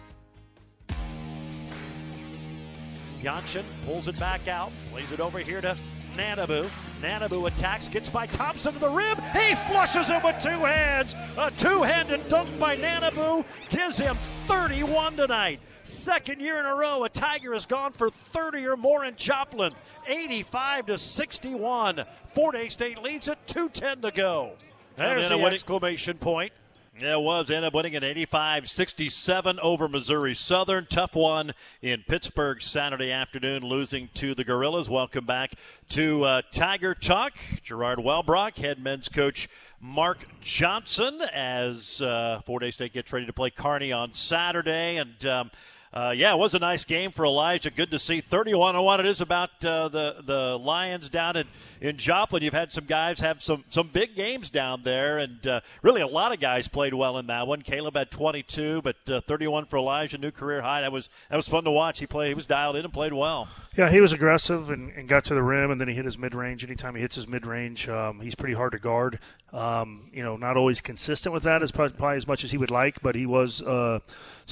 Jansson 3.22 3.64
pulls 3.84 4.08
it 4.08 4.18
back 4.18 4.48
out, 4.48 4.72
plays 4.90 5.10
it 5.12 5.20
over 5.20 5.38
here 5.38 5.60
to 5.60 5.76
Nanabu. 6.16 6.68
Nanabu 7.00 7.46
attacks, 7.46 7.88
gets 7.88 8.10
by 8.10 8.26
Thompson 8.26 8.74
to 8.74 8.78
the 8.78 8.88
rim. 8.88 9.16
He 9.32 9.54
flushes 9.54 10.10
it 10.10 10.22
with 10.22 10.42
two 10.42 10.50
hands. 10.64 11.14
A 11.38 11.50
two-handed 11.52 12.28
dunk 12.28 12.58
by 12.58 12.76
Nanabu 12.76 13.44
gives 13.68 13.96
him 13.96 14.16
31 14.46 15.16
tonight. 15.16 15.60
Second 15.82 16.40
year 16.40 16.58
in 16.58 16.66
a 16.66 16.74
row, 16.74 17.04
a 17.04 17.08
Tiger 17.08 17.54
has 17.54 17.64
gone 17.64 17.92
for 17.92 18.10
30 18.10 18.66
or 18.66 18.76
more 18.76 19.04
in 19.04 19.16
Joplin. 19.16 19.72
85 20.06 20.86
to 20.86 20.98
61. 20.98 22.04
Fort 22.28 22.54
Hays 22.54 22.72
State 22.72 23.02
leads 23.02 23.28
it. 23.28 23.38
2:10 23.46 24.02
to 24.02 24.10
go. 24.10 24.52
There's 24.96 25.28
the 25.28 25.38
exclamation 25.42 26.18
point. 26.18 26.52
Yeah, 26.98 27.14
it 27.14 27.20
was. 27.20 27.50
Ended 27.50 27.68
up 27.68 27.74
winning 27.74 27.94
at 27.94 28.02
85 28.02 28.68
67 28.68 29.60
over 29.60 29.88
Missouri 29.88 30.34
Southern. 30.34 30.86
Tough 30.86 31.14
one 31.14 31.52
in 31.80 32.02
Pittsburg 32.02 32.62
Saturday 32.62 33.12
afternoon, 33.12 33.62
losing 33.62 34.08
to 34.14 34.34
the 34.34 34.42
Gorillas. 34.42 34.90
Welcome 34.90 35.24
back 35.24 35.52
to 35.90 36.24
uh, 36.24 36.42
Tiger 36.50 36.94
Talk. 36.96 37.34
Gerard 37.62 38.00
Welbrock, 38.00 38.58
head 38.58 38.82
men's 38.82 39.08
coach 39.08 39.48
Mark 39.80 40.26
Johnson, 40.40 41.22
as 41.32 42.02
uh, 42.02 42.40
Fort 42.44 42.64
Hays 42.64 42.74
State 42.74 42.92
gets 42.92 43.12
ready 43.12 43.26
to 43.26 43.32
play 43.32 43.50
Kearney 43.50 43.92
on 43.92 44.12
Saturday. 44.12 44.96
And. 44.96 45.24
Um, 45.26 45.50
uh, 45.92 46.14
yeah, 46.16 46.32
it 46.32 46.38
was 46.38 46.54
a 46.54 46.60
nice 46.60 46.84
game 46.84 47.10
for 47.10 47.24
Elijah. 47.24 47.68
Good 47.68 47.90
to 47.90 47.98
see. 47.98 48.20
31 48.20 48.76
on 48.76 48.84
what 48.84 49.00
it 49.00 49.06
is 49.06 49.20
about 49.20 49.64
uh, 49.64 49.88
the 49.88 50.16
the 50.24 50.56
Lions 50.56 51.08
down 51.08 51.36
in, 51.36 51.48
in 51.80 51.96
Joplin. 51.96 52.44
You've 52.44 52.54
had 52.54 52.72
some 52.72 52.84
guys 52.84 53.18
have 53.18 53.42
some 53.42 53.64
some 53.68 53.88
big 53.88 54.14
games 54.14 54.50
down 54.50 54.84
there, 54.84 55.18
and 55.18 55.44
uh, 55.44 55.60
really 55.82 56.00
a 56.00 56.06
lot 56.06 56.32
of 56.32 56.38
guys 56.38 56.68
played 56.68 56.94
well 56.94 57.18
in 57.18 57.26
that 57.26 57.48
one. 57.48 57.62
Caleb 57.62 57.96
had 57.96 58.12
22, 58.12 58.82
but 58.82 58.96
uh, 59.08 59.20
31 59.20 59.64
for 59.64 59.78
Elijah, 59.78 60.16
new 60.16 60.30
career 60.30 60.62
high. 60.62 60.82
That 60.82 60.92
was 60.92 61.08
that 61.28 61.34
was 61.34 61.48
fun 61.48 61.64
to 61.64 61.72
watch. 61.72 61.98
He 61.98 62.06
played. 62.06 62.28
He 62.28 62.34
was 62.34 62.46
dialed 62.46 62.76
in 62.76 62.84
and 62.84 62.92
played 62.92 63.12
well. 63.12 63.48
Yeah, 63.76 63.88
he 63.88 64.00
was 64.00 64.12
aggressive 64.12 64.68
and, 64.70 64.90
and 64.90 65.06
got 65.06 65.24
to 65.26 65.34
the 65.34 65.42
rim, 65.44 65.70
and 65.70 65.80
then 65.80 65.86
he 65.86 65.94
hit 65.94 66.04
his 66.04 66.18
mid 66.18 66.34
range. 66.34 66.64
Anytime 66.64 66.96
he 66.96 67.00
hits 67.00 67.14
his 67.14 67.28
mid 67.28 67.46
range, 67.46 67.88
um, 67.88 68.18
he's 68.20 68.34
pretty 68.34 68.54
hard 68.54 68.72
to 68.72 68.80
guard. 68.80 69.20
Um, 69.52 70.10
you 70.12 70.24
know, 70.24 70.36
not 70.36 70.56
always 70.56 70.80
consistent 70.80 71.32
with 71.32 71.44
that 71.44 71.62
as 71.62 71.70
probably, 71.70 71.96
probably 71.96 72.16
as 72.16 72.26
much 72.26 72.42
as 72.42 72.50
he 72.50 72.58
would 72.58 72.72
like, 72.72 73.00
but 73.00 73.14
he 73.14 73.26
was 73.26 73.62
uh, 73.62 74.00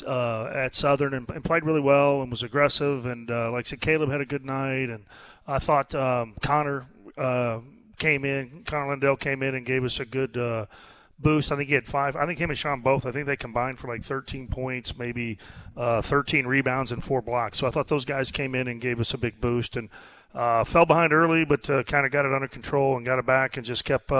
uh, 0.07 0.51
at 0.55 0.77
Southern 0.77 1.15
and, 1.15 1.29
and 1.31 1.43
played 1.43 1.65
really 1.65 1.81
well 1.81 2.23
and 2.23 2.31
was 2.31 2.45
aggressive. 2.45 3.07
And 3.07 3.29
uh, 3.29 3.51
like 3.51 3.67
I 3.67 3.71
said, 3.71 3.81
Caleb 3.81 4.11
had 4.11 4.21
a 4.21 4.27
good 4.27 4.45
night, 4.45 4.89
and 4.89 5.05
I 5.49 5.59
thought 5.59 5.97
um, 5.97 6.35
Connor 6.41 6.87
uh, 7.17 7.59
came 7.99 8.25
in. 8.25 8.63
Connor 8.67 8.91
Lindell 8.91 9.17
came 9.17 9.43
in 9.43 9.57
and 9.57 9.67
gave 9.67 9.83
us 9.83 9.99
a 9.99 10.05
good. 10.05 10.37
Uh, 11.19 11.23
boost. 11.23 11.53
I 11.53 11.57
think 11.57 11.69
he 11.69 11.75
had 11.75 11.87
five. 11.87 12.17
I 12.17 12.27
think 12.27 12.39
him 12.39 12.51
and 12.51 12.59
Sean 12.59 12.81
both. 12.81 13.07
I 13.07 13.13
think 13.13 13.27
they 13.27 13.37
combined 13.37 13.79
for 13.79 13.89
like 13.89 14.03
13 14.03 14.49
points, 14.49 14.97
maybe 14.97 15.39
uh, 15.77 16.03
13 16.03 16.47
rebounds 16.47 16.93
and 16.93 17.05
four 17.05 17.23
blocks. 17.23 17.59
So 17.59 17.67
I 17.67 17.71
thought 17.71 17.89
those 17.89 18.05
guys 18.05 18.31
came 18.31 18.55
in 18.55 18.69
and 18.69 18.81
gave 18.81 19.01
us 19.01 19.15
a 19.15 19.19
big 19.19 19.41
boost 19.41 19.77
and 19.77 19.89
uh, 20.35 20.65
fell 20.65 20.87
behind 20.87 21.13
early, 21.13 21.45
but 21.45 21.69
uh, 21.71 21.83
kind 21.83 22.07
of 22.07 22.13
got 22.13 22.25
it 22.25 22.33
under 22.33 22.49
control 22.49 22.97
and 22.97 23.05
got 23.05 23.19
it 23.19 23.27
back 23.27 23.57
and 23.57 23.67
just 23.67 23.85
kept. 23.85 24.11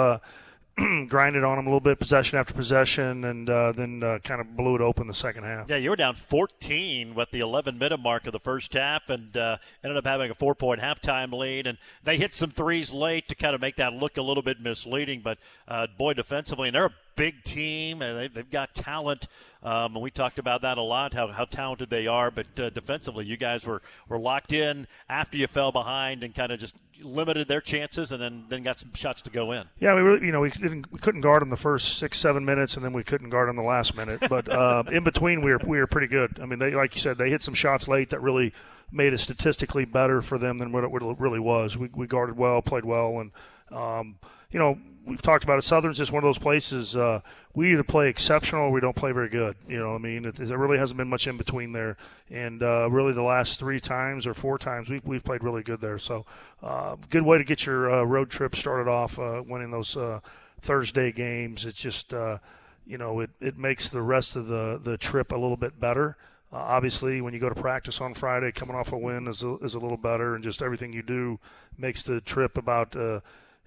Grinded 1.07 1.43
on 1.43 1.57
them 1.57 1.67
a 1.67 1.69
little 1.69 1.79
bit, 1.79 1.99
possession 1.99 2.37
after 2.37 2.53
possession, 2.53 3.25
and 3.25 3.49
uh, 3.49 3.71
then 3.71 4.03
uh, 4.03 4.19
kind 4.23 4.39
of 4.39 4.55
blew 4.55 4.75
it 4.75 4.81
open 4.81 5.07
the 5.07 5.13
second 5.13 5.43
half. 5.43 5.69
Yeah, 5.69 5.77
you 5.77 5.89
were 5.89 5.95
down 5.95 6.15
14 6.15 7.15
with 7.15 7.31
the 7.31 7.39
11 7.39 7.77
minute 7.77 7.99
mark 7.99 8.27
of 8.27 8.33
the 8.33 8.39
first 8.39 8.73
half, 8.73 9.09
and 9.09 9.35
uh, 9.35 9.57
ended 9.83 9.97
up 9.97 10.05
having 10.05 10.31
a 10.31 10.35
four 10.35 10.55
point 10.55 10.81
halftime 10.81 11.33
lead. 11.33 11.67
And 11.67 11.77
they 12.03 12.17
hit 12.17 12.33
some 12.33 12.51
threes 12.51 12.93
late 12.93 13.27
to 13.29 13.35
kind 13.35 13.55
of 13.55 13.61
make 13.61 13.75
that 13.77 13.93
look 13.93 14.17
a 14.17 14.21
little 14.21 14.43
bit 14.43 14.61
misleading. 14.61 15.21
But 15.21 15.37
uh, 15.67 15.87
boy, 15.97 16.13
defensively, 16.13 16.69
and 16.69 16.75
they're 16.75 16.85
a 16.85 16.93
big 17.19 17.43
team, 17.43 18.01
and 18.01 18.17
they, 18.17 18.27
they've 18.29 18.49
got 18.49 18.73
talent. 18.73 19.27
Um, 19.61 19.93
and 19.93 20.01
we 20.01 20.09
talked 20.09 20.39
about 20.39 20.61
that 20.61 20.77
a 20.77 20.81
lot, 20.81 21.13
how, 21.13 21.27
how 21.27 21.43
talented 21.43 21.89
they 21.89 22.07
are. 22.07 22.31
But 22.31 22.47
uh, 22.57 22.69
defensively, 22.69 23.25
you 23.25 23.35
guys 23.35 23.65
were, 23.65 23.81
were 24.07 24.17
locked 24.17 24.53
in 24.53 24.87
after 25.09 25.37
you 25.37 25.47
fell 25.47 25.73
behind 25.73 26.23
and 26.23 26.33
kind 26.33 26.53
of 26.53 26.59
just 26.59 26.75
limited 27.01 27.47
their 27.47 27.61
chances, 27.61 28.13
and 28.13 28.21
then, 28.21 28.45
then 28.47 28.63
got 28.63 28.79
some 28.79 28.93
shots 28.93 29.21
to 29.23 29.29
go 29.29 29.51
in. 29.51 29.65
Yeah, 29.79 29.95
we 29.95 30.01
really, 30.01 30.25
you 30.25 30.31
know, 30.31 30.39
we 30.39 30.49
didn't, 30.49 30.91
we 30.91 30.99
couldn't 30.99 31.21
guard 31.21 31.41
them 31.41 31.49
the 31.49 31.57
first 31.57 31.97
six, 31.97 32.17
seven 32.17 32.45
minutes, 32.45 32.77
and 32.77 32.85
then 32.85 32.93
we 32.93 33.03
couldn't 33.03 33.29
guard 33.29 33.49
them 33.49 33.57
the 33.57 33.63
last 33.63 33.95
minute. 33.97 34.21
But 34.29 34.47
uh, 34.51 34.83
in 34.89 35.03
between, 35.03 35.41
we 35.41 35.51
were 35.51 35.61
we 35.65 35.77
were 35.77 35.87
pretty 35.87 36.07
good. 36.07 36.39
I 36.41 36.45
mean, 36.45 36.59
they 36.59 36.71
like 36.71 36.95
you 36.95 37.01
said, 37.01 37.17
they 37.17 37.29
hit 37.29 37.41
some 37.41 37.53
shots 37.53 37.87
late 37.87 38.09
that 38.09 38.21
really 38.21 38.53
made 38.91 39.13
it 39.13 39.19
statistically 39.19 39.85
better 39.85 40.21
for 40.21 40.37
them 40.37 40.57
than 40.57 40.71
what 40.71 40.83
it 40.83 40.91
really 40.91 41.39
was. 41.39 41.77
We 41.77 41.89
we 41.93 42.07
guarded 42.07 42.37
well, 42.37 42.61
played 42.61 42.85
well, 42.85 43.19
and 43.19 43.31
um, 43.71 44.15
you 44.51 44.59
know, 44.59 44.77
we've 45.05 45.21
talked 45.21 45.43
about 45.43 45.57
it. 45.57 45.63
Southern's 45.63 45.97
just 45.97 46.11
one 46.11 46.23
of 46.23 46.27
those 46.27 46.37
places. 46.37 46.95
Uh, 46.95 47.21
we 47.53 47.73
either 47.73 47.83
play 47.83 48.09
exceptional 48.09 48.63
or 48.63 48.71
we 48.71 48.79
don't 48.79 48.95
play 48.95 49.11
very 49.11 49.29
good. 49.29 49.55
You 49.67 49.79
know, 49.79 49.95
I 49.95 49.97
mean, 49.97 50.25
it, 50.25 50.39
it 50.39 50.55
really 50.55 50.77
hasn't 50.77 50.97
been 50.97 51.09
much 51.09 51.27
in 51.27 51.37
between 51.37 51.71
there. 51.71 51.97
And 52.29 52.61
uh, 52.61 52.89
really, 52.91 53.13
the 53.13 53.23
last 53.23 53.59
three 53.59 53.79
times 53.79 54.27
or 54.27 54.33
four 54.33 54.57
times, 54.57 54.89
we've 54.89 55.05
we've 55.05 55.23
played 55.23 55.43
really 55.43 55.63
good 55.63 55.81
there. 55.81 55.99
So, 55.99 56.25
uh, 56.61 56.95
good 57.09 57.23
way 57.23 57.37
to 57.37 57.43
get 57.43 57.65
your 57.65 57.91
uh, 57.91 58.03
road 58.03 58.29
trip 58.29 58.55
started 58.55 58.89
off, 58.89 59.17
uh, 59.19 59.43
winning 59.45 59.71
those 59.71 59.97
uh, 59.97 60.19
Thursday 60.61 61.11
games. 61.11 61.65
It's 61.65 61.79
just, 61.79 62.11
you 62.11 62.97
know, 62.97 63.19
it 63.19 63.31
it 63.39 63.57
makes 63.57 63.89
the 63.89 64.01
rest 64.01 64.35
of 64.35 64.47
the 64.47 64.79
the 64.81 64.97
trip 64.97 65.31
a 65.31 65.37
little 65.37 65.57
bit 65.57 65.79
better. 65.79 66.17
Uh, 66.51 66.57
obviously, 66.57 67.21
when 67.21 67.33
you 67.33 67.39
go 67.39 67.49
to 67.49 67.55
practice 67.55 68.01
on 68.01 68.15
Friday, 68.15 68.51
coming 68.51 68.75
off 68.75 68.91
a 68.91 68.97
win 68.97 69.27
is 69.27 69.43
a, 69.43 69.57
is 69.57 69.75
a 69.75 69.79
little 69.79 69.97
better, 69.97 70.33
and 70.33 70.43
just 70.43 70.63
everything 70.63 70.91
you 70.91 71.03
do 71.03 71.39
makes 71.77 72.01
the 72.01 72.19
trip 72.21 72.57
about 72.57 72.95
uh, 72.95 73.19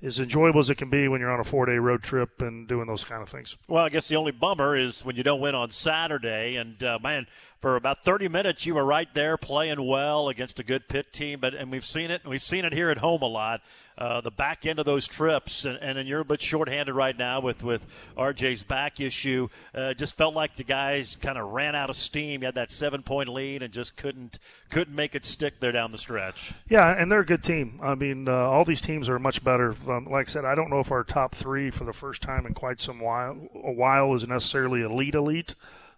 as 0.02 0.18
enjoyable 0.18 0.60
as 0.60 0.68
it 0.68 0.76
can 0.76 0.90
be 0.90 1.06
when 1.08 1.20
you're 1.20 1.30
on 1.30 1.40
a 1.40 1.44
four 1.44 1.66
day 1.66 1.76
road 1.78 2.02
trip 2.02 2.42
and 2.42 2.66
doing 2.66 2.86
those 2.86 3.04
kind 3.04 3.22
of 3.22 3.28
things. 3.28 3.56
Well, 3.68 3.84
I 3.84 3.88
guess 3.88 4.08
the 4.08 4.16
only 4.16 4.32
bummer 4.32 4.76
is 4.76 5.04
when 5.04 5.16
you 5.16 5.22
don't 5.22 5.40
win 5.40 5.54
on 5.54 5.70
Saturday. 5.70 6.56
And 6.56 6.82
uh, 6.82 6.98
man, 7.02 7.26
for 7.62 7.76
about 7.76 8.02
30 8.04 8.26
minutes, 8.28 8.66
you 8.66 8.74
were 8.74 8.84
right 8.84 9.08
there 9.14 9.36
playing 9.36 9.86
well 9.86 10.28
against 10.28 10.58
a 10.58 10.64
good 10.64 10.88
pit 10.88 11.12
team. 11.12 11.38
But 11.38 11.54
and 11.54 11.70
we've 11.70 11.86
seen 11.86 12.10
it, 12.10 12.22
and 12.24 12.30
we've 12.30 12.42
seen 12.42 12.64
it 12.64 12.72
here 12.72 12.90
at 12.90 12.98
home 12.98 13.22
a 13.22 13.26
lot. 13.26 13.62
Uh, 13.96 14.20
the 14.20 14.32
back 14.32 14.66
end 14.66 14.78
of 14.78 14.86
those 14.86 15.06
trips, 15.06 15.64
and, 15.64 15.76
and, 15.76 15.96
and 15.96 16.08
you're 16.08 16.20
a 16.20 16.24
bit 16.24 16.42
shorthanded 16.42 16.92
right 16.92 17.16
now 17.16 17.40
with 17.40 17.62
with 17.62 17.86
RJ's 18.16 18.64
back 18.64 18.98
issue. 18.98 19.48
Uh, 19.72 19.94
just 19.94 20.16
felt 20.16 20.34
like 20.34 20.56
the 20.56 20.64
guys 20.64 21.16
kind 21.20 21.38
of 21.38 21.50
ran 21.50 21.76
out 21.76 21.88
of 21.88 21.94
steam. 21.94 22.42
You 22.42 22.46
had 22.46 22.56
that 22.56 22.72
seven 22.72 23.04
point 23.04 23.28
lead 23.28 23.62
and 23.62 23.72
just 23.72 23.96
couldn't 23.96 24.40
couldn't 24.68 24.96
make 24.96 25.14
it 25.14 25.24
stick 25.24 25.60
there 25.60 25.72
down 25.72 25.92
the 25.92 25.98
stretch. 25.98 26.52
Yeah, 26.68 26.88
and 26.88 27.12
they're 27.12 27.20
a 27.20 27.24
good 27.24 27.44
team. 27.44 27.78
I 27.80 27.94
mean, 27.94 28.28
uh, 28.28 28.32
all 28.32 28.64
these 28.64 28.80
teams 28.80 29.08
are 29.08 29.20
much 29.20 29.44
better. 29.44 29.76
Um, 29.86 30.06
like 30.10 30.28
I 30.28 30.32
said, 30.32 30.44
I 30.44 30.56
don't 30.56 30.68
know 30.68 30.80
if 30.80 30.90
our 30.90 31.04
top 31.04 31.36
three 31.36 31.70
for 31.70 31.84
the 31.84 31.92
first 31.92 32.22
time 32.22 32.44
in 32.44 32.54
quite 32.54 32.80
some 32.80 32.98
while 32.98 33.36
a 33.54 33.70
while 33.70 34.14
is 34.14 34.26
necessarily 34.26 34.82
elite 34.82 35.14
elite, 35.14 35.54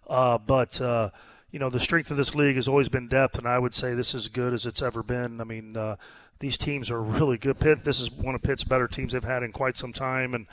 uh, 0.07 0.37
but 0.37 0.79
uh, 0.79 1.09
you 1.55 1.59
know 1.59 1.69
the 1.69 1.79
strength 1.79 2.11
of 2.11 2.17
this 2.17 2.35
league 2.35 2.57
has 2.57 2.67
always 2.67 2.89
been 2.89 3.07
depth, 3.07 3.37
and 3.37 3.47
I 3.47 3.59
would 3.59 3.73
say 3.73 3.93
this 3.93 4.09
is 4.09 4.25
as 4.25 4.27
good 4.27 4.53
as 4.53 4.65
it's 4.65 4.81
ever 4.81 5.01
been. 5.01 5.39
I 5.39 5.45
mean, 5.45 5.77
uh, 5.77 5.95
these 6.39 6.57
teams 6.57 6.91
are 6.91 7.01
really 7.01 7.37
good. 7.37 7.61
Pitt, 7.61 7.85
this 7.85 8.01
is 8.01 8.11
one 8.11 8.35
of 8.35 8.41
Pitt's 8.41 8.65
better 8.65 8.89
teams 8.89 9.13
they've 9.13 9.23
had 9.23 9.41
in 9.41 9.53
quite 9.53 9.77
some 9.77 9.93
time, 9.93 10.33
and 10.33 10.47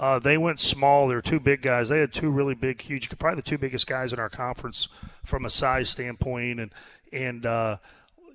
uh, 0.00 0.18
they 0.18 0.36
went 0.36 0.58
small. 0.58 1.06
They're 1.06 1.22
two 1.22 1.38
big 1.38 1.62
guys. 1.62 1.90
They 1.90 2.00
had 2.00 2.12
two 2.12 2.28
really 2.28 2.56
big, 2.56 2.80
huge, 2.80 3.08
probably 3.20 3.36
the 3.36 3.48
two 3.48 3.56
biggest 3.56 3.86
guys 3.86 4.12
in 4.12 4.18
our 4.18 4.28
conference 4.28 4.88
from 5.22 5.44
a 5.44 5.50
size 5.50 5.90
standpoint, 5.90 6.58
and 6.58 6.72
and 7.12 7.46
uh, 7.46 7.76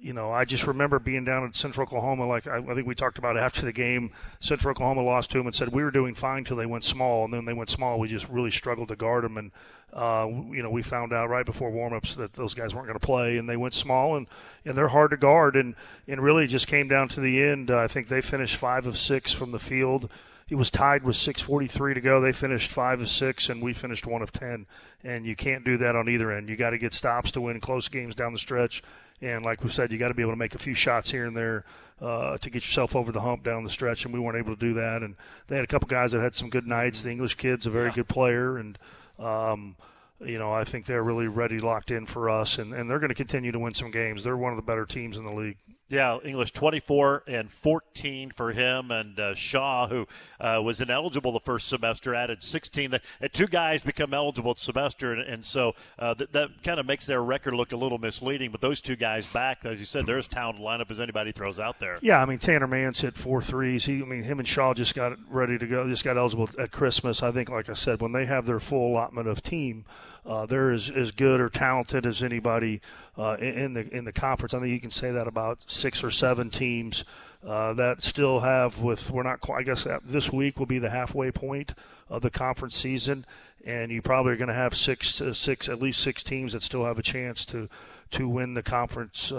you 0.04 0.12
know, 0.12 0.34
I 0.34 0.44
just 0.44 0.68
remember 0.68 1.00
being 1.00 1.24
down 1.24 1.46
at 1.46 1.56
Central 1.56 1.88
Oklahoma. 1.88 2.28
Like 2.28 2.46
I, 2.46 2.58
I 2.58 2.76
think 2.76 2.86
we 2.86 2.94
talked 2.94 3.18
about 3.18 3.38
after 3.38 3.62
the 3.62 3.72
game, 3.72 4.12
Central 4.42 4.72
Oklahoma 4.72 5.02
lost 5.02 5.32
to 5.32 5.38
them 5.38 5.48
and 5.48 5.56
said 5.56 5.70
we 5.70 5.82
were 5.82 5.92
doing 5.92 6.14
fine 6.14 6.44
till 6.44 6.58
they 6.58 6.66
went 6.66 6.84
small, 6.84 7.24
and 7.24 7.34
then 7.34 7.46
they 7.46 7.54
went 7.54 7.70
small. 7.70 7.98
We 7.98 8.10
just 8.10 8.28
really 8.28 8.52
struggled 8.52 8.90
to 8.90 8.98
guard 8.98 9.24
them, 9.24 9.38
and 9.38 9.52
uh, 9.94 10.28
you 10.52 10.62
know, 10.62 10.70
we 10.70 10.84
found 10.84 11.14
out 11.14 11.30
right 11.30 11.46
before 11.46 11.72
warmups 11.72 12.16
that 12.18 12.34
those 12.34 12.54
guys 12.54 12.76
weren't 12.76 12.88
going 12.88 13.00
to 13.00 13.06
play, 13.06 13.38
and 13.38 13.50
they 13.50 13.56
went 13.56 13.74
small, 13.74 14.18
and 14.18 14.28
and 14.66 14.78
they're 14.78 14.90
hard 14.90 15.12
to 15.12 15.18
guard, 15.18 15.56
and 15.56 15.74
and 16.06 16.22
really 16.22 16.48
just 16.48 16.68
came 16.68 16.90
down 16.90 17.08
to 17.08 17.22
the 17.22 17.42
end. 17.42 17.72
Uh, 17.72 17.78
I 17.78 17.88
think 17.88 18.10
they 18.10 18.20
finished 18.20 18.58
five 18.58 18.86
of 18.86 18.98
six 18.98 19.32
from 19.32 19.52
the 19.52 19.60
field. 19.60 20.12
It 20.50 20.56
was 20.56 20.70
tied 20.70 21.04
with 21.04 21.16
6:43 21.16 21.94
to 21.94 22.02
go. 22.02 22.20
They 22.20 22.34
finished 22.34 22.72
five 22.72 23.00
of 23.00 23.10
six, 23.10 23.48
and 23.48 23.62
we 23.62 23.72
finished 23.72 24.06
one 24.06 24.22
of 24.22 24.34
ten. 24.34 24.66
And 25.02 25.26
you 25.26 25.36
can't 25.36 25.64
do 25.64 25.78
that 25.78 25.96
on 25.96 26.10
either 26.10 26.32
end. 26.32 26.50
You 26.50 26.58
got 26.58 26.72
to 26.72 26.78
get 26.78 26.94
stops 26.94 27.32
to 27.32 27.42
win 27.42 27.60
close 27.62 27.88
games 27.88 28.16
down 28.16 28.34
the 28.34 28.40
stretch. 28.40 28.84
And 29.24 29.46
like 29.46 29.64
we 29.64 29.70
said, 29.70 29.92
you 29.92 29.98
got 29.98 30.10
to 30.10 30.14
be 30.14 30.22
able 30.22 30.34
to 30.34 30.38
make 30.38 30.54
a 30.54 30.60
few 30.60 30.74
shots 30.74 31.10
here 31.10 31.26
and 31.26 31.36
there 31.36 31.64
uh, 32.02 32.38
to 32.40 32.50
get 32.50 32.64
yourself 32.64 32.94
over 32.94 33.14
the 33.14 33.22
hump 33.22 33.44
down 33.44 33.64
the 33.64 33.70
stretch. 33.70 34.04
And 34.04 34.14
we 34.14 34.20
weren't 34.20 34.38
able 34.38 34.54
to 34.54 34.60
do 34.60 34.74
that. 34.74 35.02
And 35.02 35.16
they 35.48 35.56
had 35.56 35.64
a 35.64 35.68
couple 35.68 35.88
guys 35.88 36.12
that 36.12 36.20
had 36.20 36.36
some 36.36 36.50
good 36.50 36.68
nights. 36.68 37.02
The 37.02 37.10
English 37.10 37.36
kid's 37.36 37.66
a 37.66 37.70
very 37.70 37.92
good 37.92 38.10
player, 38.10 38.58
and 38.58 38.78
um, 39.18 39.78
you 40.20 40.38
know 40.38 40.52
I 40.52 40.66
think 40.66 40.86
they're 40.86 41.04
really 41.04 41.28
ready, 41.28 41.60
locked 41.60 41.90
in 41.90 42.06
for 42.06 42.30
us, 42.30 42.58
and, 42.58 42.74
and 42.74 42.90
they're 42.90 43.00
going 43.00 43.10
to 43.10 43.16
continue 43.16 43.54
to 43.54 43.60
win 43.60 43.74
some 43.74 43.92
games. 43.92 44.24
They're 44.24 44.38
one 44.38 44.52
of 44.52 44.58
the 44.58 44.64
better 44.64 44.86
teams 44.86 45.18
in 45.18 45.24
the 45.24 45.34
league. 45.34 45.58
Yeah, 45.94 46.18
English 46.26 46.54
24 46.54 47.26
and 47.28 47.52
14 47.52 48.32
for 48.32 48.52
him, 48.52 48.90
and 48.90 49.20
uh, 49.20 49.36
Shaw, 49.36 49.88
who 49.88 50.08
uh, 50.40 50.60
was 50.64 50.82
ineligible 50.82 51.32
the 51.32 51.40
first 51.40 51.68
semester, 51.68 52.16
added 52.16 52.42
16. 52.42 52.90
The, 52.90 53.02
uh, 53.22 53.28
two 53.32 53.46
guys 53.46 53.84
become 53.84 54.12
eligible 54.12 54.56
semester, 54.56 55.14
and, 55.14 55.22
and 55.22 55.46
so 55.46 55.76
uh, 56.00 56.16
that, 56.16 56.50
kind 56.64 56.80
of 56.80 56.88
makes 56.88 57.06
their 57.06 57.22
record 57.22 57.54
look 57.54 57.74
a 57.74 57.76
little 57.76 58.00
misleading. 58.00 58.50
But 58.50 58.60
those 58.60 58.82
two 58.82 58.96
guys 58.96 59.28
back, 59.28 59.66
as 59.66 59.80
you 59.80 59.86
said, 59.86 60.08
they're 60.08 60.18
as 60.18 60.28
talented 60.28 60.66
lineup 60.66 60.90
as 60.90 61.00
anybody 61.00 61.32
throws 61.32 61.60
out 61.60 61.80
there. 61.80 62.00
Yeah, 62.02 62.20
I 62.20 62.26
mean 62.26 62.40
Tanner 62.40 62.66
Mans 62.66 63.02
hit 63.02 63.16
four 63.16 63.44
threes. 63.44 63.86
He, 63.86 64.02
I 64.02 64.06
mean 64.06 64.24
him 64.24 64.40
and 64.40 64.48
Shaw 64.48 64.74
just 64.74 64.96
got 64.96 65.20
ready 65.30 65.60
to 65.60 65.68
go. 65.68 65.88
Just 65.88 66.04
got 66.04 66.18
eligible 66.18 66.50
at 66.58 66.72
Christmas. 66.72 67.22
I 67.22 67.30
think, 67.30 67.50
like 67.50 67.70
I 67.70 67.74
said, 67.74 68.02
when 68.02 68.14
they 68.14 68.26
have 68.26 68.48
their 68.48 68.60
full 68.60 68.94
allotment 68.94 69.28
of 69.28 69.44
team, 69.44 69.86
uh, 70.26 70.46
they're 70.46 70.72
as, 70.72 70.90
as 70.90 71.12
good 71.12 71.42
or 71.42 71.50
talented 71.50 72.06
as 72.06 72.24
anybody 72.24 72.82
uh, 73.18 73.36
in, 73.40 73.74
the 73.74 73.88
in 73.96 74.06
the 74.06 74.12
conference. 74.12 74.54
I 74.54 74.60
think 74.60 74.72
you 74.72 74.80
can 74.80 74.92
say 74.92 75.12
that 75.12 75.28
about 75.28 75.60
six 75.68 76.04
or 76.04 76.12
seven 76.12 76.50
teams 76.50 77.04
uh, 77.46 77.74
that 77.74 78.02
still 78.02 78.40
have 78.40 78.82
with 78.82 79.12
we're 79.12 79.24
not 79.24 79.42
quite. 79.42 79.60
I 79.60 79.64
guess 79.64 79.88
this 80.06 80.32
week 80.32 80.60
will 80.60 80.66
be 80.66 80.80
the 80.80 80.90
halfway 80.90 81.32
point 81.32 81.74
of 82.10 82.22
the 82.22 82.30
conference 82.30 82.76
season, 82.76 83.26
and 83.66 83.92
you 83.92 84.02
probably 84.02 84.34
are 84.34 84.38
going 84.38 84.48
to 84.48 84.54
have 84.54 84.76
six 84.76 85.20
uh, 85.20 85.34
six 85.34 85.68
at 85.68 85.82
least 85.82 86.00
six 86.00 86.24
teams 86.24 86.54
that 86.54 86.64
still 86.64 86.86
have 86.86 86.98
a 86.98 87.04
chance 87.04 87.46
to 87.46 87.68
to 88.12 88.28
win 88.28 88.54
the 88.54 88.64
conference. 88.64 89.32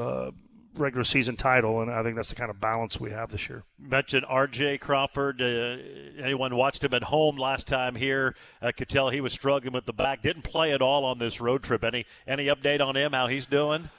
Regular 0.77 1.05
season 1.05 1.37
title, 1.37 1.81
and 1.81 1.91
I 1.91 2.03
think 2.03 2.17
that's 2.17 2.31
the 2.31 2.35
kind 2.35 2.51
of 2.51 2.61
balance 2.61 2.99
we 2.99 3.11
have 3.11 3.31
this 3.31 3.49
year. 3.49 3.63
Mentioned 3.79 4.27
R.J. 4.29 4.79
Crawford. 4.79 5.41
Uh, 5.41 5.77
anyone 6.21 6.57
watched 6.57 6.83
him 6.83 6.93
at 6.95 7.05
home 7.05 7.37
last 7.37 7.69
time 7.69 7.95
here 7.95 8.35
uh, 8.61 8.73
could 8.77 8.89
tell 8.89 9.11
he 9.11 9.21
was 9.21 9.33
struggling 9.33 9.73
with 9.73 9.87
the 9.87 9.93
back. 9.93 10.23
Didn't 10.23 10.43
play 10.43 10.73
at 10.73 10.83
all 10.83 11.05
on 11.05 11.19
this 11.19 11.41
road 11.41 11.63
trip. 11.63 11.85
Any 11.85 12.07
any 12.27 12.47
update 12.47 12.81
on 12.81 12.97
him? 12.97 13.13
How 13.13 13.29
he's 13.29 13.47
doing? 13.47 13.91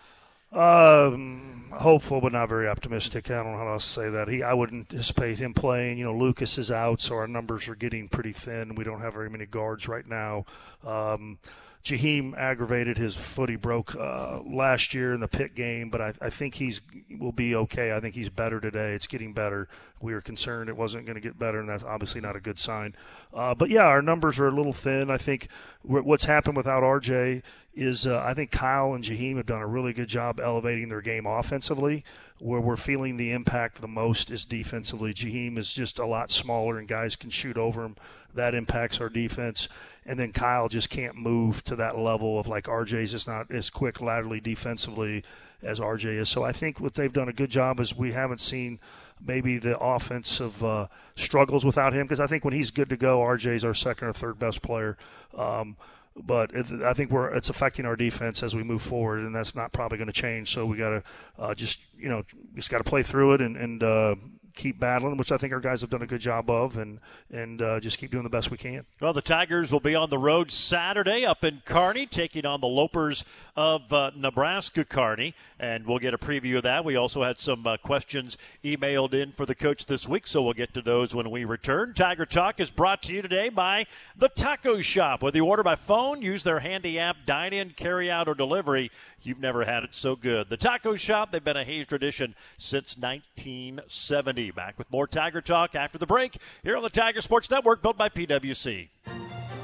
Um, 0.51 1.65
hopeful, 1.73 2.21
but 2.21 2.31
not 2.31 2.47
very 2.47 2.67
optimistic. 2.67 3.29
I 3.29 3.43
don't 3.43 3.53
know 3.53 3.57
how 3.57 3.73
else 3.73 3.85
to 3.85 3.91
say 3.91 4.09
that. 4.09 4.29
He, 4.29 4.41
I 4.41 4.53
wouldn't 4.53 4.91
anticipate 4.91 5.37
him 5.37 5.53
playing. 5.53 5.97
You 5.97 6.05
know, 6.05 6.15
Lucas 6.15 6.57
is 6.57 6.71
out, 6.71 7.01
so 7.01 7.15
our 7.15 7.27
numbers 7.27 7.67
are 7.67 7.75
getting 7.75 8.07
pretty 8.07 8.31
thin. 8.31 8.75
We 8.75 8.85
don't 8.85 9.01
have 9.01 9.13
very 9.13 9.29
many 9.29 9.45
guards 9.45 9.87
right 9.87 10.07
now. 10.07 10.45
Um, 10.85 11.39
Jaheim 11.85 12.35
aggravated 12.35 12.97
his 12.97 13.15
foot. 13.15 13.47
He 13.47 13.57
broke 13.57 13.95
uh, 13.95 14.39
last 14.41 14.95
year 14.95 15.13
in 15.13 15.19
the 15.19 15.27
pit 15.27 15.53
game, 15.53 15.91
but 15.91 16.01
I, 16.01 16.13
I 16.19 16.29
think 16.31 16.55
he's 16.55 16.81
will 17.19 17.31
be 17.31 17.55
okay. 17.55 17.95
I 17.95 17.99
think 17.99 18.15
he's 18.15 18.29
better 18.29 18.59
today. 18.59 18.93
It's 18.93 19.05
getting 19.05 19.33
better. 19.33 19.67
We 20.01 20.13
were 20.15 20.21
concerned 20.21 20.67
it 20.67 20.75
wasn't 20.75 21.05
going 21.05 21.13
to 21.13 21.21
get 21.21 21.37
better, 21.37 21.59
and 21.59 21.69
that's 21.69 21.83
obviously 21.83 22.21
not 22.21 22.35
a 22.35 22.39
good 22.39 22.57
sign. 22.57 22.95
Uh, 23.31 23.53
but 23.53 23.69
yeah, 23.69 23.85
our 23.85 24.01
numbers 24.01 24.39
are 24.39 24.47
a 24.47 24.51
little 24.51 24.73
thin. 24.73 25.11
I 25.11 25.17
think 25.17 25.47
what's 25.83 26.25
happened 26.25 26.57
without 26.57 26.81
RJ 26.81 27.43
is 27.75 28.07
uh, 28.07 28.21
I 28.23 28.33
think 28.33 28.51
Kyle 28.51 28.93
and 28.93 29.03
Jaheim 29.03 29.37
have 29.37 29.45
done 29.45 29.61
a 29.61 29.67
really 29.67 29.93
good 29.93 30.07
job 30.07 30.39
elevating 30.39 30.87
their 30.87 31.01
game 31.01 31.25
offensively. 31.25 32.03
Where 32.39 32.59
we're 32.59 32.75
feeling 32.75 33.15
the 33.15 33.31
impact 33.31 33.79
the 33.79 33.87
most 33.87 34.29
is 34.29 34.43
defensively. 34.43 35.13
Jaheim 35.13 35.57
is 35.57 35.73
just 35.73 35.99
a 35.99 36.05
lot 36.05 36.29
smaller, 36.31 36.77
and 36.77 36.87
guys 36.87 37.15
can 37.15 37.29
shoot 37.29 37.57
over 37.57 37.83
him. 37.83 37.95
That 38.33 38.53
impacts 38.53 38.99
our 38.99 39.07
defense. 39.07 39.69
And 40.05 40.19
then 40.19 40.33
Kyle 40.33 40.67
just 40.67 40.89
can't 40.89 41.15
move 41.15 41.63
to 41.63 41.77
that 41.77 41.97
level 41.97 42.37
of 42.37 42.47
like 42.47 42.65
RJ's 42.65 43.11
just 43.11 43.27
not 43.27 43.49
as 43.51 43.69
quick 43.69 44.01
laterally 44.01 44.41
defensively 44.41 45.23
as 45.63 45.79
RJ 45.79 46.05
is. 46.15 46.29
So 46.29 46.43
I 46.43 46.51
think 46.51 46.79
what 46.79 46.95
they've 46.95 47.11
done 47.11 47.29
a 47.29 47.33
good 47.33 47.49
job 47.49 47.79
is 47.79 47.95
we 47.95 48.11
haven't 48.11 48.41
seen 48.41 48.79
maybe 49.25 49.57
the 49.57 49.79
offensive 49.79 50.63
uh, 50.63 50.87
struggles 51.15 51.63
without 51.63 51.93
him 51.93 52.05
because 52.05 52.19
I 52.19 52.27
think 52.27 52.43
when 52.43 52.53
he's 52.53 52.71
good 52.71 52.89
to 52.89 52.97
go, 52.97 53.19
RJ's 53.19 53.63
our 53.63 53.73
second 53.73 54.09
or 54.09 54.13
third 54.13 54.37
best 54.37 54.61
player. 54.61 54.97
Um, 55.35 55.77
but 56.23 56.55
I 56.55 56.93
think 56.93 57.11
we're 57.11 57.33
it's 57.33 57.49
affecting 57.49 57.85
our 57.85 57.95
defense 57.95 58.41
as 58.41 58.55
we 58.55 58.63
move 58.63 58.81
forward, 58.81 59.19
and 59.19 59.35
that's 59.35 59.55
not 59.55 59.73
probably 59.73 59.97
going 59.97 60.07
to 60.07 60.13
change. 60.13 60.53
So 60.53 60.65
we 60.65 60.77
got 60.77 60.89
to 60.89 61.03
uh, 61.37 61.55
just 61.55 61.79
you 61.97 62.09
know 62.09 62.23
just 62.55 62.69
got 62.69 62.77
to 62.77 62.83
play 62.83 63.03
through 63.03 63.33
it 63.33 63.41
and, 63.41 63.57
and 63.57 63.83
uh, 63.83 64.15
keep 64.55 64.79
battling, 64.79 65.17
which 65.17 65.31
I 65.31 65.37
think 65.37 65.53
our 65.53 65.59
guys 65.59 65.81
have 65.81 65.89
done 65.89 66.01
a 66.01 66.07
good 66.07 66.21
job 66.21 66.49
of, 66.49 66.77
and 66.77 66.99
and 67.31 67.61
uh, 67.61 67.79
just 67.79 67.97
keep 67.97 68.11
doing 68.11 68.23
the 68.23 68.29
best 68.29 68.49
we 68.49 68.57
can. 68.57 68.85
Well, 68.99 69.13
the 69.13 69.21
Tigers 69.21 69.71
will 69.71 69.79
be 69.79 69.95
on 69.95 70.09
the 70.09 70.17
road 70.17 70.51
Saturday 70.51 71.25
up 71.25 71.43
in 71.43 71.61
Kearney, 71.65 72.05
taking 72.05 72.45
on 72.45 72.61
the 72.61 72.67
Lopers 72.67 73.23
of 73.55 73.91
uh, 73.93 74.11
Nebraska 74.15 74.85
Kearney, 74.85 75.35
and 75.59 75.85
we'll 75.85 75.99
get 75.99 76.13
a 76.13 76.17
preview 76.17 76.57
of 76.57 76.63
that. 76.63 76.85
We 76.85 76.95
also 76.95 77.23
had 77.23 77.39
some 77.39 77.67
uh, 77.67 77.77
questions 77.77 78.37
emailed 78.63 79.13
in 79.13 79.31
for 79.31 79.45
the 79.45 79.55
coach 79.55 79.85
this 79.85 80.07
week, 80.07 80.27
so 80.27 80.41
we'll 80.41 80.53
get 80.53 80.73
to 80.73 80.81
those 80.81 81.13
when 81.13 81.29
we 81.29 81.45
return. 81.45 81.93
Tiger 81.93 82.25
Talk 82.25 82.59
is 82.59 82.71
brought 82.71 83.03
to 83.03 83.13
you 83.13 83.21
today 83.21 83.49
by 83.49 83.85
the 84.17 84.29
Taco 84.29 84.81
Shop. 84.81 85.21
Whether 85.21 85.37
you 85.37 85.45
order 85.45 85.63
by 85.63 85.75
phone, 85.75 86.21
use 86.21 86.43
their 86.43 86.59
handy 86.59 86.97
app, 86.99 87.17
dine 87.25 87.53
in, 87.53 87.71
carry 87.71 88.09
out, 88.09 88.27
or 88.27 88.33
delivery, 88.33 88.91
you've 89.21 89.39
never 89.39 89.65
had 89.65 89.83
it 89.83 89.93
so 89.93 90.15
good. 90.15 90.49
The 90.49 90.57
Taco 90.57 90.95
Shop, 90.95 91.31
they've 91.31 91.43
been 91.43 91.57
a 91.57 91.63
Hays 91.63 91.87
tradition 91.87 92.35
since 92.57 92.97
1970. 92.97 94.44
Back 94.51 94.77
with 94.77 94.91
more 94.91 95.07
Tiger 95.07 95.41
Talk 95.41 95.75
after 95.75 95.97
the 95.97 96.05
break 96.05 96.37
here 96.63 96.75
on 96.77 96.83
the 96.83 96.89
Tiger 96.89 97.21
Sports 97.21 97.49
Network, 97.49 97.81
built 97.81 97.97
by 97.97 98.09
PWC. 98.09 98.89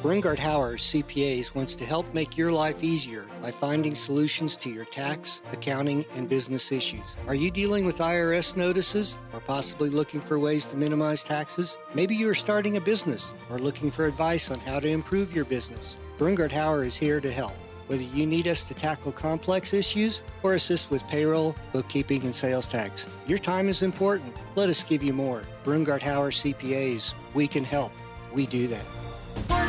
Brungard 0.01 0.37
Hauer 0.37 0.79
CPAs 0.79 1.53
wants 1.53 1.75
to 1.75 1.85
help 1.85 2.11
make 2.11 2.35
your 2.35 2.51
life 2.51 2.83
easier 2.83 3.27
by 3.39 3.51
finding 3.51 3.93
solutions 3.93 4.57
to 4.57 4.69
your 4.69 4.85
tax, 4.85 5.43
accounting, 5.51 6.05
and 6.15 6.27
business 6.27 6.71
issues. 6.71 7.17
Are 7.27 7.35
you 7.35 7.51
dealing 7.51 7.85
with 7.85 7.99
IRS 7.99 8.57
notices 8.57 9.19
or 9.31 9.41
possibly 9.41 9.91
looking 9.91 10.19
for 10.19 10.39
ways 10.39 10.65
to 10.65 10.75
minimize 10.75 11.23
taxes? 11.23 11.77
Maybe 11.93 12.15
you 12.15 12.27
are 12.29 12.33
starting 12.33 12.77
a 12.77 12.81
business 12.81 13.31
or 13.51 13.59
looking 13.59 13.91
for 13.91 14.07
advice 14.07 14.49
on 14.49 14.59
how 14.61 14.79
to 14.79 14.87
improve 14.87 15.35
your 15.35 15.45
business. 15.45 15.99
Brungard 16.17 16.49
Hauer 16.49 16.83
is 16.83 16.95
here 16.95 17.21
to 17.21 17.31
help. 17.31 17.53
Whether 17.91 18.03
you 18.03 18.25
need 18.25 18.47
us 18.47 18.63
to 18.63 18.73
tackle 18.73 19.11
complex 19.11 19.73
issues 19.73 20.23
or 20.43 20.53
assist 20.53 20.89
with 20.89 21.05
payroll, 21.09 21.57
bookkeeping, 21.73 22.23
and 22.23 22.33
sales 22.33 22.65
tax, 22.65 23.05
your 23.27 23.37
time 23.37 23.67
is 23.67 23.83
important. 23.83 24.33
Let 24.55 24.69
us 24.69 24.81
give 24.81 25.03
you 25.03 25.11
more. 25.11 25.41
Brungard 25.65 25.99
Hauer 25.99 26.31
CPAs, 26.31 27.13
we 27.33 27.49
can 27.49 27.65
help. 27.65 27.91
We 28.33 28.45
do 28.45 28.67
that. 28.67 28.85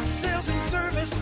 Sales 0.06 0.48
and 0.48 0.62
service 0.62 1.18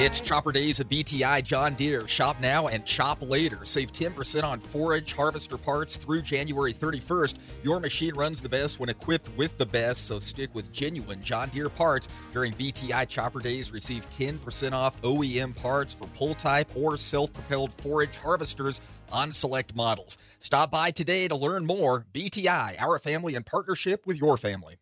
It's 0.00 0.20
Chopper 0.20 0.52
Days 0.52 0.80
at 0.80 0.88
BTI 0.88 1.42
John 1.42 1.74
Deere. 1.74 2.08
Shop 2.08 2.36
now 2.40 2.68
and 2.68 2.84
chop 2.84 3.20
later. 3.20 3.64
Save 3.64 3.92
10% 3.92 4.42
on 4.42 4.60
forage 4.60 5.12
harvester 5.12 5.58
parts 5.58 5.96
through 5.96 6.22
January 6.22 6.72
31st. 6.72 7.34
Your 7.62 7.80
machine 7.80 8.14
runs 8.14 8.40
the 8.40 8.48
best 8.48 8.80
when 8.80 8.88
equipped 8.88 9.28
with 9.36 9.58
the 9.58 9.66
best, 9.66 10.06
so 10.06 10.18
stick 10.18 10.54
with 10.54 10.72
genuine 10.72 11.22
John 11.22 11.48
Deere 11.50 11.68
parts 11.68 12.08
during 12.32 12.52
BTI 12.54 13.06
Chopper 13.08 13.40
Days. 13.40 13.72
Receive 13.72 14.08
10% 14.10 14.72
off 14.72 15.00
OEM 15.02 15.54
parts 15.56 15.92
for 15.92 16.06
pull 16.08 16.34
type 16.34 16.70
or 16.74 16.96
self 16.96 17.32
propelled 17.32 17.72
forage 17.82 18.16
harvesters 18.16 18.80
on 19.12 19.32
select 19.32 19.74
models. 19.74 20.16
Stop 20.38 20.70
by 20.70 20.90
today 20.90 21.28
to 21.28 21.36
learn 21.36 21.66
more. 21.66 22.06
BTI, 22.14 22.80
our 22.80 22.98
family 22.98 23.34
in 23.34 23.42
partnership 23.42 24.06
with 24.06 24.16
your 24.16 24.36
family. 24.36 24.78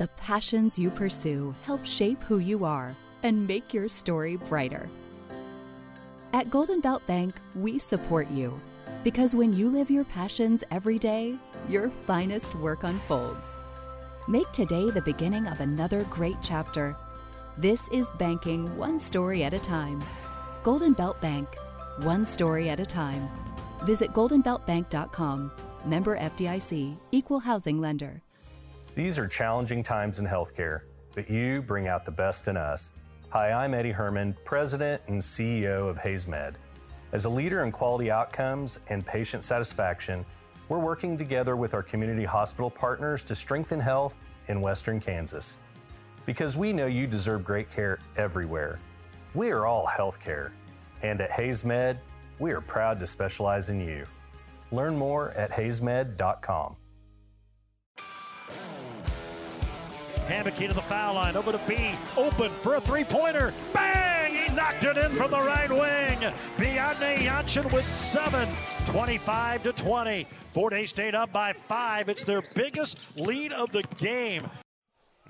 The 0.00 0.08
passions 0.16 0.78
you 0.78 0.88
pursue 0.88 1.54
help 1.62 1.84
shape 1.84 2.22
who 2.22 2.38
you 2.38 2.64
are 2.64 2.96
and 3.22 3.46
make 3.46 3.74
your 3.74 3.86
story 3.86 4.36
brighter. 4.36 4.88
At 6.32 6.48
Golden 6.48 6.80
Belt 6.80 7.06
Bank, 7.06 7.34
we 7.54 7.78
support 7.78 8.30
you 8.30 8.58
because 9.04 9.34
when 9.34 9.52
you 9.52 9.68
live 9.68 9.90
your 9.90 10.04
passions 10.04 10.64
every 10.70 10.98
day, 10.98 11.36
your 11.68 11.90
finest 12.06 12.54
work 12.54 12.84
unfolds. 12.84 13.58
Make 14.26 14.50
today 14.52 14.90
the 14.90 15.02
beginning 15.02 15.46
of 15.46 15.60
another 15.60 16.04
great 16.04 16.38
chapter. 16.40 16.96
This 17.58 17.86
is 17.92 18.08
banking 18.18 18.74
one 18.78 18.98
story 18.98 19.44
at 19.44 19.52
a 19.52 19.60
time. 19.60 20.02
Golden 20.62 20.94
Belt 20.94 21.20
Bank, 21.20 21.46
one 21.98 22.24
story 22.24 22.70
at 22.70 22.80
a 22.80 22.86
time. 22.86 23.28
Visit 23.84 24.14
goldenbeltbank.com. 24.14 25.52
Member 25.84 26.16
FDIC, 26.16 26.96
equal 27.12 27.40
housing 27.40 27.82
lender. 27.82 28.22
These 28.96 29.20
are 29.20 29.28
challenging 29.28 29.84
times 29.84 30.18
in 30.18 30.26
healthcare, 30.26 30.80
but 31.14 31.30
you 31.30 31.62
bring 31.62 31.86
out 31.86 32.04
the 32.04 32.10
best 32.10 32.48
in 32.48 32.56
us. 32.56 32.92
Hi, 33.28 33.52
I'm 33.52 33.72
Eddie 33.72 33.92
Herrman, 33.92 34.34
President 34.44 35.00
and 35.06 35.22
CEO 35.22 35.88
of 35.88 35.96
HaysMed. 35.96 36.54
As 37.12 37.24
a 37.24 37.30
leader 37.30 37.62
in 37.62 37.70
quality 37.70 38.10
outcomes 38.10 38.80
and 38.88 39.06
patient 39.06 39.44
satisfaction, 39.44 40.26
we're 40.68 40.80
working 40.80 41.16
together 41.16 41.54
with 41.54 41.72
our 41.72 41.84
community 41.84 42.24
hospital 42.24 42.68
partners 42.68 43.22
to 43.24 43.34
strengthen 43.36 43.78
health 43.78 44.16
in 44.48 44.60
Western 44.60 44.98
Kansas. 44.98 45.60
Because 46.26 46.56
we 46.56 46.72
know 46.72 46.86
you 46.86 47.06
deserve 47.06 47.44
great 47.44 47.70
care 47.70 48.00
everywhere. 48.16 48.80
We 49.34 49.50
are 49.50 49.66
all 49.66 49.86
healthcare, 49.86 50.50
and 51.02 51.20
at 51.20 51.30
HaysMed, 51.30 51.96
we 52.40 52.50
are 52.50 52.60
proud 52.60 52.98
to 52.98 53.06
specialize 53.06 53.68
in 53.68 53.80
you. 53.80 54.04
Learn 54.72 54.96
more 54.96 55.30
at 55.32 55.52
haysmed.com. 55.52 56.76
Hammocky 60.30 60.68
to 60.68 60.74
the 60.74 60.80
foul 60.82 61.14
line, 61.14 61.36
over 61.36 61.50
to 61.50 61.60
B, 61.66 61.90
open 62.16 62.52
for 62.60 62.76
a 62.76 62.80
three-pointer. 62.80 63.52
Bang! 63.72 64.32
He 64.32 64.54
knocked 64.54 64.84
it 64.84 64.96
in 64.96 65.16
from 65.16 65.32
the 65.32 65.40
right 65.40 65.68
wing. 65.68 66.32
Bjarne 66.56 67.18
Janssen 67.18 67.68
with 67.70 67.90
seven, 67.90 68.48
25 68.86 69.64
to 69.64 69.72
20. 69.72 70.28
Fort 70.52 70.72
Hays 70.72 70.90
State 70.90 71.16
up 71.16 71.32
by 71.32 71.52
five. 71.52 72.08
It's 72.08 72.22
their 72.22 72.42
biggest 72.54 72.98
lead 73.16 73.52
of 73.52 73.72
the 73.72 73.82
game. 73.98 74.48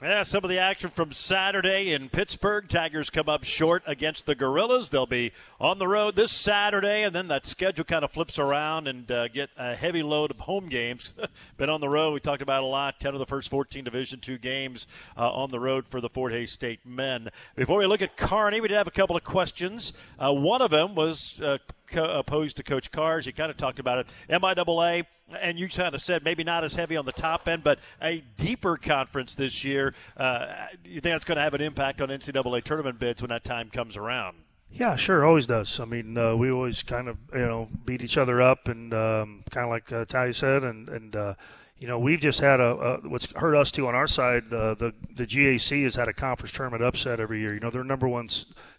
Yeah, 0.02 0.22
some 0.22 0.44
of 0.44 0.48
the 0.48 0.56
action 0.56 0.88
from 0.88 1.12
Saturday 1.12 1.92
in 1.92 2.08
Pittsburg. 2.08 2.70
Tigers 2.70 3.10
come 3.10 3.28
up 3.28 3.44
short 3.44 3.82
against 3.86 4.24
the 4.24 4.34
Gorillas. 4.34 4.88
They'll 4.88 5.04
be 5.04 5.32
on 5.60 5.78
the 5.78 5.86
road 5.86 6.16
this 6.16 6.32
Saturday, 6.32 7.02
and 7.02 7.14
then 7.14 7.28
that 7.28 7.44
schedule 7.44 7.84
kind 7.84 8.02
of 8.02 8.10
flips 8.10 8.38
around 8.38 8.88
and 8.88 9.10
uh, 9.12 9.28
get 9.28 9.50
a 9.58 9.74
heavy 9.74 10.02
load 10.02 10.30
of 10.30 10.38
home 10.38 10.70
games. 10.70 11.12
Been 11.58 11.68
on 11.68 11.82
the 11.82 11.88
road. 11.90 12.14
We 12.14 12.20
talked 12.20 12.40
about 12.40 12.62
a 12.62 12.66
lot. 12.66 12.98
Ten 12.98 13.12
of 13.12 13.18
the 13.18 13.26
first 13.26 13.50
14 13.50 13.84
Division 13.84 14.20
two 14.20 14.38
games 14.38 14.86
uh, 15.18 15.30
on 15.30 15.50
the 15.50 15.60
road 15.60 15.86
for 15.86 16.00
the 16.00 16.08
Fort 16.08 16.32
Hays 16.32 16.50
State 16.50 16.80
men. 16.86 17.28
Before 17.54 17.76
we 17.76 17.84
look 17.84 18.00
at 18.00 18.16
Kearney, 18.16 18.62
we 18.62 18.68
did 18.68 18.78
have 18.78 18.88
a 18.88 18.92
couple 18.92 19.18
of 19.18 19.24
questions. 19.24 19.92
Uh, 20.18 20.32
one 20.32 20.62
of 20.62 20.70
them 20.70 20.94
was 20.94 21.38
uh, 21.42 21.58
opposed 21.94 22.56
to 22.56 22.62
Coach 22.62 22.90
Kahrs. 22.90 23.26
You 23.26 23.34
kind 23.34 23.50
of 23.50 23.56
talked 23.56 23.78
about 23.78 23.98
it. 23.98 24.06
MIAA, 24.28 25.04
and 25.40 25.58
you 25.58 25.68
kind 25.68 25.94
of 25.94 26.02
said 26.02 26.24
maybe 26.24 26.44
not 26.44 26.64
as 26.64 26.74
heavy 26.74 26.96
on 26.96 27.04
the 27.04 27.12
top 27.12 27.48
end, 27.48 27.62
but 27.62 27.78
a 28.02 28.22
deeper 28.36 28.76
conference 28.76 29.34
this 29.34 29.64
year. 29.64 29.89
Uh, 30.16 30.46
you 30.84 31.00
think 31.00 31.14
that's 31.14 31.24
going 31.24 31.36
to 31.36 31.42
have 31.42 31.54
an 31.54 31.60
impact 31.60 32.00
on 32.00 32.08
NCAA 32.08 32.64
tournament 32.64 32.98
bids 32.98 33.22
when 33.22 33.30
that 33.30 33.44
time 33.44 33.70
comes 33.70 33.96
around? 33.96 34.38
Yeah, 34.72 34.96
sure, 34.96 35.24
always 35.24 35.46
does. 35.46 35.80
I 35.80 35.84
mean, 35.84 36.16
uh, 36.16 36.36
we 36.36 36.50
always 36.50 36.82
kind 36.82 37.08
of 37.08 37.18
you 37.32 37.40
know 37.40 37.68
beat 37.84 38.02
each 38.02 38.16
other 38.16 38.40
up, 38.40 38.68
and 38.68 38.94
um, 38.94 39.42
kind 39.50 39.64
of 39.64 39.70
like 39.70 39.90
uh, 39.90 40.04
Ty 40.04 40.30
said, 40.30 40.62
and 40.62 40.88
and 40.88 41.16
uh, 41.16 41.34
you 41.78 41.88
know 41.88 41.98
we've 41.98 42.20
just 42.20 42.38
had 42.38 42.60
a, 42.60 42.76
a 42.76 43.08
what's 43.08 43.26
hurt 43.32 43.56
us 43.56 43.72
too 43.72 43.88
on 43.88 43.96
our 43.96 44.06
side. 44.06 44.50
The 44.50 44.76
the 44.76 44.94
the 45.16 45.26
GAC 45.26 45.82
has 45.82 45.96
had 45.96 46.06
a 46.06 46.12
conference 46.12 46.52
tournament 46.52 46.84
upset 46.84 47.18
every 47.18 47.40
year. 47.40 47.52
You 47.52 47.60
know, 47.60 47.70
their 47.70 47.82
number 47.82 48.06
one 48.06 48.28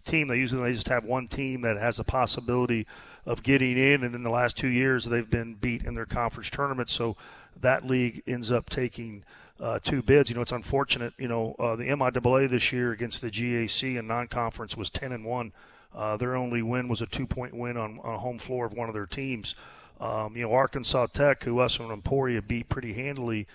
team. 0.06 0.30
They 0.30 0.38
usually 0.38 0.64
they 0.64 0.74
just 0.74 0.88
have 0.88 1.04
one 1.04 1.28
team 1.28 1.62
that 1.62 1.78
has 1.78 2.00
a 2.00 2.06
possibility 2.06 2.88
of 3.26 3.44
getting 3.44 3.78
in, 3.78 4.04
and 4.04 4.14
then 4.14 4.24
the 4.24 4.30
last 4.30 4.58
two 4.58 4.70
years 4.70 5.06
they've 5.06 5.30
been 5.30 5.56
beat 5.56 5.84
in 5.84 5.94
their 5.94 6.06
conference 6.06 6.50
tournament. 6.50 6.90
So 6.90 7.18
that 7.60 7.86
league 7.86 8.24
ends 8.26 8.50
up 8.50 8.70
taking 8.70 9.26
uh, 9.62 9.80
two 9.84 10.02
bids. 10.02 10.30
You 10.30 10.36
know, 10.36 10.42
it's 10.42 10.52
unfortunate. 10.52 11.14
You 11.18 11.28
know, 11.28 11.56
uh, 11.60 11.76
the 11.76 11.86
MIAA 11.86 12.50
this 12.50 12.72
year 12.72 12.92
against 12.92 13.22
the 13.22 13.30
GAC 13.30 13.98
and 13.98 14.08
non-conference 14.08 14.76
was 14.76 14.90
10 14.90 15.12
and 15.12 15.24
one. 15.24 15.54
Uh, 15.94 16.18
their 16.18 16.36
only 16.36 16.62
win 16.62 16.88
was 16.88 17.02
a 17.02 17.06
two-point 17.06 17.54
win 17.54 17.78
on, 17.78 18.00
on 18.00 18.20
home 18.20 18.40
floor 18.40 18.66
of 18.66 18.74
one 18.74 18.88
of 18.88 18.96
their 18.96 19.06
teams. 19.06 19.56
Um, 20.00 20.36
you 20.36 20.44
know, 20.44 20.54
Arkansas 20.54 21.08
Tech, 21.08 21.44
who 21.44 21.60
us 21.60 21.80
and 21.80 21.92
Emporia 21.92 22.42
beat 22.42 22.70
pretty 22.70 22.94
handily, 22.94 23.46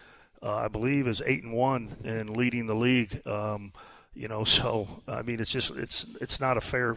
uh, 0.42 0.56
I 0.56 0.68
believe, 0.68 1.08
is 1.08 1.20
eight 1.26 1.42
and 1.42 1.52
one 1.52 1.96
and 2.04 2.36
leading 2.36 2.66
the 2.66 2.74
league. 2.74 3.26
Um, 3.26 3.72
you 4.14 4.28
know, 4.28 4.44
so 4.44 5.02
I 5.08 5.22
mean, 5.22 5.40
it's 5.40 5.50
just 5.50 5.72
it's 5.72 6.06
it's 6.20 6.38
not 6.38 6.56
a 6.56 6.60
fair 6.60 6.96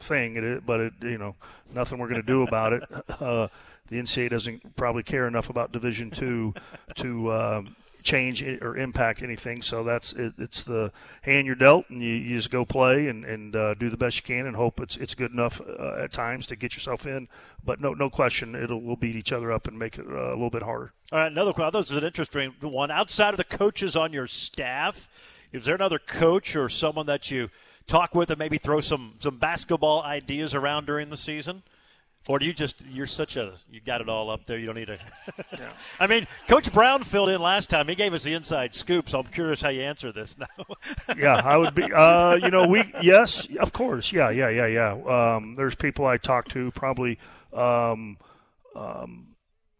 thing, 0.00 0.62
but 0.64 0.80
it 0.80 0.92
you 1.02 1.18
know 1.18 1.34
nothing 1.74 1.98
we're 1.98 2.08
going 2.08 2.22
to 2.22 2.26
do 2.26 2.42
about 2.42 2.72
it. 2.72 2.82
Uh, 3.20 3.48
the 3.88 4.00
NCAA 4.00 4.30
doesn't 4.30 4.76
probably 4.76 5.02
care 5.02 5.26
enough 5.26 5.50
about 5.50 5.72
Division 5.72 6.10
two 6.10 6.54
to 6.94 7.32
um, 7.32 7.76
change 8.02 8.42
or 8.42 8.76
impact 8.76 9.22
anything. 9.22 9.62
So 9.62 9.84
that's 9.84 10.12
it, 10.12 10.34
it's 10.38 10.62
the 10.62 10.92
hand 11.22 11.46
you're 11.46 11.56
dealt, 11.56 11.88
and 11.90 12.02
you, 12.02 12.14
you 12.14 12.36
just 12.36 12.50
go 12.50 12.64
play 12.64 13.08
and, 13.08 13.24
and 13.24 13.54
uh, 13.54 13.74
do 13.74 13.90
the 13.90 13.96
best 13.96 14.16
you 14.16 14.22
can, 14.22 14.46
and 14.46 14.56
hope 14.56 14.80
it's 14.80 14.96
it's 14.96 15.14
good 15.14 15.32
enough 15.32 15.60
uh, 15.60 15.96
at 16.02 16.12
times 16.12 16.46
to 16.48 16.56
get 16.56 16.74
yourself 16.74 17.06
in. 17.06 17.28
But 17.64 17.80
no 17.80 17.94
no 17.94 18.10
question, 18.10 18.54
it'll 18.54 18.80
we'll 18.80 18.96
beat 18.96 19.16
each 19.16 19.32
other 19.32 19.52
up 19.52 19.66
and 19.66 19.78
make 19.78 19.98
it 19.98 20.06
uh, 20.06 20.28
a 20.28 20.36
little 20.36 20.50
bit 20.50 20.62
harder. 20.62 20.92
All 21.12 21.18
right, 21.18 21.32
another 21.32 21.52
question. 21.52 21.78
This 21.78 21.90
is 21.90 21.96
an 21.96 22.04
interesting 22.04 22.54
one. 22.60 22.90
Outside 22.90 23.34
of 23.34 23.38
the 23.38 23.44
coaches 23.44 23.96
on 23.96 24.12
your 24.12 24.26
staff, 24.26 25.08
is 25.52 25.64
there 25.64 25.74
another 25.74 25.98
coach 25.98 26.54
or 26.56 26.68
someone 26.68 27.06
that 27.06 27.30
you 27.30 27.50
talk 27.86 28.14
with 28.14 28.30
and 28.30 28.38
maybe 28.38 28.58
throw 28.58 28.80
some 28.80 29.14
some 29.18 29.38
basketball 29.38 30.02
ideas 30.02 30.54
around 30.54 30.86
during 30.86 31.10
the 31.10 31.16
season? 31.16 31.62
Or 32.28 32.38
do 32.38 32.44
you 32.44 32.52
just 32.52 32.84
you're 32.86 33.06
such 33.06 33.36
a 33.36 33.54
you 33.70 33.80
got 33.80 34.00
it 34.02 34.08
all 34.08 34.30
up 34.30 34.44
there? 34.46 34.58
You 34.58 34.66
don't 34.66 34.74
need 34.76 34.88
to. 34.88 34.98
I 36.00 36.06
mean, 36.06 36.26
Coach 36.48 36.70
Brown 36.72 37.02
filled 37.02 37.30
in 37.30 37.40
last 37.40 37.70
time. 37.70 37.88
He 37.88 37.94
gave 37.94 38.12
us 38.12 38.22
the 38.22 38.34
inside 38.34 38.74
scoop, 38.74 39.08
so 39.08 39.20
I'm 39.20 39.26
curious 39.26 39.62
how 39.62 39.70
you 39.70 39.82
answer 39.82 40.12
this 40.12 40.36
now. 40.38 40.46
yeah, 41.16 41.40
I 41.42 41.56
would 41.56 41.74
be. 41.74 41.90
Uh, 41.92 42.34
you 42.34 42.50
know, 42.50 42.68
we 42.68 42.84
yes, 43.00 43.48
of 43.58 43.72
course, 43.72 44.12
yeah, 44.12 44.30
yeah, 44.30 44.50
yeah, 44.50 44.66
yeah. 44.66 44.92
Um, 45.34 45.54
there's 45.54 45.74
people 45.74 46.06
I 46.06 46.18
talk 46.18 46.48
to 46.48 46.70
probably. 46.72 47.18
Um, 47.52 48.18
um, 48.76 49.26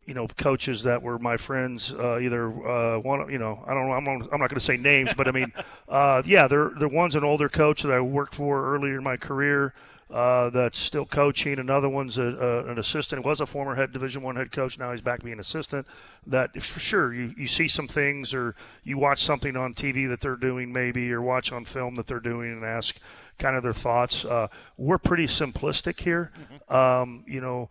you 0.06 0.14
know, 0.14 0.26
coaches 0.26 0.82
that 0.82 1.02
were 1.02 1.20
my 1.20 1.36
friends, 1.36 1.92
uh, 1.92 2.18
either 2.18 2.48
uh, 2.68 2.98
one, 2.98 3.30
you 3.30 3.38
know, 3.38 3.62
I 3.64 3.74
don't 3.74 3.86
know, 3.86 3.92
I'm, 3.92 4.02
not- 4.02 4.28
I'm 4.32 4.40
not 4.40 4.48
going 4.50 4.58
to 4.58 4.60
say 4.60 4.76
names, 4.76 5.10
but 5.16 5.28
I 5.28 5.30
mean, 5.30 5.52
uh, 5.88 6.22
yeah, 6.26 6.48
they're 6.48 6.70
the 6.76 6.88
one's 6.88 7.14
an 7.14 7.22
older 7.22 7.48
coach 7.48 7.82
that 7.82 7.92
I 7.92 8.00
worked 8.00 8.34
for 8.34 8.74
earlier 8.74 8.96
in 8.98 9.04
my 9.04 9.16
career. 9.16 9.72
Uh, 10.12 10.50
that's 10.50 10.78
still 10.78 11.06
coaching. 11.06 11.58
Another 11.58 11.88
one's 11.88 12.18
a, 12.18 12.22
a, 12.22 12.70
an 12.70 12.78
assistant. 12.78 13.24
Was 13.24 13.40
a 13.40 13.46
former 13.46 13.76
head 13.76 13.92
Division 13.92 14.22
One 14.22 14.34
head 14.34 14.50
coach. 14.50 14.76
Now 14.78 14.90
he's 14.90 15.00
back 15.00 15.22
being 15.22 15.38
assistant. 15.38 15.86
That 16.26 16.60
for 16.62 16.80
sure, 16.80 17.14
you, 17.14 17.32
you 17.36 17.46
see 17.46 17.68
some 17.68 17.86
things, 17.86 18.34
or 18.34 18.56
you 18.82 18.98
watch 18.98 19.22
something 19.22 19.56
on 19.56 19.72
TV 19.74 20.08
that 20.08 20.20
they're 20.20 20.34
doing, 20.36 20.72
maybe, 20.72 21.12
or 21.12 21.22
watch 21.22 21.52
on 21.52 21.64
film 21.64 21.94
that 21.94 22.08
they're 22.08 22.18
doing, 22.18 22.50
and 22.50 22.64
ask 22.64 22.96
kind 23.38 23.56
of 23.56 23.62
their 23.62 23.72
thoughts. 23.72 24.24
Uh, 24.24 24.48
we're 24.76 24.98
pretty 24.98 25.26
simplistic 25.26 26.00
here. 26.00 26.32
Um, 26.68 27.24
you 27.26 27.40
know, 27.40 27.70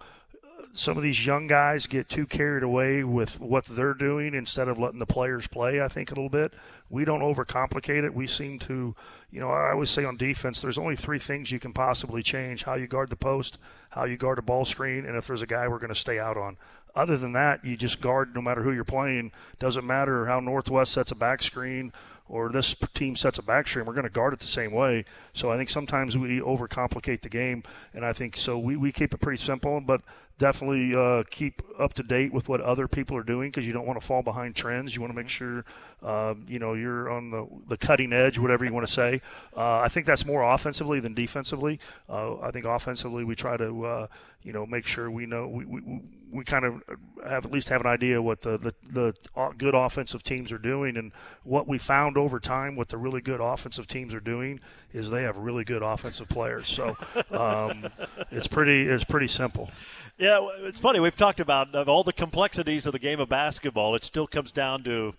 some 0.80 0.96
of 0.96 1.04
these 1.04 1.26
young 1.26 1.46
guys 1.46 1.88
get 1.88 2.08
too 2.08 2.26
carried 2.26 2.64
away 2.64 3.04
with 3.04 3.38
what 3.42 3.66
they're 3.66 3.94
doing 3.94 4.34
instead 4.34 4.70
of 4.70 4.80
letting 4.80 5.00
the 5.00 5.06
players 5.06 5.46
play, 5.46 5.82
I 5.82 5.90
think, 5.90 6.10
a 6.10 6.14
little 6.16 6.30
bit. 6.30 6.54
We 6.90 7.04
don't 7.04 7.20
overcomplicate 7.20 8.06
it. 8.06 8.14
We 8.14 8.28
seem 8.28 8.60
to, 8.60 8.96
you 9.30 9.40
know, 9.42 9.50
I 9.50 9.72
always 9.72 9.90
say 9.90 10.06
on 10.06 10.16
defense, 10.16 10.62
there's 10.62 10.78
only 10.78 10.96
three 10.96 11.20
things 11.20 11.52
you 11.52 11.60
can 11.60 11.74
possibly 11.74 12.24
change 12.24 12.64
how 12.64 12.76
you 12.76 12.88
guard 12.88 13.10
the 13.10 13.18
post, 13.18 13.58
how 13.90 14.06
you 14.06 14.16
guard 14.16 14.40
a 14.40 14.42
ball 14.42 14.64
screen, 14.64 15.06
and 15.06 15.18
if 15.18 15.28
there's 15.28 15.42
a 15.42 15.48
guy 15.48 15.68
we're 15.68 15.80
going 15.80 15.94
to 15.94 16.00
stay 16.00 16.18
out 16.18 16.38
on. 16.38 16.56
Other 16.96 17.18
than 17.18 17.34
that, 17.34 17.66
you 17.66 17.76
just 17.76 18.00
guard 18.00 18.34
no 18.34 18.42
matter 18.42 18.64
who 18.64 18.72
you're 18.72 18.86
playing. 18.86 19.34
Doesn't 19.60 19.86
matter 19.86 20.28
how 20.28 20.40
Northwest 20.40 20.94
sets 20.94 21.12
a 21.12 21.16
back 21.16 21.44
screen 21.44 21.92
or 22.30 22.50
this 22.50 22.76
team 22.94 23.16
sets 23.16 23.40
a 23.40 23.42
back 23.42 23.68
screen, 23.68 23.86
we're 23.86 23.94
going 23.94 24.04
to 24.04 24.10
guard 24.10 24.34
it 24.34 24.40
the 24.40 24.48
same 24.48 24.72
way. 24.72 25.04
So 25.34 25.52
I 25.52 25.58
think 25.58 25.70
sometimes 25.70 26.16
we 26.16 26.40
overcomplicate 26.40 27.22
the 27.22 27.30
game, 27.30 27.64
and 27.94 28.06
I 28.06 28.14
think 28.14 28.38
so 28.38 28.58
we, 28.58 28.78
we 28.78 28.92
keep 28.92 29.14
it 29.14 29.18
pretty 29.18 29.42
simple, 29.44 29.82
but 29.82 30.02
definitely 30.40 30.96
uh, 30.96 31.24
keep 31.30 31.62
up 31.78 31.94
to 31.94 32.02
date 32.02 32.34
with 32.34 32.50
what 32.50 32.62
other 32.62 32.88
people 32.88 33.16
are 33.16 33.24
doing 33.24 33.52
because 33.52 33.68
you 33.68 33.74
don't 33.74 33.86
want 33.86 34.00
to 34.00 34.06
fall 34.06 34.24
behind 34.24 34.56
trends. 34.56 34.96
You 34.96 35.02
want 35.02 35.14
to 35.14 35.16
make 35.16 35.30
sure 35.30 35.66
uh, 36.02 36.34
you 36.48 36.58
know 36.58 36.74
you're 36.74 37.10
on 37.12 37.30
the, 37.30 37.48
the 37.68 37.78
cutting 37.78 38.12
edge, 38.12 38.40
whatever 38.40 38.66
you 38.66 38.74
want 38.74 38.88
to 38.88 38.92
say. 38.92 39.22
Uh, 39.56 39.80
I 39.80 39.90
think 39.90 40.08
that's 40.08 40.26
more 40.26 40.42
offensively 40.42 41.00
than 41.00 41.14
defensively. 41.14 41.80
Uh, 42.08 42.40
I 42.40 42.50
think 42.52 42.66
offensively 42.66 43.24
we 43.24 43.36
try 43.36 43.58
to 43.58 43.86
uh, 43.86 44.08
you 44.44 44.54
know 44.54 44.66
make 44.66 44.88
sure 44.88 45.12
we 45.12 45.26
know 45.26 45.48
we, 45.48 45.66
we, 45.66 46.02
we 46.32 46.44
kind 46.44 46.64
of 46.64 46.82
have 47.28 47.46
at 47.46 47.52
least 47.52 47.70
have 47.70 47.82
an 47.82 47.88
idea 47.88 48.22
what 48.22 48.42
the, 48.42 48.58
the 48.58 48.74
the 48.90 49.14
good 49.58 49.76
offensive 49.76 50.24
teams 50.24 50.52
are 50.52 50.58
doing 50.58 50.96
and 50.96 51.12
what 51.44 51.68
we 51.68 51.78
found 51.78 52.18
over 52.18 52.40
time 52.40 52.76
what 52.76 52.88
the 52.90 52.98
really 52.98 53.22
good 53.22 53.42
offensive 53.42 53.88
teams 53.88 54.14
are 54.14 54.20
doing 54.22 54.60
is 54.94 55.10
they 55.10 55.24
have 55.24 55.38
really 55.38 55.64
good 55.64 55.82
offensive 55.82 56.28
players 56.30 56.68
so 56.68 56.96
um, 57.32 57.90
it's 58.32 58.48
pretty 58.48 58.88
it's 58.88 59.04
pretty 59.04 59.28
simple 59.28 59.70
Yeah, 60.18 60.46
it's 60.64 60.80
funny. 60.80 61.00
We've 61.00 61.16
talked 61.16 61.40
about 61.40 61.74
all 61.88 62.04
the 62.04 62.12
complexities 62.12 62.86
of 62.86 62.92
the 62.92 63.00
game 63.00 63.22
of 63.22 63.30
basketball. 63.30 63.96
It 63.96 64.04
still 64.04 64.28
comes 64.28 64.52
down 64.52 64.84
to 64.84 65.14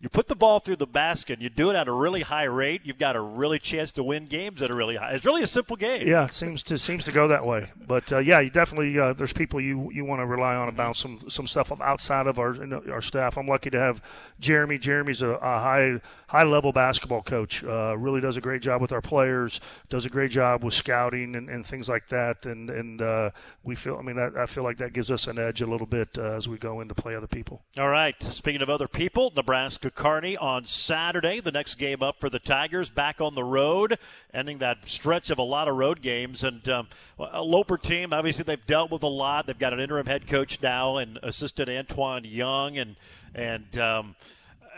you 0.00 0.08
put 0.08 0.28
the 0.28 0.36
ball 0.36 0.60
through 0.60 0.76
the 0.76 0.86
basket. 0.86 1.40
You 1.40 1.48
do 1.48 1.70
it 1.70 1.76
at 1.76 1.88
a 1.88 1.92
really 1.92 2.22
high 2.22 2.44
rate. 2.44 2.82
You've 2.84 2.98
got 3.00 3.16
a 3.16 3.20
really 3.20 3.58
chance 3.58 3.90
to 3.92 4.04
win 4.04 4.26
games 4.26 4.62
at 4.62 4.70
a 4.70 4.74
really 4.74 4.94
high. 4.94 5.12
It's 5.12 5.24
really 5.24 5.42
a 5.42 5.46
simple 5.46 5.74
game. 5.74 6.06
Yeah, 6.06 6.26
it 6.26 6.32
seems 6.32 6.62
to 6.64 6.78
seems 6.78 7.04
to 7.06 7.12
go 7.12 7.26
that 7.28 7.44
way. 7.44 7.72
But 7.84 8.12
uh, 8.12 8.18
yeah, 8.18 8.38
you 8.38 8.50
definitely 8.50 8.96
uh, 8.98 9.12
there's 9.14 9.32
people 9.32 9.60
you 9.60 9.90
you 9.92 10.04
want 10.04 10.20
to 10.20 10.26
rely 10.26 10.54
on 10.54 10.68
about 10.68 10.96
some 10.96 11.18
some 11.28 11.48
stuff 11.48 11.72
outside 11.80 12.28
of 12.28 12.38
our 12.38 12.56
our 12.92 13.02
staff. 13.02 13.36
I'm 13.36 13.48
lucky 13.48 13.70
to 13.70 13.78
have 13.80 14.00
Jeremy. 14.38 14.78
Jeremy's 14.78 15.20
a, 15.20 15.30
a 15.30 15.58
high 15.58 16.00
high 16.28 16.44
level 16.44 16.72
basketball 16.72 17.22
coach. 17.22 17.64
Uh, 17.64 17.96
really 17.98 18.20
does 18.20 18.36
a 18.36 18.40
great 18.40 18.62
job 18.62 18.80
with 18.80 18.92
our 18.92 19.02
players. 19.02 19.60
Does 19.88 20.06
a 20.06 20.10
great 20.10 20.30
job 20.30 20.62
with 20.62 20.74
scouting 20.74 21.34
and, 21.34 21.48
and 21.48 21.66
things 21.66 21.88
like 21.88 22.06
that. 22.08 22.46
And 22.46 22.70
and 22.70 23.02
uh, 23.02 23.30
we 23.64 23.74
feel 23.74 23.96
I 23.96 24.02
mean 24.02 24.18
I, 24.18 24.42
I 24.42 24.46
feel 24.46 24.62
like 24.62 24.76
that 24.76 24.92
gives 24.92 25.10
us 25.10 25.26
an 25.26 25.40
edge 25.40 25.60
a 25.60 25.66
little 25.66 25.88
bit 25.88 26.10
uh, 26.16 26.34
as 26.34 26.48
we 26.48 26.56
go 26.56 26.80
in 26.80 26.86
to 26.86 26.94
play 26.94 27.16
other 27.16 27.26
people. 27.26 27.62
All 27.76 27.88
right. 27.88 28.14
Speaking 28.22 28.62
of 28.62 28.70
other 28.70 28.86
people, 28.86 29.32
Nebraska 29.34 29.87
Nebraska 29.87 29.87
Kearney 29.90 30.36
on 30.36 30.64
Saturday. 30.64 31.40
The 31.40 31.52
next 31.52 31.76
game 31.76 32.02
up 32.02 32.20
for 32.20 32.30
the 32.30 32.38
Tigers, 32.38 32.90
back 32.90 33.20
on 33.20 33.34
the 33.34 33.44
road, 33.44 33.98
ending 34.32 34.58
that 34.58 34.88
stretch 34.88 35.30
of 35.30 35.38
a 35.38 35.42
lot 35.42 35.68
of 35.68 35.76
road 35.76 36.02
games. 36.02 36.44
And 36.44 36.68
um, 36.68 36.88
a 37.18 37.42
Loper 37.42 37.78
team, 37.78 38.12
obviously, 38.12 38.44
they've 38.44 38.66
dealt 38.66 38.90
with 38.90 39.02
a 39.02 39.08
lot. 39.08 39.46
They've 39.46 39.58
got 39.58 39.72
an 39.72 39.80
interim 39.80 40.06
head 40.06 40.26
coach 40.26 40.60
now 40.62 40.96
and 40.96 41.18
assistant 41.22 41.68
Antoine 41.68 42.24
Young, 42.24 42.78
and 42.78 42.96
and 43.34 43.78
um, 43.78 44.16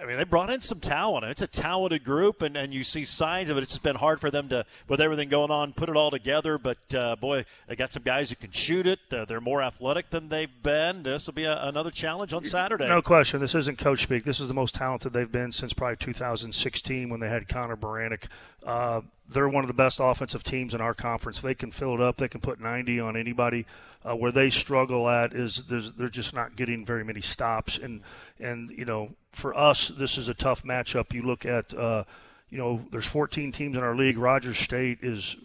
I 0.01 0.07
mean, 0.07 0.17
they 0.17 0.25
brought 0.25 0.49
in 0.51 0.63
some 0.63 0.81
talent. 0.81 1.27
It's 1.27 1.43
a 1.43 1.47
talented 1.47 2.05
group, 2.05 2.41
and, 2.41 2.57
and 2.57 2.73
you 2.73 2.83
see 2.83 3.05
signs 3.05 3.51
of 3.51 3.59
it. 3.59 3.63
It's 3.63 3.73
just 3.73 3.83
been 3.83 3.97
hard 3.97 4.19
for 4.19 4.31
them 4.31 4.49
to, 4.49 4.65
with 4.89 5.01
everything 5.01 5.29
going 5.29 5.51
on, 5.51 5.73
put 5.75 5.89
it 5.91 5.97
all 5.97 6.11
together. 6.11 6.57
But 6.57 6.95
uh, 6.95 7.17
boy, 7.17 7.45
they 7.69 7.77
got 7.77 7.93
some 7.93 8.03
guys 8.03 8.31
who 8.31 8.37
can 8.37 8.51
shoot 8.51 8.87
it. 8.87 9.01
Uh, 9.13 9.27
they're 9.27 9.41
more 9.41 9.63
athletic 9.63 10.09
than 10.11 10.31
they've 10.31 10.63
been. 10.63 11.03
This 11.03 11.27
will 11.27 11.35
be 11.35 11.45
a, 11.45 11.63
another 11.65 11.91
challenge 11.91 12.33
on 12.33 12.45
Saturday. 12.45 12.89
No 12.89 13.03
question. 13.03 13.41
This 13.41 13.55
isn't 13.55 13.79
coach 13.79 14.03
speak. 14.03 14.25
This 14.25 14.41
is 14.41 14.49
the 14.49 14.55
most 14.55 14.75
talented 14.75 15.13
they've 15.13 15.31
been 15.31 15.53
since 15.53 15.75
probably 15.75 15.97
2016 15.97 17.11
when 17.11 17.21
they 17.21 17.29
had 17.29 17.47
Connor 17.47 17.77
Baranek. 17.77 18.25
Uh, 18.65 19.03
they're 19.29 19.49
one 19.49 19.65
of 19.65 19.69
the 19.69 19.75
best 19.75 19.99
offensive 20.01 20.43
teams 20.43 20.75
in 20.75 20.81
our 20.81 20.95
conference. 20.95 21.41
They 21.41 21.55
can 21.55 21.71
fill 21.71 21.95
it 21.95 22.01
up, 22.01 22.17
they 22.17 22.29
can 22.29 22.41
put 22.41 22.61
90 22.61 23.01
on 23.01 23.17
anybody. 23.17 23.67
Uh, 24.03 24.17
where 24.17 24.33
they 24.33 24.49
struggle 24.49 25.11
at 25.11 25.35
is 25.35 25.65
they're 25.69 26.09
just 26.09 26.33
not 26.33 26.57
getting 26.57 26.87
very 26.87 27.05
many 27.05 27.21
stops, 27.21 27.77
and 27.77 28.01
and 28.39 28.71
you 28.71 28.87
know 28.87 29.11
for 29.33 29.57
us 29.57 29.89
this 29.97 30.19
is 30.19 30.29
a 30.29 30.35
tough 30.35 30.65
matchup. 30.65 31.13
You 31.13 31.23
look 31.23 31.47
at 31.47 31.73
uh, 31.75 32.05
you 32.49 32.59
know 32.59 32.85
there's 32.91 33.07
14 33.07 33.53
teams 33.53 33.77
in 33.77 33.83
our 33.83 33.95
league. 33.95 34.19
Rogers 34.19 34.59
State 34.59 34.99
is 35.03 35.37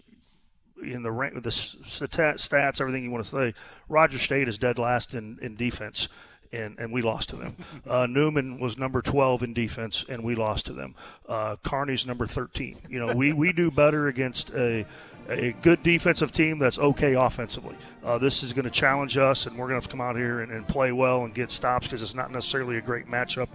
in 0.81 1.03
the 1.03 1.11
rank 1.11 1.41
the 1.41 1.49
stats, 1.49 2.81
everything 2.81 3.03
you 3.03 3.11
want 3.11 3.25
to 3.25 3.35
say. 3.35 3.53
Rogers 3.87 4.21
State 4.21 4.47
is 4.47 4.57
dead 4.57 4.77
last 4.77 5.13
in 5.13 5.37
in 5.41 5.55
defense 5.55 6.07
and, 6.55 6.77
and 6.79 6.91
we 6.91 7.01
lost 7.01 7.29
to 7.29 7.35
them. 7.35 7.55
Uh, 7.87 8.07
Newman 8.07 8.59
was 8.59 8.77
number 8.77 9.01
12 9.01 9.43
in 9.43 9.53
defense, 9.53 10.05
and 10.07 10.23
we 10.23 10.35
lost 10.35 10.65
to 10.67 10.73
them. 10.73 10.95
Uh, 11.27 11.55
Kearney's 11.63 12.05
number 12.05 12.25
13. 12.25 12.77
You 12.89 13.05
know, 13.05 13.15
we, 13.15 13.33
we 13.33 13.51
do 13.51 13.69
better 13.71 14.07
against 14.07 14.49
a, 14.51 14.85
a 15.29 15.53
good 15.61 15.83
defensive 15.83 16.31
team 16.31 16.59
that's 16.59 16.79
okay 16.79 17.13
offensively. 17.13 17.75
Uh, 18.03 18.17
this 18.17 18.43
is 18.43 18.53
going 18.53 18.65
to 18.65 18.71
challenge 18.71 19.17
us, 19.17 19.45
and 19.45 19.57
we're 19.57 19.67
going 19.67 19.81
to 19.81 19.87
come 19.87 20.01
out 20.01 20.15
here 20.15 20.41
and, 20.41 20.51
and 20.51 20.67
play 20.67 20.91
well 20.91 21.25
and 21.25 21.33
get 21.33 21.51
stops 21.51 21.87
because 21.87 22.01
it's 22.01 22.15
not 22.15 22.31
necessarily 22.31 22.77
a 22.77 22.81
great 22.81 23.07
matchup. 23.07 23.47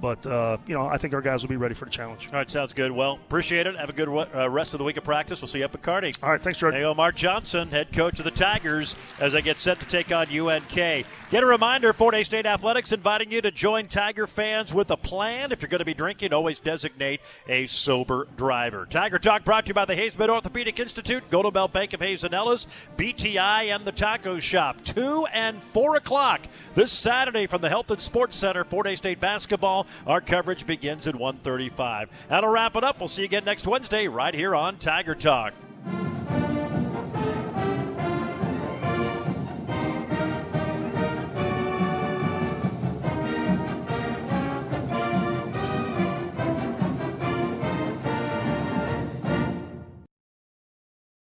But, 0.00 0.26
uh, 0.26 0.58
you 0.66 0.74
know, 0.74 0.86
I 0.86 0.98
think 0.98 1.14
our 1.14 1.22
guys 1.22 1.42
will 1.42 1.48
be 1.48 1.56
ready 1.56 1.74
for 1.74 1.86
the 1.86 1.90
challenge. 1.90 2.28
All 2.32 2.38
right, 2.38 2.50
sounds 2.50 2.72
good. 2.72 2.92
Well, 2.92 3.14
appreciate 3.14 3.66
it. 3.66 3.76
Have 3.76 3.88
a 3.88 3.92
good 3.92 4.08
uh, 4.08 4.48
rest 4.50 4.74
of 4.74 4.78
the 4.78 4.84
week 4.84 4.96
of 4.96 5.04
practice. 5.04 5.40
We'll 5.40 5.48
see 5.48 5.60
you 5.60 5.64
up 5.64 5.74
at 5.74 5.82
Kearney. 5.82 6.12
All 6.22 6.30
right, 6.30 6.42
thanks, 6.42 6.58
Jordan. 6.58 6.80
Go, 6.80 6.94
Mark 6.94 7.14
Johnson, 7.14 7.68
head 7.68 7.92
coach 7.92 8.18
of 8.18 8.24
the 8.24 8.30
Tigers, 8.30 8.94
as 9.18 9.32
they 9.32 9.42
get 9.42 9.58
set 9.58 9.80
to 9.80 9.86
take 9.86 10.12
on 10.12 10.28
UNK. 10.28 10.74
Get 10.74 11.42
a 11.42 11.46
reminder, 11.46 11.92
Fort 11.92 12.14
Hays 12.14 12.26
State 12.26 12.46
Athletics 12.46 12.92
inviting 12.92 13.30
you 13.30 13.40
to 13.40 13.50
join 13.50 13.88
Tiger 13.88 14.26
fans 14.26 14.72
with 14.72 14.90
a 14.90 14.96
plan. 14.96 15.50
If 15.50 15.62
you're 15.62 15.68
going 15.68 15.80
to 15.80 15.84
be 15.84 15.94
drinking, 15.94 16.32
always 16.32 16.60
designate 16.60 17.20
a 17.48 17.66
sober 17.66 18.26
driver. 18.36 18.86
Tiger 18.88 19.18
Talk 19.18 19.44
brought 19.44 19.64
to 19.66 19.70
you 19.70 19.74
by 19.74 19.84
the 19.86 19.96
Hays 19.96 20.18
Med 20.18 20.30
Orthopedic 20.30 20.78
Institute, 20.78 21.24
Golden 21.30 21.52
Belt 21.52 21.72
Bank 21.72 21.92
of 21.94 22.00
Hays 22.00 22.22
and 22.24 22.34
Ellis, 22.34 22.66
BTI, 22.96 23.74
and 23.74 23.84
the 23.84 23.92
Taco 23.92 24.38
Shop. 24.38 24.82
2 24.84 25.26
and 25.32 25.62
4 25.62 25.96
o'clock 25.96 26.42
this 26.74 26.92
Saturday 26.92 27.46
from 27.46 27.62
the 27.62 27.68
Health 27.68 27.90
and 27.90 28.00
Sports 28.00 28.36
Center, 28.36 28.62
Fort 28.64 28.86
Hays 28.86 28.98
State 28.98 29.20
Basketball. 29.20 29.85
Our 30.06 30.20
coverage 30.20 30.66
begins 30.66 31.06
at 31.06 31.14
1.35. 31.14 32.08
That'll 32.28 32.50
wrap 32.50 32.76
it 32.76 32.84
up. 32.84 32.98
We'll 32.98 33.08
see 33.08 33.22
you 33.22 33.26
again 33.26 33.44
next 33.44 33.66
Wednesday 33.66 34.08
right 34.08 34.34
here 34.34 34.54
on 34.54 34.78
Tiger 34.78 35.14
Talk. 35.14 35.54